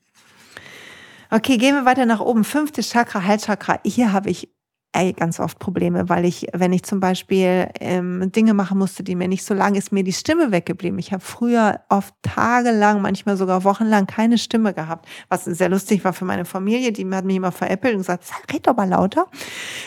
Okay, 1.31 1.55
gehen 1.55 1.73
wir 1.73 1.85
weiter 1.85 2.05
nach 2.05 2.19
oben. 2.19 2.43
Fünftes 2.43 2.89
Chakra, 2.89 3.23
Halschakra. 3.23 3.79
Hier 3.85 4.11
habe 4.11 4.29
ich 4.29 4.49
ey, 4.93 5.11
ganz 5.13 5.39
oft 5.39 5.59
Probleme, 5.59 6.07
weil 6.07 6.23
ich, 6.23 6.47
wenn 6.53 6.71
ich 6.71 6.83
zum 6.83 6.99
Beispiel 6.99 7.67
ähm, 7.79 8.31
Dinge 8.31 8.53
machen 8.53 8.77
musste, 8.77 9.03
die 9.03 9.15
mir 9.15 9.27
nicht 9.27 9.43
so 9.43 9.53
lang 9.53 9.75
ist, 9.75 9.91
mir 9.91 10.03
die 10.03 10.13
Stimme 10.13 10.51
weggeblieben. 10.51 10.99
Ich 10.99 11.11
habe 11.11 11.23
früher 11.23 11.81
oft 11.89 12.13
tagelang, 12.21 13.01
manchmal 13.01 13.35
sogar 13.35 13.63
wochenlang 13.63 14.05
keine 14.05 14.37
Stimme 14.37 14.73
gehabt, 14.73 15.07
was 15.29 15.45
sehr 15.45 15.69
lustig 15.69 16.05
war 16.05 16.13
für 16.13 16.25
meine 16.25 16.45
Familie. 16.45 16.91
Die 16.91 17.09
hat 17.09 17.25
mich 17.25 17.35
immer 17.35 17.51
veräppelt 17.51 17.93
und 17.93 18.01
gesagt, 18.01 18.25
red 18.53 18.67
doch 18.67 18.75
mal 18.75 18.87
lauter. 18.87 19.27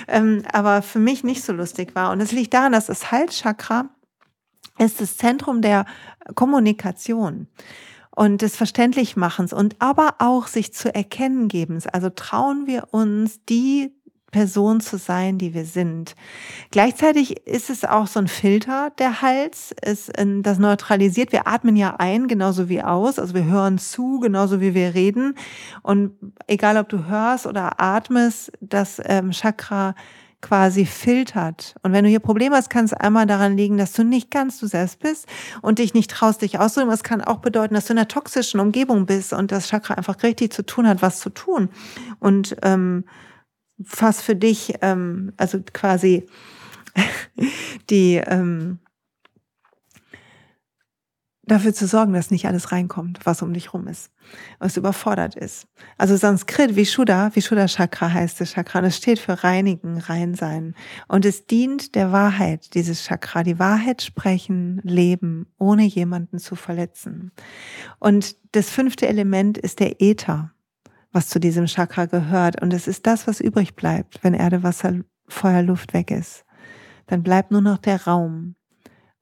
Ähm, 0.09 0.43
aber 0.53 0.83
für 0.83 0.99
mich 0.99 1.23
nicht 1.23 1.45
so 1.45 1.53
lustig 1.53 1.95
war. 1.95 2.11
Und 2.11 2.21
es 2.21 2.33
liegt 2.33 2.53
daran, 2.53 2.73
dass 2.73 2.87
das 2.87 3.13
Halschakra 3.13 3.89
ist 4.79 5.01
das 5.01 5.17
Zentrum 5.17 5.63
der 5.63 5.87
Kommunikation 6.35 7.47
und 8.15 8.43
des 8.43 8.57
Verständlichmachens 8.57 9.53
und 9.53 9.77
aber 9.79 10.17
auch 10.19 10.49
sich 10.49 10.75
zu 10.75 10.95
erkennen 10.95 11.49
gebens. 11.49 11.87
Also 11.87 12.11
trauen 12.11 12.67
wir 12.67 12.89
uns, 12.91 13.45
die 13.45 13.93
Person 14.33 14.81
zu 14.81 14.99
sein, 14.99 15.39
die 15.39 15.55
wir 15.55 15.65
sind. 15.65 16.15
Gleichzeitig 16.71 17.47
ist 17.47 17.71
es 17.71 17.85
auch 17.85 18.07
so 18.07 18.21
ein 18.21 18.29
Filter, 18.29 18.91
der 18.99 19.23
Hals, 19.23 19.75
ist, 19.85 20.13
das 20.17 20.59
neutralisiert. 20.59 21.33
Wir 21.33 21.47
atmen 21.47 21.77
ja 21.77 21.97
ein, 21.99 22.29
genauso 22.29 22.69
wie 22.69 22.83
aus. 22.83 23.19
Also 23.19 23.35
wir 23.35 23.45
hören 23.45 23.79
zu, 23.79 24.21
genauso 24.21 24.61
wie 24.61 24.75
wir 24.75 24.95
reden. 24.95 25.35
Und 25.83 26.13
egal, 26.47 26.77
ob 26.77 26.89
du 26.89 27.07
hörst 27.07 27.47
oder 27.47 27.81
atmest, 27.81 28.53
das 28.61 29.01
ähm, 29.05 29.31
Chakra 29.31 29.95
quasi 30.43 30.87
filtert. 30.87 31.75
Und 31.83 31.93
wenn 31.93 32.05
du 32.05 32.11
hier 32.11 32.21
Probleme 32.21 32.57
hast, 32.57 32.71
kann 32.71 32.85
es 32.85 32.93
einmal 32.93 33.27
daran 33.27 33.57
liegen, 33.57 33.79
dass 33.79 33.93
du 33.93 34.05
nicht 34.05 34.31
ganz 34.31 34.59
du 34.59 34.67
selbst 34.67 35.01
bist 35.01 35.27
und 35.63 35.79
dich 35.79 35.95
nicht 35.95 36.11
traust, 36.11 36.43
dich 36.43 36.59
auszudrücken. 36.59 36.95
Es 36.95 37.03
kann 37.03 37.23
auch 37.23 37.39
bedeuten, 37.39 37.75
dass 37.75 37.87
du 37.87 37.95
in 37.95 37.99
einer 37.99 38.09
toxischen 38.09 38.61
Umgebung 38.61 39.07
bist 39.07 39.33
und 39.33 39.51
das 39.51 39.69
Chakra 39.69 39.95
einfach 39.95 40.23
richtig 40.23 40.53
zu 40.53 40.65
tun 40.65 40.87
hat, 40.87 41.03
was 41.03 41.21
zu 41.21 41.31
tun. 41.31 41.69
Und 42.21 42.57
ähm, 42.63 43.05
was 43.79 44.23
für 44.23 44.37
dich, 44.37 44.75
ähm, 44.83 45.33
also 45.37 45.61
quasi 45.73 46.27
die 47.91 48.17
ähm, 48.17 48.79
dafür 51.47 51.73
zu 51.73 51.87
sorgen, 51.87 52.13
dass 52.13 52.31
nicht 52.31 52.47
alles 52.47 52.73
reinkommt, 52.73 53.21
was 53.25 53.41
um 53.41 53.55
dich 53.55 53.73
rum 53.73 53.87
ist, 53.87 54.11
was 54.59 54.77
überfordert 54.77 55.37
ist. 55.37 55.69
Also 55.97 56.17
Sanskrit, 56.17 56.75
Vishuddha, 56.75 57.31
Vishuddha 57.35 57.69
Chakra 57.69 58.13
heißt 58.13 58.41
das 58.41 58.53
Chakra, 58.53 58.81
es 58.81 58.97
steht 58.97 59.21
für 59.21 59.45
reinigen, 59.45 59.99
rein 59.99 60.35
sein. 60.35 60.75
Und 61.07 61.25
es 61.25 61.47
dient 61.47 61.95
der 61.95 62.11
Wahrheit, 62.11 62.75
dieses 62.75 63.05
Chakra, 63.05 63.45
die 63.45 63.59
Wahrheit 63.59 64.03
sprechen, 64.03 64.81
leben, 64.83 65.47
ohne 65.59 65.85
jemanden 65.85 66.39
zu 66.39 66.57
verletzen. 66.57 67.31
Und 68.01 68.37
das 68.53 68.69
fünfte 68.71 69.07
Element 69.07 69.57
ist 69.57 69.79
der 69.79 70.03
Äther 70.03 70.53
was 71.13 71.29
zu 71.29 71.41
diesem 71.41 71.67
Chakra 71.67 72.07
gehört. 72.07 72.61
Und 72.63 72.73
es 72.73 72.87
ist 72.87 73.07
das, 73.07 73.27
was 73.27 73.41
übrig 73.41 73.77
bleibt, 73.77 74.23
wenn 74.23 74.35
Erde, 74.35 74.63
Wasser, 74.63 75.01
Feuer, 75.29 75.63
Luft 75.63 75.95
weg 75.95 76.11
ist. 76.11 76.45
Dann 77.07 77.23
bleibt 77.23 77.51
nur 77.51 77.61
noch 77.61 77.79
der 77.79 78.05
Raum. 78.05 78.57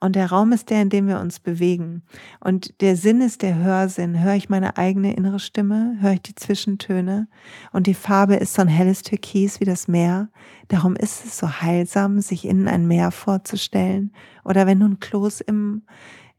Und 0.04 0.16
der 0.16 0.30
Raum 0.30 0.52
ist 0.52 0.68
der, 0.68 0.82
in 0.82 0.90
dem 0.90 1.08
wir 1.08 1.18
uns 1.18 1.40
bewegen. 1.40 2.02
Und 2.38 2.78
der 2.82 2.94
Sinn 2.94 3.22
ist 3.22 3.40
der 3.40 3.56
Hörsinn. 3.56 4.22
Höre 4.22 4.34
ich 4.34 4.50
meine 4.50 4.76
eigene 4.76 5.16
innere 5.16 5.38
Stimme? 5.38 5.96
Höre 5.98 6.12
ich 6.12 6.20
die 6.20 6.34
Zwischentöne? 6.34 7.26
Und 7.72 7.86
die 7.86 7.94
Farbe 7.94 8.34
ist 8.34 8.52
so 8.52 8.60
ein 8.60 8.68
helles 8.68 9.00
Türkis 9.00 9.60
wie 9.60 9.64
das 9.64 9.88
Meer. 9.88 10.28
Darum 10.68 10.94
ist 10.94 11.24
es 11.24 11.38
so 11.38 11.48
heilsam, 11.48 12.20
sich 12.20 12.44
innen 12.44 12.68
ein 12.68 12.86
Meer 12.86 13.12
vorzustellen. 13.12 14.12
Oder 14.44 14.66
wenn 14.66 14.80
du 14.80 14.86
ein 14.88 15.00
Kloß 15.00 15.40
im, 15.40 15.84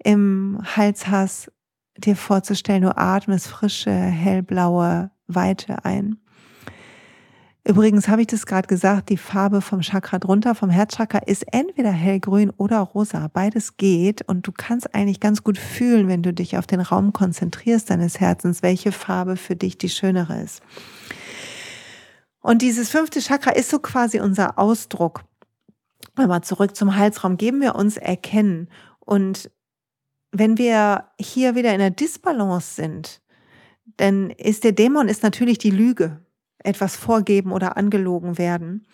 im 0.03 0.59
Hals 0.75 1.07
hast, 1.07 1.51
dir 1.97 2.15
vorzustellen, 2.15 2.83
du 2.83 2.95
atmest 2.95 3.47
frische, 3.47 3.91
hellblaue 3.91 5.09
Weite 5.27 5.85
ein. 5.85 6.17
Übrigens 7.67 8.07
habe 8.07 8.21
ich 8.21 8.27
das 8.27 8.45
gerade 8.45 8.67
gesagt, 8.67 9.09
die 9.09 9.17
Farbe 9.17 9.59
vom 9.59 9.81
Chakra 9.81 10.19
drunter, 10.19 10.53
vom 10.53 10.69
Herzchakra, 10.69 11.17
ist 11.17 11.51
entweder 11.51 11.91
hellgrün 11.91 12.51
oder 12.57 12.79
rosa. 12.79 13.27
Beides 13.33 13.75
geht 13.77 14.21
und 14.29 14.45
du 14.45 14.51
kannst 14.51 14.93
eigentlich 14.93 15.19
ganz 15.19 15.43
gut 15.43 15.57
fühlen, 15.57 16.07
wenn 16.07 16.21
du 16.21 16.31
dich 16.31 16.59
auf 16.59 16.67
den 16.67 16.79
Raum 16.79 17.11
konzentrierst 17.11 17.89
deines 17.89 18.19
Herzens, 18.19 18.61
welche 18.61 18.91
Farbe 18.91 19.35
für 19.35 19.55
dich 19.55 19.79
die 19.79 19.89
schönere 19.89 20.39
ist. 20.41 20.61
Und 22.39 22.61
dieses 22.61 22.91
fünfte 22.91 23.19
Chakra 23.19 23.49
ist 23.49 23.71
so 23.71 23.79
quasi 23.79 24.19
unser 24.19 24.59
Ausdruck. 24.59 25.23
Wir 26.15 26.41
zurück 26.43 26.75
zum 26.75 26.95
Halsraum, 26.95 27.35
geben 27.37 27.61
wir 27.61 27.73
uns 27.73 27.97
erkennen. 27.97 28.69
Und 28.99 29.49
wenn 30.31 30.59
wir 30.59 31.05
hier 31.19 31.55
wieder 31.55 31.73
in 31.73 31.79
der 31.79 31.89
Disbalance 31.89 32.75
sind, 32.75 33.21
denn 33.99 34.29
ist 34.31 34.63
der 34.63 34.71
Dämon 34.71 35.07
ist 35.07 35.23
natürlich 35.23 35.57
die 35.57 35.71
Lüge, 35.71 36.25
etwas 36.59 36.95
vorgeben 36.95 37.51
oder 37.51 37.77
angelogen 37.77 38.37
werden. 38.37 38.87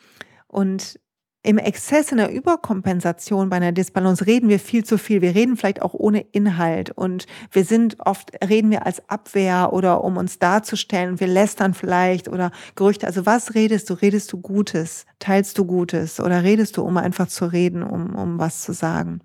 Und 0.48 1.00
im 1.44 1.58
Exzess, 1.58 2.12
in 2.12 2.18
der 2.18 2.32
Überkompensation, 2.32 3.50
bei 3.50 3.56
einer 3.56 3.72
Disbalance 3.72 4.28
reden 4.28 4.48
wir 4.48 4.60
viel 4.60 4.84
zu 4.84 5.00
viel. 5.00 5.22
Wir 5.22 5.34
reden 5.34 5.58
vielleicht 5.58 5.82
auch 5.82 5.96
ohne 5.96 6.22
Inhalt 6.32 6.92
und 6.92 7.26
wir 7.52 7.66
sind 7.66 7.98
oft, 8.00 8.32
reden 8.48 8.70
wir 8.70 8.86
als 8.86 9.10
Abwehr 9.10 9.74
oder 9.74 10.04
um 10.04 10.18
uns 10.18 10.38
darzustellen. 10.38 11.20
Wir 11.20 11.26
lästern 11.26 11.74
vielleicht 11.74 12.28
oder 12.28 12.52
Gerüchte. 12.76 13.08
Also 13.08 13.26
was 13.26 13.56
redest 13.56 13.90
du? 13.90 13.96
Redest 13.96 14.32
du 14.32 14.38
Gutes? 14.40 15.08
Teilst 15.18 15.58
du 15.58 15.66
Gutes? 15.66 16.20
Oder 16.20 16.44
redest 16.44 16.78
du, 16.78 16.84
um 16.84 16.98
einfach 16.98 17.28
zu 17.28 17.46
reden, 17.46 17.82
um, 17.82 18.16
um 18.16 18.38
was 18.38 18.62
zu 18.62 18.74
sagen? 18.74 19.22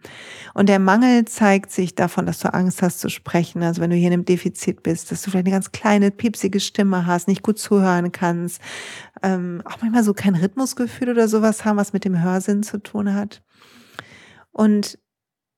Und 0.54 0.70
der 0.70 0.78
Mangel 0.78 1.26
zeigt 1.26 1.70
sich 1.70 1.94
davon, 1.94 2.24
dass 2.24 2.38
du 2.38 2.52
Angst 2.54 2.80
hast 2.80 3.00
zu 3.00 3.10
sprechen. 3.10 3.62
Also 3.62 3.82
wenn 3.82 3.90
du 3.90 3.96
hier 3.96 4.08
in 4.08 4.14
einem 4.14 4.24
Defizit 4.24 4.82
bist, 4.82 5.12
dass 5.12 5.20
du 5.20 5.30
vielleicht 5.30 5.46
eine 5.46 5.54
ganz 5.54 5.72
kleine, 5.72 6.10
piepsige 6.10 6.60
Stimme 6.60 7.04
hast, 7.04 7.28
nicht 7.28 7.42
gut 7.42 7.58
zuhören 7.58 8.10
kannst, 8.10 8.62
ähm, 9.22 9.62
auch 9.64 9.82
manchmal 9.82 10.04
so 10.04 10.14
kein 10.14 10.34
Rhythmusgefühl 10.34 11.10
oder 11.10 11.28
sowas 11.28 11.64
haben, 11.66 11.76
was 11.76 11.92
mit 11.92 12.05
dem 12.06 12.22
Hörsinn 12.22 12.62
zu 12.62 12.78
tun 12.78 13.14
hat. 13.14 13.42
Und 14.52 14.98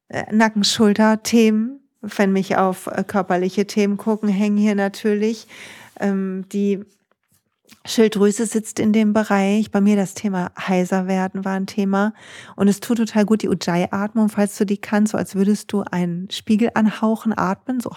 äh, 0.09 0.25
Nacken, 0.33 0.65
Schulter, 0.65 1.23
Themen, 1.23 1.81
wenn 2.01 2.33
mich 2.33 2.57
auf 2.57 2.87
äh, 2.87 3.05
körperliche 3.05 3.67
Themen 3.67 3.97
gucken, 3.97 4.29
hängen 4.29 4.57
hier 4.57 4.75
natürlich. 4.75 5.47
Ähm, 6.01 6.45
die 6.53 6.85
Schilddrüse 7.85 8.47
sitzt 8.47 8.79
in 8.81 8.93
dem 8.93 9.13
Bereich. 9.13 9.71
Bei 9.71 9.81
mir 9.81 9.97
das 9.97 10.15
Thema 10.15 10.51
heiser 10.59 11.07
werden 11.07 11.45
war 11.45 11.53
ein 11.53 11.67
Thema. 11.67 12.15
Und 12.57 12.69
es 12.69 12.81
tut 12.81 12.99
total 12.99 13.25
gut 13.25 13.43
die 13.43 13.49
Ujjayi-Atmung, 13.49 14.29
falls 14.29 14.57
du 14.57 14.65
die 14.65 14.79
kannst, 14.79 15.13
so 15.13 15.19
als 15.19 15.35
würdest 15.35 15.73
du 15.73 15.83
einen 15.83 16.31
Spiegel 16.31 16.71
anhauchen, 16.75 17.37
atmen, 17.37 17.81
so 17.81 17.91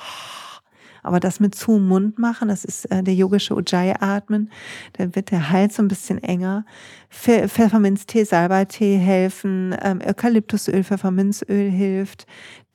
aber 1.04 1.20
das 1.20 1.40
mit 1.40 1.56
zu 1.56 1.74
Mund 1.74 2.20
machen, 2.20 2.50
das 2.50 2.66
ist 2.66 2.86
äh, 2.92 3.04
der 3.04 3.14
yogische 3.14 3.56
Ujjayi-Atmen, 3.56 4.50
da 4.94 5.16
wird 5.16 5.32
der 5.32 5.50
Hals 5.50 5.76
so 5.76 5.84
ein 5.84 5.88
bisschen 5.88 6.22
enger. 6.22 6.66
Pfefferminztee, 7.10 8.24
Salbeitee 8.24 8.98
helfen, 8.98 9.76
ähm, 9.82 10.00
Eukalyptusöl, 10.06 10.84
Pfefferminzöl 10.84 11.70
hilft. 11.70 12.26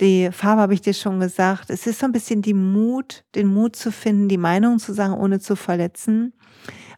Die 0.00 0.30
Farbe 0.30 0.60
habe 0.60 0.74
ich 0.74 0.82
dir 0.82 0.92
schon 0.92 1.20
gesagt. 1.20 1.70
Es 1.70 1.86
ist 1.86 2.00
so 2.00 2.06
ein 2.06 2.12
bisschen 2.12 2.42
die 2.42 2.54
Mut, 2.54 3.24
den 3.34 3.46
Mut 3.46 3.76
zu 3.76 3.90
finden, 3.90 4.28
die 4.28 4.38
Meinung 4.38 4.78
zu 4.78 4.92
sagen, 4.92 5.14
ohne 5.14 5.40
zu 5.40 5.56
verletzen, 5.56 6.34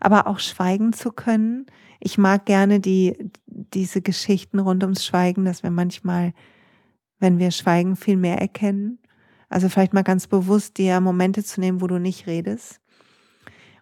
aber 0.00 0.26
auch 0.26 0.40
schweigen 0.40 0.92
zu 0.92 1.12
können. 1.12 1.66
Ich 2.00 2.18
mag 2.18 2.46
gerne 2.46 2.80
die, 2.80 3.16
diese 3.46 4.02
Geschichten 4.02 4.58
rund 4.58 4.82
ums 4.82 5.04
Schweigen, 5.04 5.44
dass 5.44 5.62
wir 5.62 5.70
manchmal, 5.70 6.32
wenn 7.18 7.38
wir 7.38 7.50
schweigen, 7.50 7.96
viel 7.96 8.16
mehr 8.16 8.38
erkennen. 8.38 8.98
Also 9.48 9.68
vielleicht 9.68 9.94
mal 9.94 10.02
ganz 10.02 10.26
bewusst 10.26 10.78
dir 10.78 11.00
Momente 11.00 11.42
zu 11.42 11.60
nehmen, 11.60 11.80
wo 11.80 11.86
du 11.86 11.98
nicht 11.98 12.26
redest. 12.26 12.80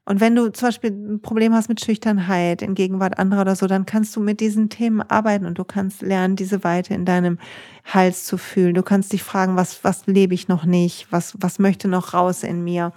Und 0.09 0.21
wenn 0.21 0.37
du 0.37 0.53
zum 0.53 0.69
Beispiel 0.69 0.93
ein 0.93 1.21
Problem 1.21 1.53
hast 1.53 1.69
mit 1.69 1.85
Schüchternheit 1.85 2.63
in 2.63 2.77
Gegenwart 2.77 3.19
anderer 3.19 3.41
oder 3.41 3.57
so, 3.57 3.67
dann 3.67 3.87
kannst 3.87 4.15
du 4.15 4.21
mit 4.21 4.39
diesen 4.39 4.69
Themen 4.69 5.03
arbeiten 5.03 5.47
und 5.47 5.59
du 5.59 5.65
kannst 5.65 6.01
lernen, 6.01 6.37
diese 6.37 6.63
Weite 6.63 6.95
in 6.95 7.05
deinem 7.05 7.39
Hals 7.85 8.25
zu 8.25 8.39
fühlen. 8.39 8.75
Du 8.75 8.85
kannst 8.85 9.13
dich 9.13 9.25
fragen, 9.25 9.57
was, 9.57 9.83
was 9.83 10.07
lebe 10.07 10.33
ich 10.33 10.47
noch 10.47 10.65
nicht? 10.65 11.09
Was, 11.11 11.35
was 11.41 11.59
möchte 11.59 11.89
noch 11.89 12.15
raus 12.15 12.45
in 12.45 12.63
mir? 12.63 12.93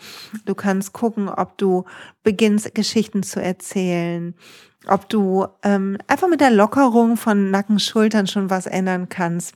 Du 0.46 0.54
kannst 0.54 0.94
gucken, 0.94 1.30
ob 1.30 1.58
du 1.58 1.86
beginnst, 2.22 2.76
Geschichten 2.76 3.24
zu 3.24 3.42
erzählen, 3.42 4.36
ob 4.86 5.10
du 5.10 5.48
ähm, 5.64 5.98
einfach 6.06 6.30
mit 6.30 6.42
der 6.42 6.52
Lockerung 6.52 7.18
von 7.18 7.50
Nacken, 7.50 7.80
Schultern 7.80 8.28
schon 8.28 8.52
was 8.52 8.68
ändern 8.68 9.10
kannst 9.10 9.56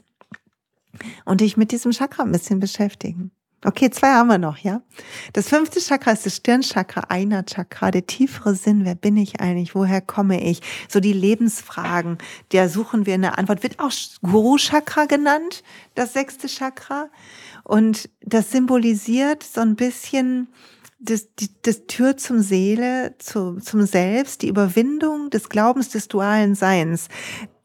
und 1.25 1.41
dich 1.41 1.57
mit 1.57 1.71
diesem 1.71 1.91
Chakra 1.91 2.23
ein 2.23 2.31
bisschen 2.31 2.59
beschäftigen. 2.59 3.31
Okay, 3.65 3.89
zwei 3.89 4.09
haben 4.09 4.27
wir 4.27 4.37
noch, 4.37 4.57
ja? 4.57 4.81
Das 5.31 5.47
fünfte 5.47 5.79
Chakra 5.79 6.11
ist 6.11 6.25
das 6.25 6.35
Stirnchakra, 6.35 7.05
einer 7.07 7.45
Chakra, 7.45 7.91
der 7.91 8.05
tiefere 8.05 8.55
Sinn. 8.55 8.83
Wer 8.83 8.95
bin 8.95 9.15
ich 9.15 9.39
eigentlich? 9.39 9.73
Woher 9.73 10.01
komme 10.01 10.43
ich? 10.43 10.59
So 10.89 10.99
die 10.99 11.13
Lebensfragen, 11.13 12.17
der 12.51 12.67
suchen 12.67 13.05
wir 13.05 13.13
eine 13.13 13.37
Antwort. 13.37 13.63
Wird 13.63 13.79
auch 13.79 13.91
Guru 14.21 14.57
Chakra 14.57 15.05
genannt, 15.05 15.63
das 15.95 16.11
sechste 16.11 16.47
Chakra. 16.47 17.09
Und 17.63 18.09
das 18.21 18.51
symbolisiert 18.51 19.43
so 19.43 19.61
ein 19.61 19.77
bisschen 19.77 20.49
das, 20.99 21.33
die, 21.35 21.49
das 21.61 21.85
Tür 21.87 22.17
zum 22.17 22.41
Seele, 22.41 23.15
zu, 23.19 23.59
zum 23.59 23.85
Selbst, 23.85 24.41
die 24.41 24.49
Überwindung 24.49 25.29
des 25.29 25.47
Glaubens 25.47 25.89
des 25.89 26.09
dualen 26.09 26.55
Seins 26.55 27.07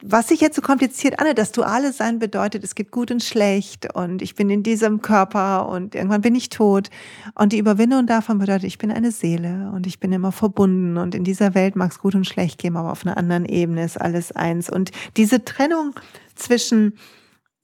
was 0.02 0.28
sich 0.28 0.40
jetzt 0.40 0.54
so 0.54 0.62
kompliziert 0.62 1.18
an, 1.18 1.26
das 1.34 1.50
duale 1.50 1.92
Sein 1.92 2.20
bedeutet, 2.20 2.62
es 2.62 2.76
gibt 2.76 2.92
gut 2.92 3.10
und 3.10 3.22
schlecht 3.22 3.92
und 3.94 4.22
ich 4.22 4.36
bin 4.36 4.48
in 4.48 4.62
diesem 4.62 5.02
Körper 5.02 5.68
und 5.68 5.96
irgendwann 5.96 6.20
bin 6.20 6.36
ich 6.36 6.50
tot. 6.50 6.88
Und 7.34 7.52
die 7.52 7.58
Überwindung 7.58 8.06
davon 8.06 8.38
bedeutet, 8.38 8.64
ich 8.64 8.78
bin 8.78 8.92
eine 8.92 9.10
Seele 9.10 9.72
und 9.74 9.86
ich 9.88 9.98
bin 9.98 10.12
immer 10.12 10.30
verbunden 10.30 10.98
und 10.98 11.16
in 11.16 11.24
dieser 11.24 11.54
Welt 11.54 11.74
mag 11.74 11.90
es 11.90 11.98
gut 11.98 12.14
und 12.14 12.26
schlecht 12.26 12.58
geben, 12.58 12.76
aber 12.76 12.92
auf 12.92 13.04
einer 13.04 13.16
anderen 13.16 13.44
Ebene 13.44 13.84
ist 13.84 14.00
alles 14.00 14.30
eins. 14.30 14.70
Und 14.70 14.92
diese 15.16 15.44
Trennung 15.44 15.94
zwischen 16.36 16.94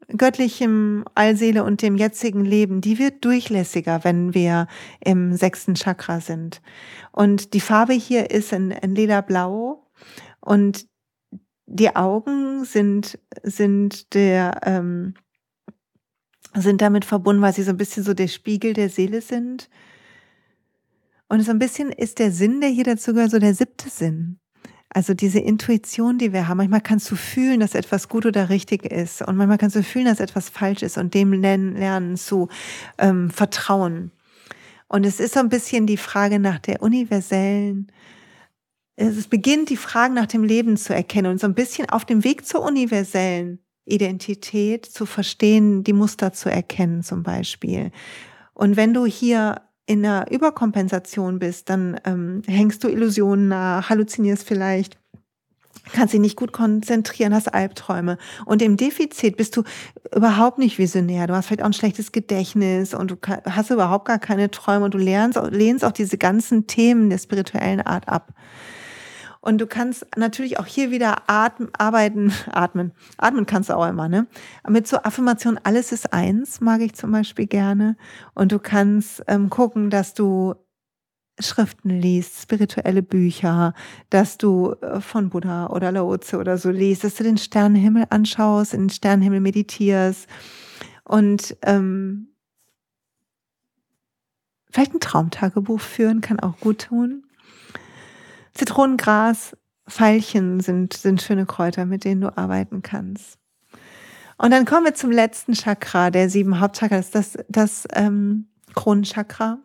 göttlichem 0.09 1.05
Allseele 1.14 1.62
und 1.62 1.82
dem 1.82 1.97
jetzigen 1.97 2.45
Leben, 2.45 2.80
die 2.80 2.99
wird 2.99 3.24
durchlässiger, 3.24 4.03
wenn 4.03 4.35
wir 4.35 4.66
im 5.01 5.37
sechsten 5.37 5.74
Chakra 5.74 6.20
sind. 6.20 6.61
Und 7.12 7.55
die 7.55 7.61
Farbe 7.61 7.95
hier 7.95 8.30
ist 8.32 8.53
in, 8.53 8.72
in 8.72 8.95
lila-blau 8.95 9.87
und 10.41 10.87
die 11.66 11.94
Augen 11.94 12.64
sind, 12.64 13.18
sind 13.42 14.14
der, 14.14 14.60
ähm, 14.64 15.14
sind 16.54 16.82
damit 16.82 17.04
verbunden, 17.04 17.42
weil 17.42 17.54
sie 17.54 17.62
so 17.62 17.70
ein 17.70 17.76
bisschen 17.76 18.04
so 18.04 18.14
der 18.14 18.28
Spiegel 18.28 18.74
der 18.74 18.88
Seele 18.88 19.20
sind. 19.20 19.68
Und 21.28 21.40
so 21.40 21.50
ein 21.50 21.58
bisschen 21.58 21.90
ist 21.90 22.18
der 22.18 22.30
Sinn, 22.30 22.60
der 22.60 22.70
hier 22.70 22.84
dazu 22.84 23.12
gehört, 23.12 23.30
so 23.30 23.38
der 23.38 23.54
siebte 23.54 23.88
Sinn. 23.88 24.38
Also 24.90 25.12
diese 25.14 25.40
Intuition, 25.40 26.18
die 26.18 26.32
wir 26.32 26.46
haben. 26.46 26.58
Manchmal 26.58 26.80
kannst 26.80 27.10
du 27.10 27.16
fühlen, 27.16 27.58
dass 27.58 27.74
etwas 27.74 28.08
gut 28.08 28.26
oder 28.26 28.48
richtig 28.48 28.84
ist. 28.84 29.22
Und 29.22 29.36
manchmal 29.36 29.58
kannst 29.58 29.74
du 29.74 29.82
fühlen, 29.82 30.04
dass 30.06 30.20
etwas 30.20 30.48
falsch 30.48 30.82
ist 30.82 30.98
und 30.98 31.14
dem 31.14 31.32
lernen 31.32 32.16
zu 32.16 32.48
ähm, 32.98 33.30
vertrauen. 33.30 34.12
Und 34.86 35.04
es 35.04 35.18
ist 35.18 35.34
so 35.34 35.40
ein 35.40 35.48
bisschen 35.48 35.88
die 35.88 35.96
Frage 35.96 36.38
nach 36.38 36.60
der 36.60 36.80
universellen 36.80 37.90
es 38.97 39.26
beginnt, 39.26 39.70
die 39.70 39.76
Fragen 39.76 40.14
nach 40.14 40.26
dem 40.26 40.45
Leben 40.45 40.76
zu 40.76 40.95
erkennen 40.95 41.32
und 41.32 41.40
so 41.40 41.47
ein 41.47 41.55
bisschen 41.55 41.88
auf 41.90 42.05
dem 42.05 42.24
Weg 42.24 42.47
zur 42.47 42.62
universellen 42.62 43.59
Identität 43.86 44.86
zu 44.86 45.05
verstehen, 45.05 45.84
die 45.84 45.92
Muster 45.92 46.32
zu 46.32 46.51
erkennen 46.51 47.03
zum 47.03 47.22
Beispiel. 47.22 47.90
Und 48.55 48.76
wenn 48.76 48.95
du 48.95 49.05
hier 49.05 49.62
in 49.86 50.05
einer 50.05 50.30
Überkompensation 50.30 51.38
bist, 51.38 51.68
dann 51.68 52.01
ähm, 52.05 52.42
hängst 52.47 52.82
du 52.84 52.88
Illusionen 52.88 53.49
nach, 53.49 53.90
halluzinierst 53.90 54.47
vielleicht, 54.47 54.97
kannst 55.92 56.14
dich 56.14 56.20
nicht 56.20 56.36
gut 56.36 56.53
konzentrieren, 56.53 57.34
hast 57.34 57.53
Albträume. 57.53 58.16
Und 58.47 58.62
im 58.62 58.78
Defizit 58.78 59.36
bist 59.36 59.57
du 59.57 59.64
überhaupt 60.14 60.59
nicht 60.59 60.78
visionär. 60.78 61.26
Du 61.26 61.34
hast 61.34 61.47
vielleicht 61.47 61.62
auch 61.62 61.66
ein 61.66 61.74
schlechtes 61.74 62.12
Gedächtnis 62.12 62.95
und 62.95 63.11
du 63.11 63.16
hast 63.26 63.70
überhaupt 63.70 64.07
gar 64.07 64.18
keine 64.18 64.51
Träume 64.51 64.86
und 64.86 64.95
du 64.95 64.99
lernst, 64.99 65.38
lehnst 65.51 65.84
auch 65.84 65.92
diese 65.92 66.16
ganzen 66.16 66.66
Themen 66.66 67.11
der 67.11 67.18
spirituellen 67.18 67.82
Art 67.82 68.09
ab. 68.09 68.32
Und 69.45 69.59
du 69.59 69.66
kannst 69.66 70.07
natürlich 70.16 70.59
auch 70.59 70.64
hier 70.64 70.90
wieder 70.90 71.28
atmen, 71.28 71.68
arbeiten, 71.76 72.32
atmen. 72.51 72.92
Atmen 73.18 73.45
kannst 73.45 73.68
du 73.68 73.76
auch 73.76 73.86
immer, 73.86 74.09
ne? 74.09 74.26
Mit 74.66 74.88
so 74.88 74.97
Affirmation, 74.97 75.61
alles 75.62 75.92
ist 75.92 76.14
eins, 76.14 76.62
mag 76.62 76.80
ich 76.80 76.95
zum 76.95 77.12
Beispiel 77.12 77.47
gerne. 77.47 77.99
Und 78.32 78.53
du 78.53 78.59
kannst 78.59 79.22
ähm, 79.26 79.51
gucken, 79.51 79.90
dass 79.90 80.14
du 80.14 80.55
Schriften 81.38 81.90
liest, 81.90 82.40
spirituelle 82.40 83.03
Bücher, 83.03 83.74
dass 84.09 84.38
du 84.38 84.76
äh, 84.80 85.03
von 85.03 85.28
Buddha 85.28 85.66
oder 85.66 85.92
Laozi 85.92 86.36
oder 86.36 86.57
so 86.57 86.70
liest, 86.70 87.05
dass 87.05 87.16
du 87.16 87.22
den 87.22 87.36
Sternenhimmel 87.36 88.07
anschaust, 88.09 88.72
in 88.72 88.84
den 88.84 88.90
Sternenhimmel 88.90 89.40
meditierst 89.40 90.26
und 91.05 91.55
ähm, 91.61 92.28
vielleicht 94.70 94.95
ein 94.95 95.01
Traumtagebuch 95.01 95.80
führen 95.80 96.22
kann 96.22 96.40
auch 96.40 96.59
gut 96.61 96.86
tun. 96.86 97.24
Zitronengras, 98.55 99.57
Veilchen 99.86 100.61
sind, 100.61 100.94
sind 100.94 101.20
schöne 101.20 101.46
Kräuter, 101.46 101.84
mit 101.84 102.05
denen 102.05 102.22
du 102.22 102.36
arbeiten 102.36 102.82
kannst. 102.82 103.38
Und 104.38 104.50
dann 104.50 104.64
kommen 104.64 104.86
wir 104.86 104.94
zum 104.94 105.11
letzten 105.11 105.55
Chakra, 105.55 106.11
der 106.11 106.28
sieben 106.30 106.61
Hauptchakra, 106.61 106.96
das 106.96 107.11
das, 107.11 107.38
das 107.48 107.86
ähm, 107.92 108.46
Kronenchakra 108.74 109.59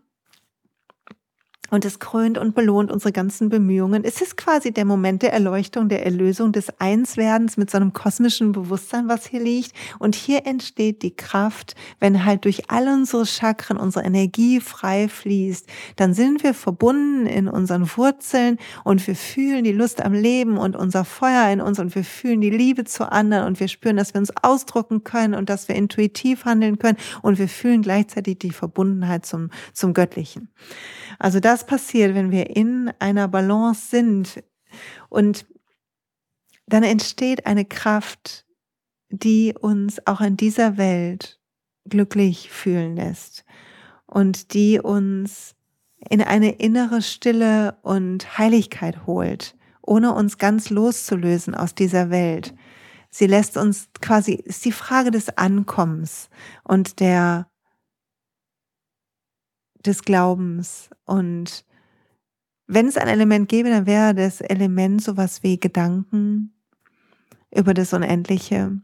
und 1.70 1.86
es 1.86 1.99
krönt 1.99 2.38
und 2.38 2.55
belohnt 2.55 2.91
unsere 2.91 3.11
ganzen 3.11 3.49
Bemühungen. 3.49 4.03
Es 4.03 4.22
ist 4.22 4.38
quasi 4.38 4.72
der 4.72 4.86
Moment 4.86 5.22
der 5.22 5.34
Erleuchtung, 5.34 5.89
der 5.89 6.05
Erlösung, 6.05 6.51
des 6.51 6.67
Einswerdens 6.80 7.57
mit 7.57 7.70
so 7.70 7.78
einem 7.78 7.93
kosmischen 7.93 8.51
Bewusstsein, 8.51 9.07
was 9.07 9.26
hier 9.26 9.41
liegt. 9.41 9.74
Und 9.99 10.15
hier 10.15 10.45
entsteht 10.45 11.03
die 11.03 11.15
Kraft, 11.15 11.76
wenn 11.99 12.26
halt 12.26 12.45
durch 12.45 12.70
all 12.70 12.88
unsere 12.88 13.26
Chakren 13.26 13.78
unsere 13.78 14.05
Energie 14.05 14.59
frei 14.59 15.07
fließt, 15.07 15.67
dann 15.95 16.13
sind 16.13 16.43
wir 16.43 16.53
verbunden 16.53 17.26
in 17.26 17.47
unseren 17.47 17.89
Wurzeln 17.97 18.57
und 18.84 19.05
wir 19.07 19.15
fühlen 19.15 19.63
die 19.63 19.72
Lust 19.72 20.01
am 20.01 20.13
Leben 20.13 20.57
und 20.57 20.76
unser 20.76 21.05
Feuer 21.05 21.49
in 21.51 21.61
uns 21.61 21.80
und 21.80 21.95
wir 21.95 22.03
fühlen 22.03 22.41
die 22.41 22.49
Liebe 22.49 22.84
zu 22.84 23.11
anderen 23.11 23.45
und 23.47 23.59
wir 23.59 23.67
spüren, 23.67 23.97
dass 23.97 24.13
wir 24.13 24.20
uns 24.20 24.32
ausdrucken 24.41 25.03
können 25.03 25.34
und 25.34 25.49
dass 25.49 25.67
wir 25.67 25.76
intuitiv 25.76 26.45
handeln 26.45 26.80
können 26.80 26.97
und 27.22 27.39
wir 27.39 27.47
fühlen 27.47 27.82
gleichzeitig 27.82 28.39
die 28.39 28.51
Verbundenheit 28.51 29.26
zum, 29.26 29.49
zum 29.74 29.93
Göttlichen. 29.93 30.49
Also 31.17 31.39
das 31.39 31.59
passiert, 31.66 32.16
wenn 32.16 32.32
wir 32.32 32.55
in 32.55 32.91
einer 32.99 33.28
Balance 33.28 33.88
sind. 33.89 34.43
Und 35.10 35.45
dann 36.68 36.84
entsteht 36.84 37.45
eine 37.45 37.66
Kraft, 37.66 38.45
die 39.10 39.55
uns 39.60 40.05
auch 40.05 40.22
in 40.22 40.38
dieser 40.38 40.78
Welt 40.78 41.39
glücklich 41.86 42.51
fühlen 42.51 42.95
lässt 42.95 43.43
und 44.05 44.53
die 44.53 44.80
uns 44.80 45.55
in 46.10 46.22
eine 46.22 46.51
innere 46.51 47.01
Stille 47.01 47.78
und 47.82 48.38
Heiligkeit 48.38 49.05
holt, 49.05 49.55
ohne 49.82 50.14
uns 50.14 50.38
ganz 50.38 50.70
loszulösen 50.70 51.55
aus 51.55 51.76
dieser 51.76 52.10
Welt. 52.10 52.53
Sie 53.10 53.26
lässt 53.26 53.57
uns 53.57 53.89
quasi, 54.01 54.34
ist 54.34 54.64
die 54.66 54.72
Frage 54.72 55.12
des 55.12 55.38
Ankommens 55.38 56.30
und 56.64 56.99
der, 56.99 57.48
des 59.89 60.03
Glaubens. 60.03 60.89
Und 61.05 61.65
wenn 62.67 62.87
es 62.87 62.97
ein 62.97 63.07
Element 63.07 63.49
gäbe, 63.49 63.69
dann 63.69 63.85
wäre 63.85 64.13
das 64.13 64.41
Element 64.41 65.03
sowas 65.03 65.43
wie 65.43 65.59
Gedanken 65.59 66.53
über 67.53 67.73
das 67.73 67.93
Unendliche. 67.93 68.79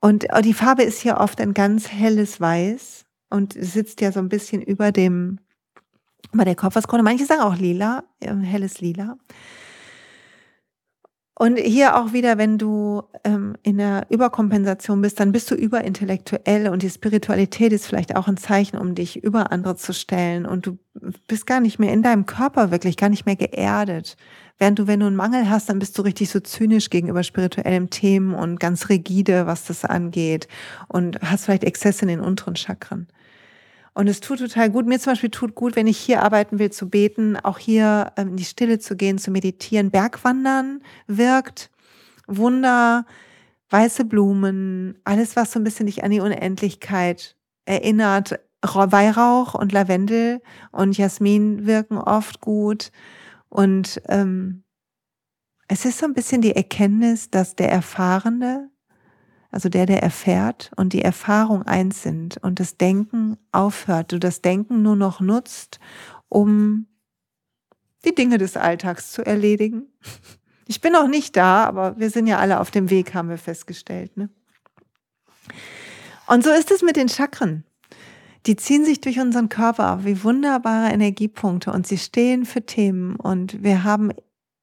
Und 0.00 0.26
die 0.44 0.54
Farbe 0.54 0.82
ist 0.82 1.00
hier 1.00 1.18
oft 1.18 1.40
ein 1.40 1.54
ganz 1.54 1.88
helles 1.88 2.40
Weiß 2.40 3.04
und 3.28 3.52
sitzt 3.52 4.00
ja 4.00 4.12
so 4.12 4.18
ein 4.18 4.28
bisschen 4.28 4.62
über 4.62 4.92
dem, 4.92 5.38
über 6.32 6.44
der 6.44 6.56
Kopfhauskrone. 6.56 7.02
Manche 7.02 7.26
sagen 7.26 7.42
auch 7.42 7.56
lila, 7.56 8.04
helles 8.20 8.80
Lila. 8.80 9.16
Und 11.40 11.58
hier 11.58 11.96
auch 11.96 12.12
wieder, 12.12 12.36
wenn 12.36 12.58
du 12.58 13.02
ähm, 13.24 13.56
in 13.62 13.78
der 13.78 14.04
Überkompensation 14.10 15.00
bist, 15.00 15.20
dann 15.20 15.32
bist 15.32 15.50
du 15.50 15.54
überintellektuell 15.54 16.68
und 16.68 16.82
die 16.82 16.90
Spiritualität 16.90 17.72
ist 17.72 17.86
vielleicht 17.86 18.14
auch 18.14 18.28
ein 18.28 18.36
Zeichen, 18.36 18.76
um 18.76 18.94
dich 18.94 19.24
über 19.24 19.50
andere 19.50 19.74
zu 19.74 19.94
stellen 19.94 20.44
und 20.44 20.66
du 20.66 20.78
bist 21.28 21.46
gar 21.46 21.60
nicht 21.60 21.78
mehr 21.78 21.94
in 21.94 22.02
deinem 22.02 22.26
Körper 22.26 22.70
wirklich, 22.70 22.98
gar 22.98 23.08
nicht 23.08 23.24
mehr 23.24 23.36
geerdet. 23.36 24.18
Während 24.58 24.80
du, 24.80 24.86
wenn 24.86 25.00
du 25.00 25.06
einen 25.06 25.16
Mangel 25.16 25.48
hast, 25.48 25.70
dann 25.70 25.78
bist 25.78 25.96
du 25.96 26.02
richtig 26.02 26.28
so 26.28 26.40
zynisch 26.40 26.90
gegenüber 26.90 27.22
spirituellen 27.22 27.88
Themen 27.88 28.34
und 28.34 28.60
ganz 28.60 28.90
rigide, 28.90 29.46
was 29.46 29.64
das 29.64 29.86
angeht 29.86 30.46
und 30.88 31.22
hast 31.22 31.46
vielleicht 31.46 31.64
Exzesse 31.64 32.02
in 32.02 32.08
den 32.08 32.20
unteren 32.20 32.56
Chakren. 32.56 33.06
Und 33.94 34.08
es 34.08 34.20
tut 34.20 34.38
total 34.38 34.70
gut. 34.70 34.86
Mir 34.86 34.98
zum 34.98 35.12
Beispiel 35.12 35.30
tut 35.30 35.54
gut, 35.54 35.76
wenn 35.76 35.86
ich 35.86 35.98
hier 35.98 36.22
arbeiten 36.22 36.58
will, 36.58 36.70
zu 36.70 36.88
beten, 36.88 37.36
auch 37.36 37.58
hier 37.58 38.12
ähm, 38.16 38.28
in 38.28 38.36
die 38.36 38.44
Stille 38.44 38.78
zu 38.78 38.96
gehen, 38.96 39.18
zu 39.18 39.30
meditieren. 39.30 39.90
Bergwandern 39.90 40.82
wirkt. 41.06 41.70
Wunder, 42.26 43.06
weiße 43.70 44.04
Blumen, 44.04 44.98
alles, 45.04 45.34
was 45.34 45.52
so 45.52 45.58
ein 45.58 45.64
bisschen 45.64 45.86
dich 45.86 46.04
an 46.04 46.10
die 46.12 46.20
Unendlichkeit 46.20 47.36
erinnert. 47.64 48.40
Weihrauch 48.62 49.54
und 49.54 49.72
Lavendel 49.72 50.42
und 50.70 50.96
Jasmin 50.96 51.66
wirken 51.66 51.98
oft 51.98 52.40
gut. 52.40 52.92
Und 53.48 54.00
ähm, 54.08 54.64
es 55.66 55.84
ist 55.84 55.98
so 55.98 56.06
ein 56.06 56.14
bisschen 56.14 56.42
die 56.42 56.54
Erkenntnis, 56.54 57.30
dass 57.30 57.56
der 57.56 57.70
Erfahrene 57.70 58.70
also 59.50 59.68
der, 59.68 59.86
der 59.86 60.02
erfährt 60.02 60.70
und 60.76 60.92
die 60.92 61.02
Erfahrung 61.02 61.62
eins 61.62 62.02
sind 62.02 62.36
und 62.38 62.60
das 62.60 62.76
Denken 62.76 63.36
aufhört, 63.52 64.12
du 64.12 64.18
das 64.18 64.42
Denken 64.42 64.82
nur 64.82 64.96
noch 64.96 65.20
nutzt, 65.20 65.80
um 66.28 66.86
die 68.04 68.14
Dinge 68.14 68.38
des 68.38 68.56
Alltags 68.56 69.12
zu 69.12 69.24
erledigen. 69.24 69.86
Ich 70.66 70.80
bin 70.80 70.92
noch 70.92 71.08
nicht 71.08 71.36
da, 71.36 71.64
aber 71.64 71.98
wir 71.98 72.10
sind 72.10 72.26
ja 72.28 72.38
alle 72.38 72.60
auf 72.60 72.70
dem 72.70 72.90
Weg, 72.90 73.12
haben 73.14 73.28
wir 73.28 73.38
festgestellt. 73.38 74.16
Ne? 74.16 74.30
Und 76.26 76.44
so 76.44 76.50
ist 76.50 76.70
es 76.70 76.82
mit 76.82 76.94
den 76.94 77.08
Chakren. 77.08 77.64
Die 78.46 78.56
ziehen 78.56 78.84
sich 78.84 79.00
durch 79.00 79.18
unseren 79.18 79.48
Körper 79.48 80.04
wie 80.04 80.22
wunderbare 80.22 80.92
Energiepunkte 80.92 81.72
und 81.72 81.86
sie 81.86 81.98
stehen 81.98 82.46
für 82.46 82.64
Themen 82.64 83.16
und 83.16 83.62
wir 83.62 83.84
haben 83.84 84.12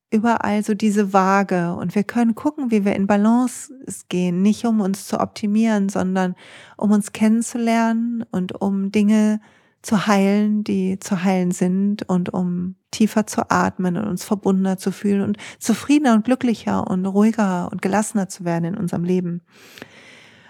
überall 0.09 0.63
so 0.63 0.73
diese 0.73 1.13
Waage 1.13 1.73
und 1.73 1.95
wir 1.95 2.03
können 2.03 2.35
gucken, 2.35 2.71
wie 2.71 2.85
wir 2.85 2.95
in 2.95 3.07
Balance 3.07 3.73
gehen, 4.09 4.41
nicht 4.41 4.65
um 4.65 4.79
uns 4.79 5.05
zu 5.05 5.19
optimieren, 5.19 5.89
sondern 5.89 6.35
um 6.77 6.91
uns 6.91 7.11
kennenzulernen 7.11 8.23
und 8.31 8.61
um 8.61 8.91
Dinge 8.91 9.41
zu 9.81 10.07
heilen, 10.07 10.63
die 10.63 10.99
zu 10.99 11.23
heilen 11.23 11.51
sind 11.51 12.07
und 12.09 12.33
um 12.33 12.75
tiefer 12.91 13.27
zu 13.27 13.49
atmen 13.49 13.97
und 13.97 14.07
uns 14.07 14.23
verbundener 14.23 14.77
zu 14.77 14.91
fühlen 14.91 15.21
und 15.21 15.37
zufriedener 15.59 16.13
und 16.13 16.25
glücklicher 16.25 16.87
und 16.87 17.05
ruhiger 17.05 17.69
und 17.71 17.81
gelassener 17.81 18.29
zu 18.29 18.45
werden 18.45 18.65
in 18.65 18.77
unserem 18.77 19.03
Leben. 19.03 19.41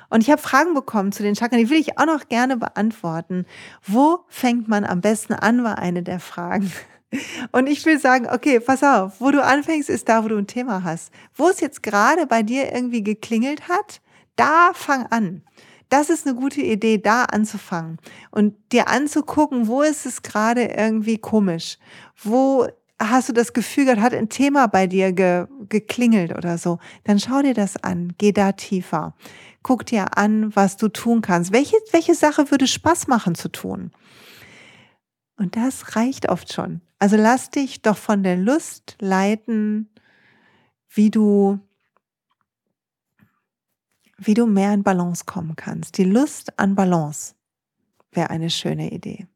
Und 0.09 0.21
ich 0.21 0.31
habe 0.31 0.41
Fragen 0.41 0.73
bekommen 0.73 1.11
zu 1.11 1.23
den 1.23 1.35
Chakren, 1.35 1.59
die 1.59 1.69
will 1.69 1.79
ich 1.79 1.99
auch 1.99 2.05
noch 2.05 2.29
gerne 2.29 2.57
beantworten. 2.57 3.45
Wo 3.85 4.19
fängt 4.29 4.67
man 4.67 4.85
am 4.85 5.01
besten 5.01 5.33
an, 5.33 5.63
war 5.63 5.79
eine 5.79 6.03
der 6.03 6.19
Fragen. 6.19 6.71
Und 7.51 7.67
ich 7.67 7.85
will 7.85 7.99
sagen, 7.99 8.27
okay, 8.29 8.59
pass 8.59 8.83
auf, 8.83 9.21
wo 9.21 9.31
du 9.31 9.43
anfängst, 9.43 9.89
ist 9.89 10.09
da, 10.09 10.23
wo 10.23 10.27
du 10.27 10.37
ein 10.37 10.47
Thema 10.47 10.83
hast. 10.83 11.11
Wo 11.35 11.47
es 11.49 11.61
jetzt 11.61 11.81
gerade 11.81 12.27
bei 12.27 12.43
dir 12.43 12.73
irgendwie 12.73 13.03
geklingelt 13.03 13.69
hat, 13.69 14.01
da 14.35 14.71
fang 14.73 15.05
an. 15.07 15.41
Das 15.89 16.09
ist 16.09 16.27
eine 16.27 16.35
gute 16.35 16.61
Idee, 16.61 16.97
da 16.97 17.23
anzufangen 17.23 17.97
und 18.31 18.55
dir 18.73 18.89
anzugucken, 18.89 19.67
wo 19.67 19.81
ist 19.81 20.05
es 20.05 20.21
gerade 20.21 20.65
irgendwie 20.65 21.17
komisch? 21.17 21.77
Wo 22.21 22.67
hast 22.99 23.29
du 23.29 23.33
das 23.33 23.53
Gefühl 23.53 23.85
gehabt, 23.85 24.01
hat 24.01 24.13
ein 24.13 24.27
Thema 24.27 24.67
bei 24.67 24.87
dir 24.87 25.13
ge, 25.13 25.47
geklingelt 25.69 26.35
oder 26.35 26.57
so? 26.57 26.79
Dann 27.05 27.19
schau 27.19 27.41
dir 27.41 27.53
das 27.53 27.81
an, 27.83 28.13
geh 28.17 28.33
da 28.33 28.51
tiefer. 28.51 29.15
Guck 29.63 29.85
dir 29.85 30.17
an, 30.17 30.53
was 30.55 30.75
du 30.75 30.89
tun 30.89 31.21
kannst. 31.21 31.53
Welche, 31.53 31.77
welche 31.91 32.15
Sache 32.15 32.51
würde 32.51 32.67
Spaß 32.67 33.07
machen 33.07 33.35
zu 33.35 33.49
tun? 33.49 33.91
Und 35.37 35.55
das 35.55 35.95
reicht 35.95 36.29
oft 36.29 36.51
schon. 36.51 36.81
Also 36.99 37.15
lass 37.15 37.49
dich 37.49 37.81
doch 37.81 37.97
von 37.97 38.23
der 38.23 38.37
Lust 38.37 38.95
leiten, 38.99 39.89
wie 40.89 41.11
du, 41.11 41.59
wie 44.17 44.33
du 44.33 44.47
mehr 44.47 44.73
in 44.73 44.83
Balance 44.83 45.25
kommen 45.25 45.55
kannst. 45.55 45.97
Die 45.97 46.05
Lust 46.05 46.57
an 46.59 46.75
Balance 46.75 47.35
wäre 48.11 48.29
eine 48.29 48.49
schöne 48.49 48.91
Idee. 48.91 49.27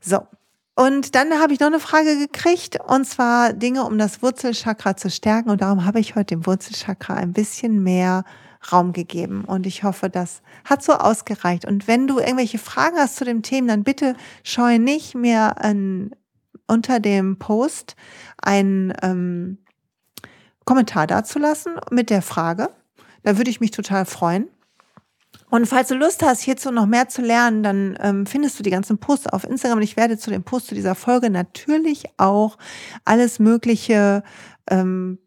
So. 0.00 0.26
Und 0.74 1.14
dann 1.14 1.38
habe 1.38 1.52
ich 1.52 1.60
noch 1.60 1.66
eine 1.66 1.80
Frage 1.80 2.16
gekriegt, 2.16 2.78
und 2.86 3.04
zwar 3.04 3.52
Dinge, 3.52 3.84
um 3.84 3.98
das 3.98 4.22
Wurzelchakra 4.22 4.96
zu 4.96 5.10
stärken. 5.10 5.50
Und 5.50 5.60
darum 5.60 5.84
habe 5.84 6.00
ich 6.00 6.14
heute 6.14 6.36
dem 6.36 6.46
Wurzelchakra 6.46 7.14
ein 7.14 7.34
bisschen 7.34 7.82
mehr 7.82 8.24
Raum 8.72 8.94
gegeben. 8.94 9.44
Und 9.44 9.66
ich 9.66 9.84
hoffe, 9.84 10.08
das 10.08 10.40
hat 10.64 10.82
so 10.82 10.94
ausgereicht. 10.94 11.66
Und 11.66 11.86
wenn 11.86 12.06
du 12.06 12.18
irgendwelche 12.18 12.58
Fragen 12.58 12.96
hast 12.96 13.16
zu 13.16 13.26
dem 13.26 13.42
Thema, 13.42 13.68
dann 13.68 13.84
bitte 13.84 14.16
scheue 14.42 14.78
nicht, 14.78 15.14
mir 15.14 15.58
ein, 15.58 16.14
unter 16.70 17.00
dem 17.00 17.38
Post 17.38 17.96
einen 18.40 18.94
ähm, 19.02 19.58
Kommentar 20.64 21.06
dazulassen 21.06 21.74
mit 21.90 22.10
der 22.10 22.22
Frage. 22.22 22.70
Da 23.22 23.36
würde 23.36 23.50
ich 23.50 23.60
mich 23.60 23.72
total 23.72 24.06
freuen. 24.06 24.48
Und 25.50 25.66
falls 25.66 25.88
du 25.88 25.96
Lust 25.96 26.22
hast, 26.22 26.42
hierzu 26.42 26.70
noch 26.70 26.86
mehr 26.86 27.08
zu 27.08 27.22
lernen, 27.22 27.62
dann 27.62 27.98
ähm, 28.00 28.24
findest 28.24 28.58
du 28.58 28.62
die 28.62 28.70
ganzen 28.70 28.98
Posts 28.98 29.26
auf 29.26 29.44
Instagram. 29.44 29.78
Und 29.78 29.84
ich 29.84 29.96
werde 29.96 30.16
zu 30.16 30.30
dem 30.30 30.44
Post 30.44 30.68
zu 30.68 30.74
dieser 30.76 30.94
Folge 30.94 31.28
natürlich 31.28 32.04
auch 32.18 32.56
alles 33.04 33.40
Mögliche 33.40 34.22
ähm, 34.70 35.18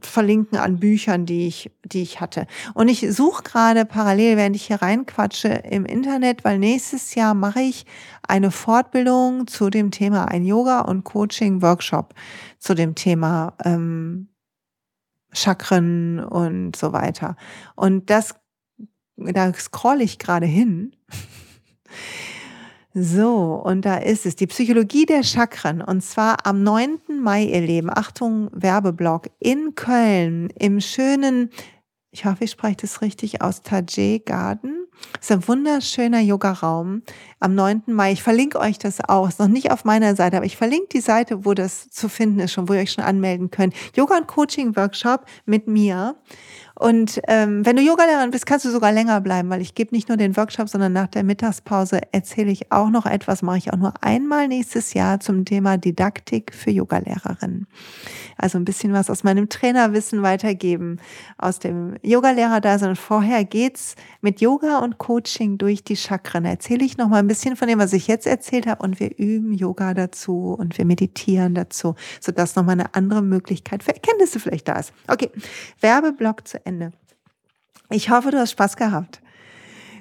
verlinken 0.00 0.58
an 0.58 0.78
Büchern, 0.78 1.26
die 1.26 1.46
ich, 1.46 1.70
die 1.84 2.02
ich 2.02 2.20
hatte. 2.20 2.46
Und 2.74 2.88
ich 2.88 3.06
suche 3.12 3.42
gerade 3.42 3.84
parallel, 3.84 4.36
während 4.36 4.56
ich 4.56 4.66
hier 4.66 4.80
reinquatsche, 4.80 5.48
im 5.48 5.84
Internet, 5.84 6.44
weil 6.44 6.58
nächstes 6.58 7.14
Jahr 7.14 7.34
mache 7.34 7.60
ich 7.60 7.84
eine 8.26 8.50
Fortbildung 8.50 9.46
zu 9.46 9.70
dem 9.70 9.90
Thema, 9.90 10.26
ein 10.26 10.44
Yoga- 10.44 10.82
und 10.82 11.04
Coaching-Workshop 11.04 12.14
zu 12.58 12.74
dem 12.74 12.94
Thema 12.94 13.54
ähm, 13.64 14.28
Chakren 15.32 16.20
und 16.20 16.76
so 16.76 16.92
weiter. 16.92 17.36
Und 17.74 18.10
das, 18.10 18.34
da 19.16 19.52
scroll 19.54 20.00
ich 20.00 20.18
gerade 20.18 20.46
hin. 20.46 20.94
So, 23.00 23.62
und 23.64 23.84
da 23.84 23.98
ist 23.98 24.26
es, 24.26 24.34
die 24.34 24.48
Psychologie 24.48 25.06
der 25.06 25.22
Chakren. 25.22 25.82
Und 25.82 26.02
zwar 26.02 26.44
am 26.44 26.64
9. 26.64 26.98
Mai, 27.22 27.44
ihr 27.44 27.60
Leben, 27.60 27.90
Achtung, 27.90 28.48
Werbeblock, 28.52 29.28
in 29.38 29.76
Köln, 29.76 30.50
im 30.58 30.80
schönen, 30.80 31.50
ich 32.10 32.24
hoffe, 32.24 32.42
ich 32.42 32.50
spreche 32.50 32.78
das 32.80 33.00
richtig 33.00 33.42
aus, 33.42 33.62
Tajé 33.62 34.24
Garden. 34.24 34.86
Das 35.12 35.30
ist 35.30 35.32
ein 35.32 35.46
wunderschöner 35.46 36.20
Yoga-Raum 36.20 37.02
am 37.38 37.54
9. 37.54 37.82
Mai. 37.86 38.10
Ich 38.12 38.22
verlinke 38.24 38.58
euch 38.58 38.78
das 38.78 39.06
auch. 39.06 39.28
Ist 39.28 39.38
noch 39.38 39.46
nicht 39.46 39.70
auf 39.70 39.84
meiner 39.84 40.16
Seite, 40.16 40.38
aber 40.38 40.46
ich 40.46 40.56
verlinke 40.56 40.88
die 40.92 41.00
Seite, 41.00 41.44
wo 41.44 41.54
das 41.54 41.90
zu 41.90 42.08
finden 42.08 42.40
ist, 42.40 42.52
schon, 42.52 42.68
wo 42.68 42.72
ihr 42.72 42.80
euch 42.80 42.92
schon 42.92 43.04
anmelden 43.04 43.52
könnt. 43.52 43.74
Yoga- 43.94 44.16
und 44.16 44.26
Coaching-Workshop 44.26 45.26
mit 45.44 45.68
mir. 45.68 46.16
Und 46.78 47.20
ähm, 47.26 47.66
wenn 47.66 47.74
du 47.74 47.82
Yogalehrerin 47.82 48.30
bist, 48.30 48.46
kannst 48.46 48.64
du 48.64 48.70
sogar 48.70 48.92
länger 48.92 49.20
bleiben, 49.20 49.50
weil 49.50 49.60
ich 49.60 49.74
gebe 49.74 49.92
nicht 49.92 50.08
nur 50.08 50.16
den 50.16 50.36
Workshop, 50.36 50.68
sondern 50.68 50.92
nach 50.92 51.08
der 51.08 51.24
Mittagspause 51.24 52.00
erzähle 52.12 52.52
ich 52.52 52.70
auch 52.70 52.88
noch 52.90 53.04
etwas, 53.04 53.42
mache 53.42 53.58
ich 53.58 53.72
auch 53.72 53.76
nur 53.78 53.94
einmal 54.00 54.46
nächstes 54.46 54.94
Jahr 54.94 55.18
zum 55.18 55.44
Thema 55.44 55.76
Didaktik 55.76 56.54
für 56.54 56.70
Yogalehrerinnen. 56.70 57.66
Also 58.36 58.58
ein 58.58 58.64
bisschen 58.64 58.92
was 58.92 59.10
aus 59.10 59.24
meinem 59.24 59.48
Trainerwissen 59.48 60.22
weitergeben, 60.22 61.00
aus 61.36 61.58
dem 61.58 61.96
Yogalehrer 62.02 62.60
da, 62.60 62.78
sondern 62.78 62.94
vorher 62.94 63.44
geht's 63.44 63.96
mit 64.20 64.40
Yoga 64.40 64.78
und 64.78 64.98
Coaching 64.98 65.58
durch 65.58 65.82
die 65.82 65.96
Chakren. 65.96 66.44
Erzähle 66.44 66.84
ich 66.84 66.96
noch 66.96 67.08
mal 67.08 67.18
ein 67.18 67.26
bisschen 67.26 67.56
von 67.56 67.66
dem, 67.66 67.80
was 67.80 67.92
ich 67.92 68.06
jetzt 68.06 68.28
erzählt 68.28 68.68
habe 68.68 68.84
und 68.84 69.00
wir 69.00 69.18
üben 69.18 69.52
Yoga 69.52 69.94
dazu 69.94 70.54
und 70.56 70.78
wir 70.78 70.84
meditieren 70.84 71.56
dazu, 71.56 71.96
sodass 72.20 72.54
noch 72.54 72.64
mal 72.64 72.72
eine 72.72 72.94
andere 72.94 73.22
Möglichkeit 73.22 73.82
für 73.82 73.92
Erkenntnisse 73.94 74.38
vielleicht 74.38 74.68
da 74.68 74.74
ist. 74.74 74.92
Okay, 75.08 75.32
Werbeblock 75.80 76.46
zu 76.46 76.64
Ende. 76.68 76.92
Ich 77.90 78.10
hoffe, 78.10 78.30
du 78.30 78.38
hast 78.38 78.52
Spaß 78.52 78.76
gehabt. 78.76 79.22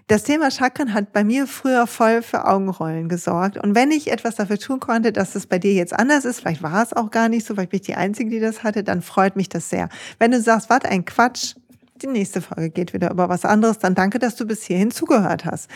Das 0.07 0.23
Thema 0.23 0.51
Chakren 0.51 0.93
hat 0.93 1.11
bei 1.11 1.23
mir 1.23 1.47
früher 1.47 1.87
voll 1.87 2.21
für 2.21 2.45
Augenrollen 2.45 3.09
gesorgt. 3.09 3.57
Und 3.57 3.75
wenn 3.75 3.91
ich 3.91 4.11
etwas 4.11 4.35
dafür 4.35 4.57
tun 4.57 4.79
konnte, 4.79 5.11
dass 5.11 5.35
es 5.35 5.47
bei 5.47 5.59
dir 5.59 5.73
jetzt 5.73 5.93
anders 5.93 6.23
ist, 6.25 6.39
vielleicht 6.39 6.63
war 6.63 6.83
es 6.83 6.93
auch 6.93 7.11
gar 7.11 7.27
nicht 7.27 7.45
so, 7.45 7.53
vielleicht 7.55 7.71
bin 7.71 7.79
ich 7.81 7.85
die 7.87 7.95
Einzige, 7.95 8.29
die 8.29 8.39
das 8.39 8.63
hatte, 8.63 8.83
dann 8.83 9.01
freut 9.01 9.35
mich 9.35 9.49
das 9.49 9.69
sehr. 9.69 9.89
Wenn 10.19 10.31
du 10.31 10.41
sagst, 10.41 10.69
was 10.69 10.83
ein 10.83 11.03
Quatsch, 11.03 11.55
die 12.01 12.07
nächste 12.07 12.41
Folge 12.41 12.69
geht 12.69 12.93
wieder 12.93 13.11
über 13.11 13.27
was 13.27 13.43
anderes, 13.43 13.79
dann 13.79 13.95
danke, 13.95 14.19
dass 14.19 14.35
du 14.35 14.45
bis 14.45 14.63
hierhin 14.63 14.91
zugehört 14.91 15.45
hast. 15.45 15.69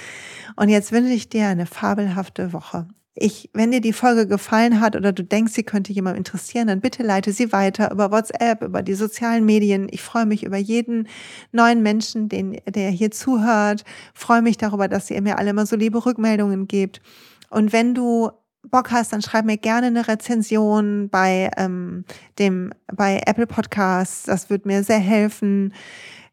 Und 0.56 0.70
jetzt 0.70 0.92
wünsche 0.92 1.14
ich 1.14 1.28
dir 1.28 1.48
eine 1.48 1.66
fabelhafte 1.66 2.54
Woche. 2.54 2.88
Ich, 3.14 3.50
wenn 3.54 3.72
dir 3.72 3.82
die 3.82 3.92
Folge 3.92 4.26
gefallen 4.26 4.80
hat 4.80 4.96
oder 4.96 5.12
du 5.12 5.24
denkst, 5.24 5.52
sie 5.52 5.64
könnte 5.64 5.92
jemand 5.92 6.18
interessieren, 6.18 6.68
dann 6.68 6.80
bitte 6.80 7.04
leite 7.04 7.34
sie 7.34 7.52
weiter 7.52 7.92
über 7.92 8.10
WhatsApp, 8.10 8.62
über 8.62 8.82
die 8.82 8.94
sozialen 8.94 9.46
Medien. 9.46 9.90
Ich 9.92 10.02
freue 10.02 10.26
mich 10.26 10.44
über 10.44 10.58
jeden 10.58 11.10
neuen 11.52 11.84
Menschen, 11.84 12.30
den, 12.30 12.62
der 12.66 12.90
hier 12.90 13.12
zuhört. 13.12 13.84
freue 14.14 14.42
mich 14.42 14.56
darüber, 14.58 14.88
dass 14.88 15.12
ihr 15.12 15.22
mir 15.22 15.38
alle 15.38 15.50
immer 15.50 15.66
so 15.66 15.76
liebe 15.76 16.06
Rückmeldungen 16.06 16.68
gebt. 16.70 17.02
Und 17.50 17.74
wenn 17.74 17.94
du 17.94 18.32
Bock 18.70 18.92
hast, 18.92 19.12
dann 19.12 19.22
schreib 19.22 19.46
mir 19.46 19.58
gerne 19.58 19.88
eine 19.88 20.08
Rezension 20.08 21.10
bei 21.10 21.50
ähm, 21.58 22.06
dem 22.40 22.74
bei 22.94 23.22
Apple 23.26 23.48
Podcasts. 23.48 24.24
Das 24.24 24.50
wird 24.50 24.66
mir 24.66 24.84
sehr 24.84 25.00
helfen. 25.00 25.74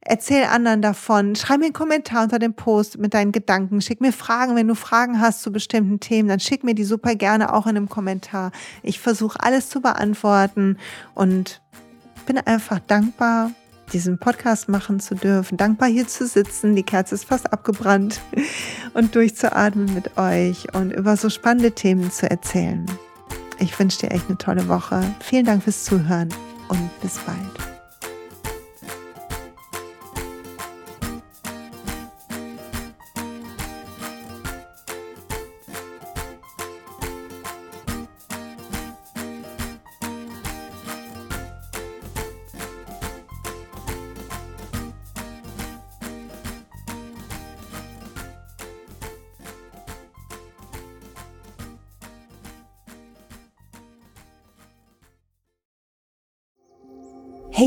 Erzähl 0.00 0.44
anderen 0.44 0.80
davon. 0.80 1.34
Schreib 1.34 1.58
mir 1.58 1.66
einen 1.66 1.74
Kommentar 1.74 2.22
unter 2.22 2.38
dem 2.38 2.54
Post 2.54 2.98
mit 2.98 3.14
deinen 3.14 3.32
Gedanken. 3.32 3.80
Schick 3.80 4.00
mir 4.00 4.12
Fragen. 4.12 4.56
Wenn 4.56 4.68
du 4.68 4.74
Fragen 4.74 5.20
hast 5.20 5.42
zu 5.42 5.52
bestimmten 5.52 6.00
Themen, 6.00 6.28
dann 6.28 6.40
schick 6.40 6.64
mir 6.64 6.74
die 6.74 6.84
super 6.84 7.14
gerne 7.14 7.52
auch 7.52 7.66
in 7.66 7.76
einem 7.76 7.88
Kommentar. 7.88 8.52
Ich 8.82 9.00
versuche 9.00 9.38
alles 9.42 9.68
zu 9.68 9.80
beantworten 9.80 10.78
und 11.14 11.60
bin 12.26 12.38
einfach 12.38 12.78
dankbar, 12.78 13.50
diesen 13.92 14.18
Podcast 14.18 14.68
machen 14.68 15.00
zu 15.00 15.14
dürfen. 15.14 15.56
Dankbar 15.56 15.88
hier 15.88 16.06
zu 16.06 16.26
sitzen. 16.26 16.76
Die 16.76 16.82
Kerze 16.82 17.14
ist 17.14 17.24
fast 17.24 17.52
abgebrannt 17.52 18.20
und 18.94 19.14
durchzuatmen 19.14 19.92
mit 19.94 20.16
euch 20.16 20.72
und 20.74 20.92
über 20.92 21.16
so 21.16 21.28
spannende 21.28 21.72
Themen 21.72 22.10
zu 22.10 22.30
erzählen. 22.30 22.86
Ich 23.58 23.76
wünsche 23.78 24.00
dir 24.00 24.12
echt 24.12 24.28
eine 24.28 24.38
tolle 24.38 24.68
Woche. 24.68 25.02
Vielen 25.20 25.44
Dank 25.44 25.64
fürs 25.64 25.84
Zuhören 25.84 26.28
und 26.68 27.00
bis 27.00 27.18
bald. 27.18 27.67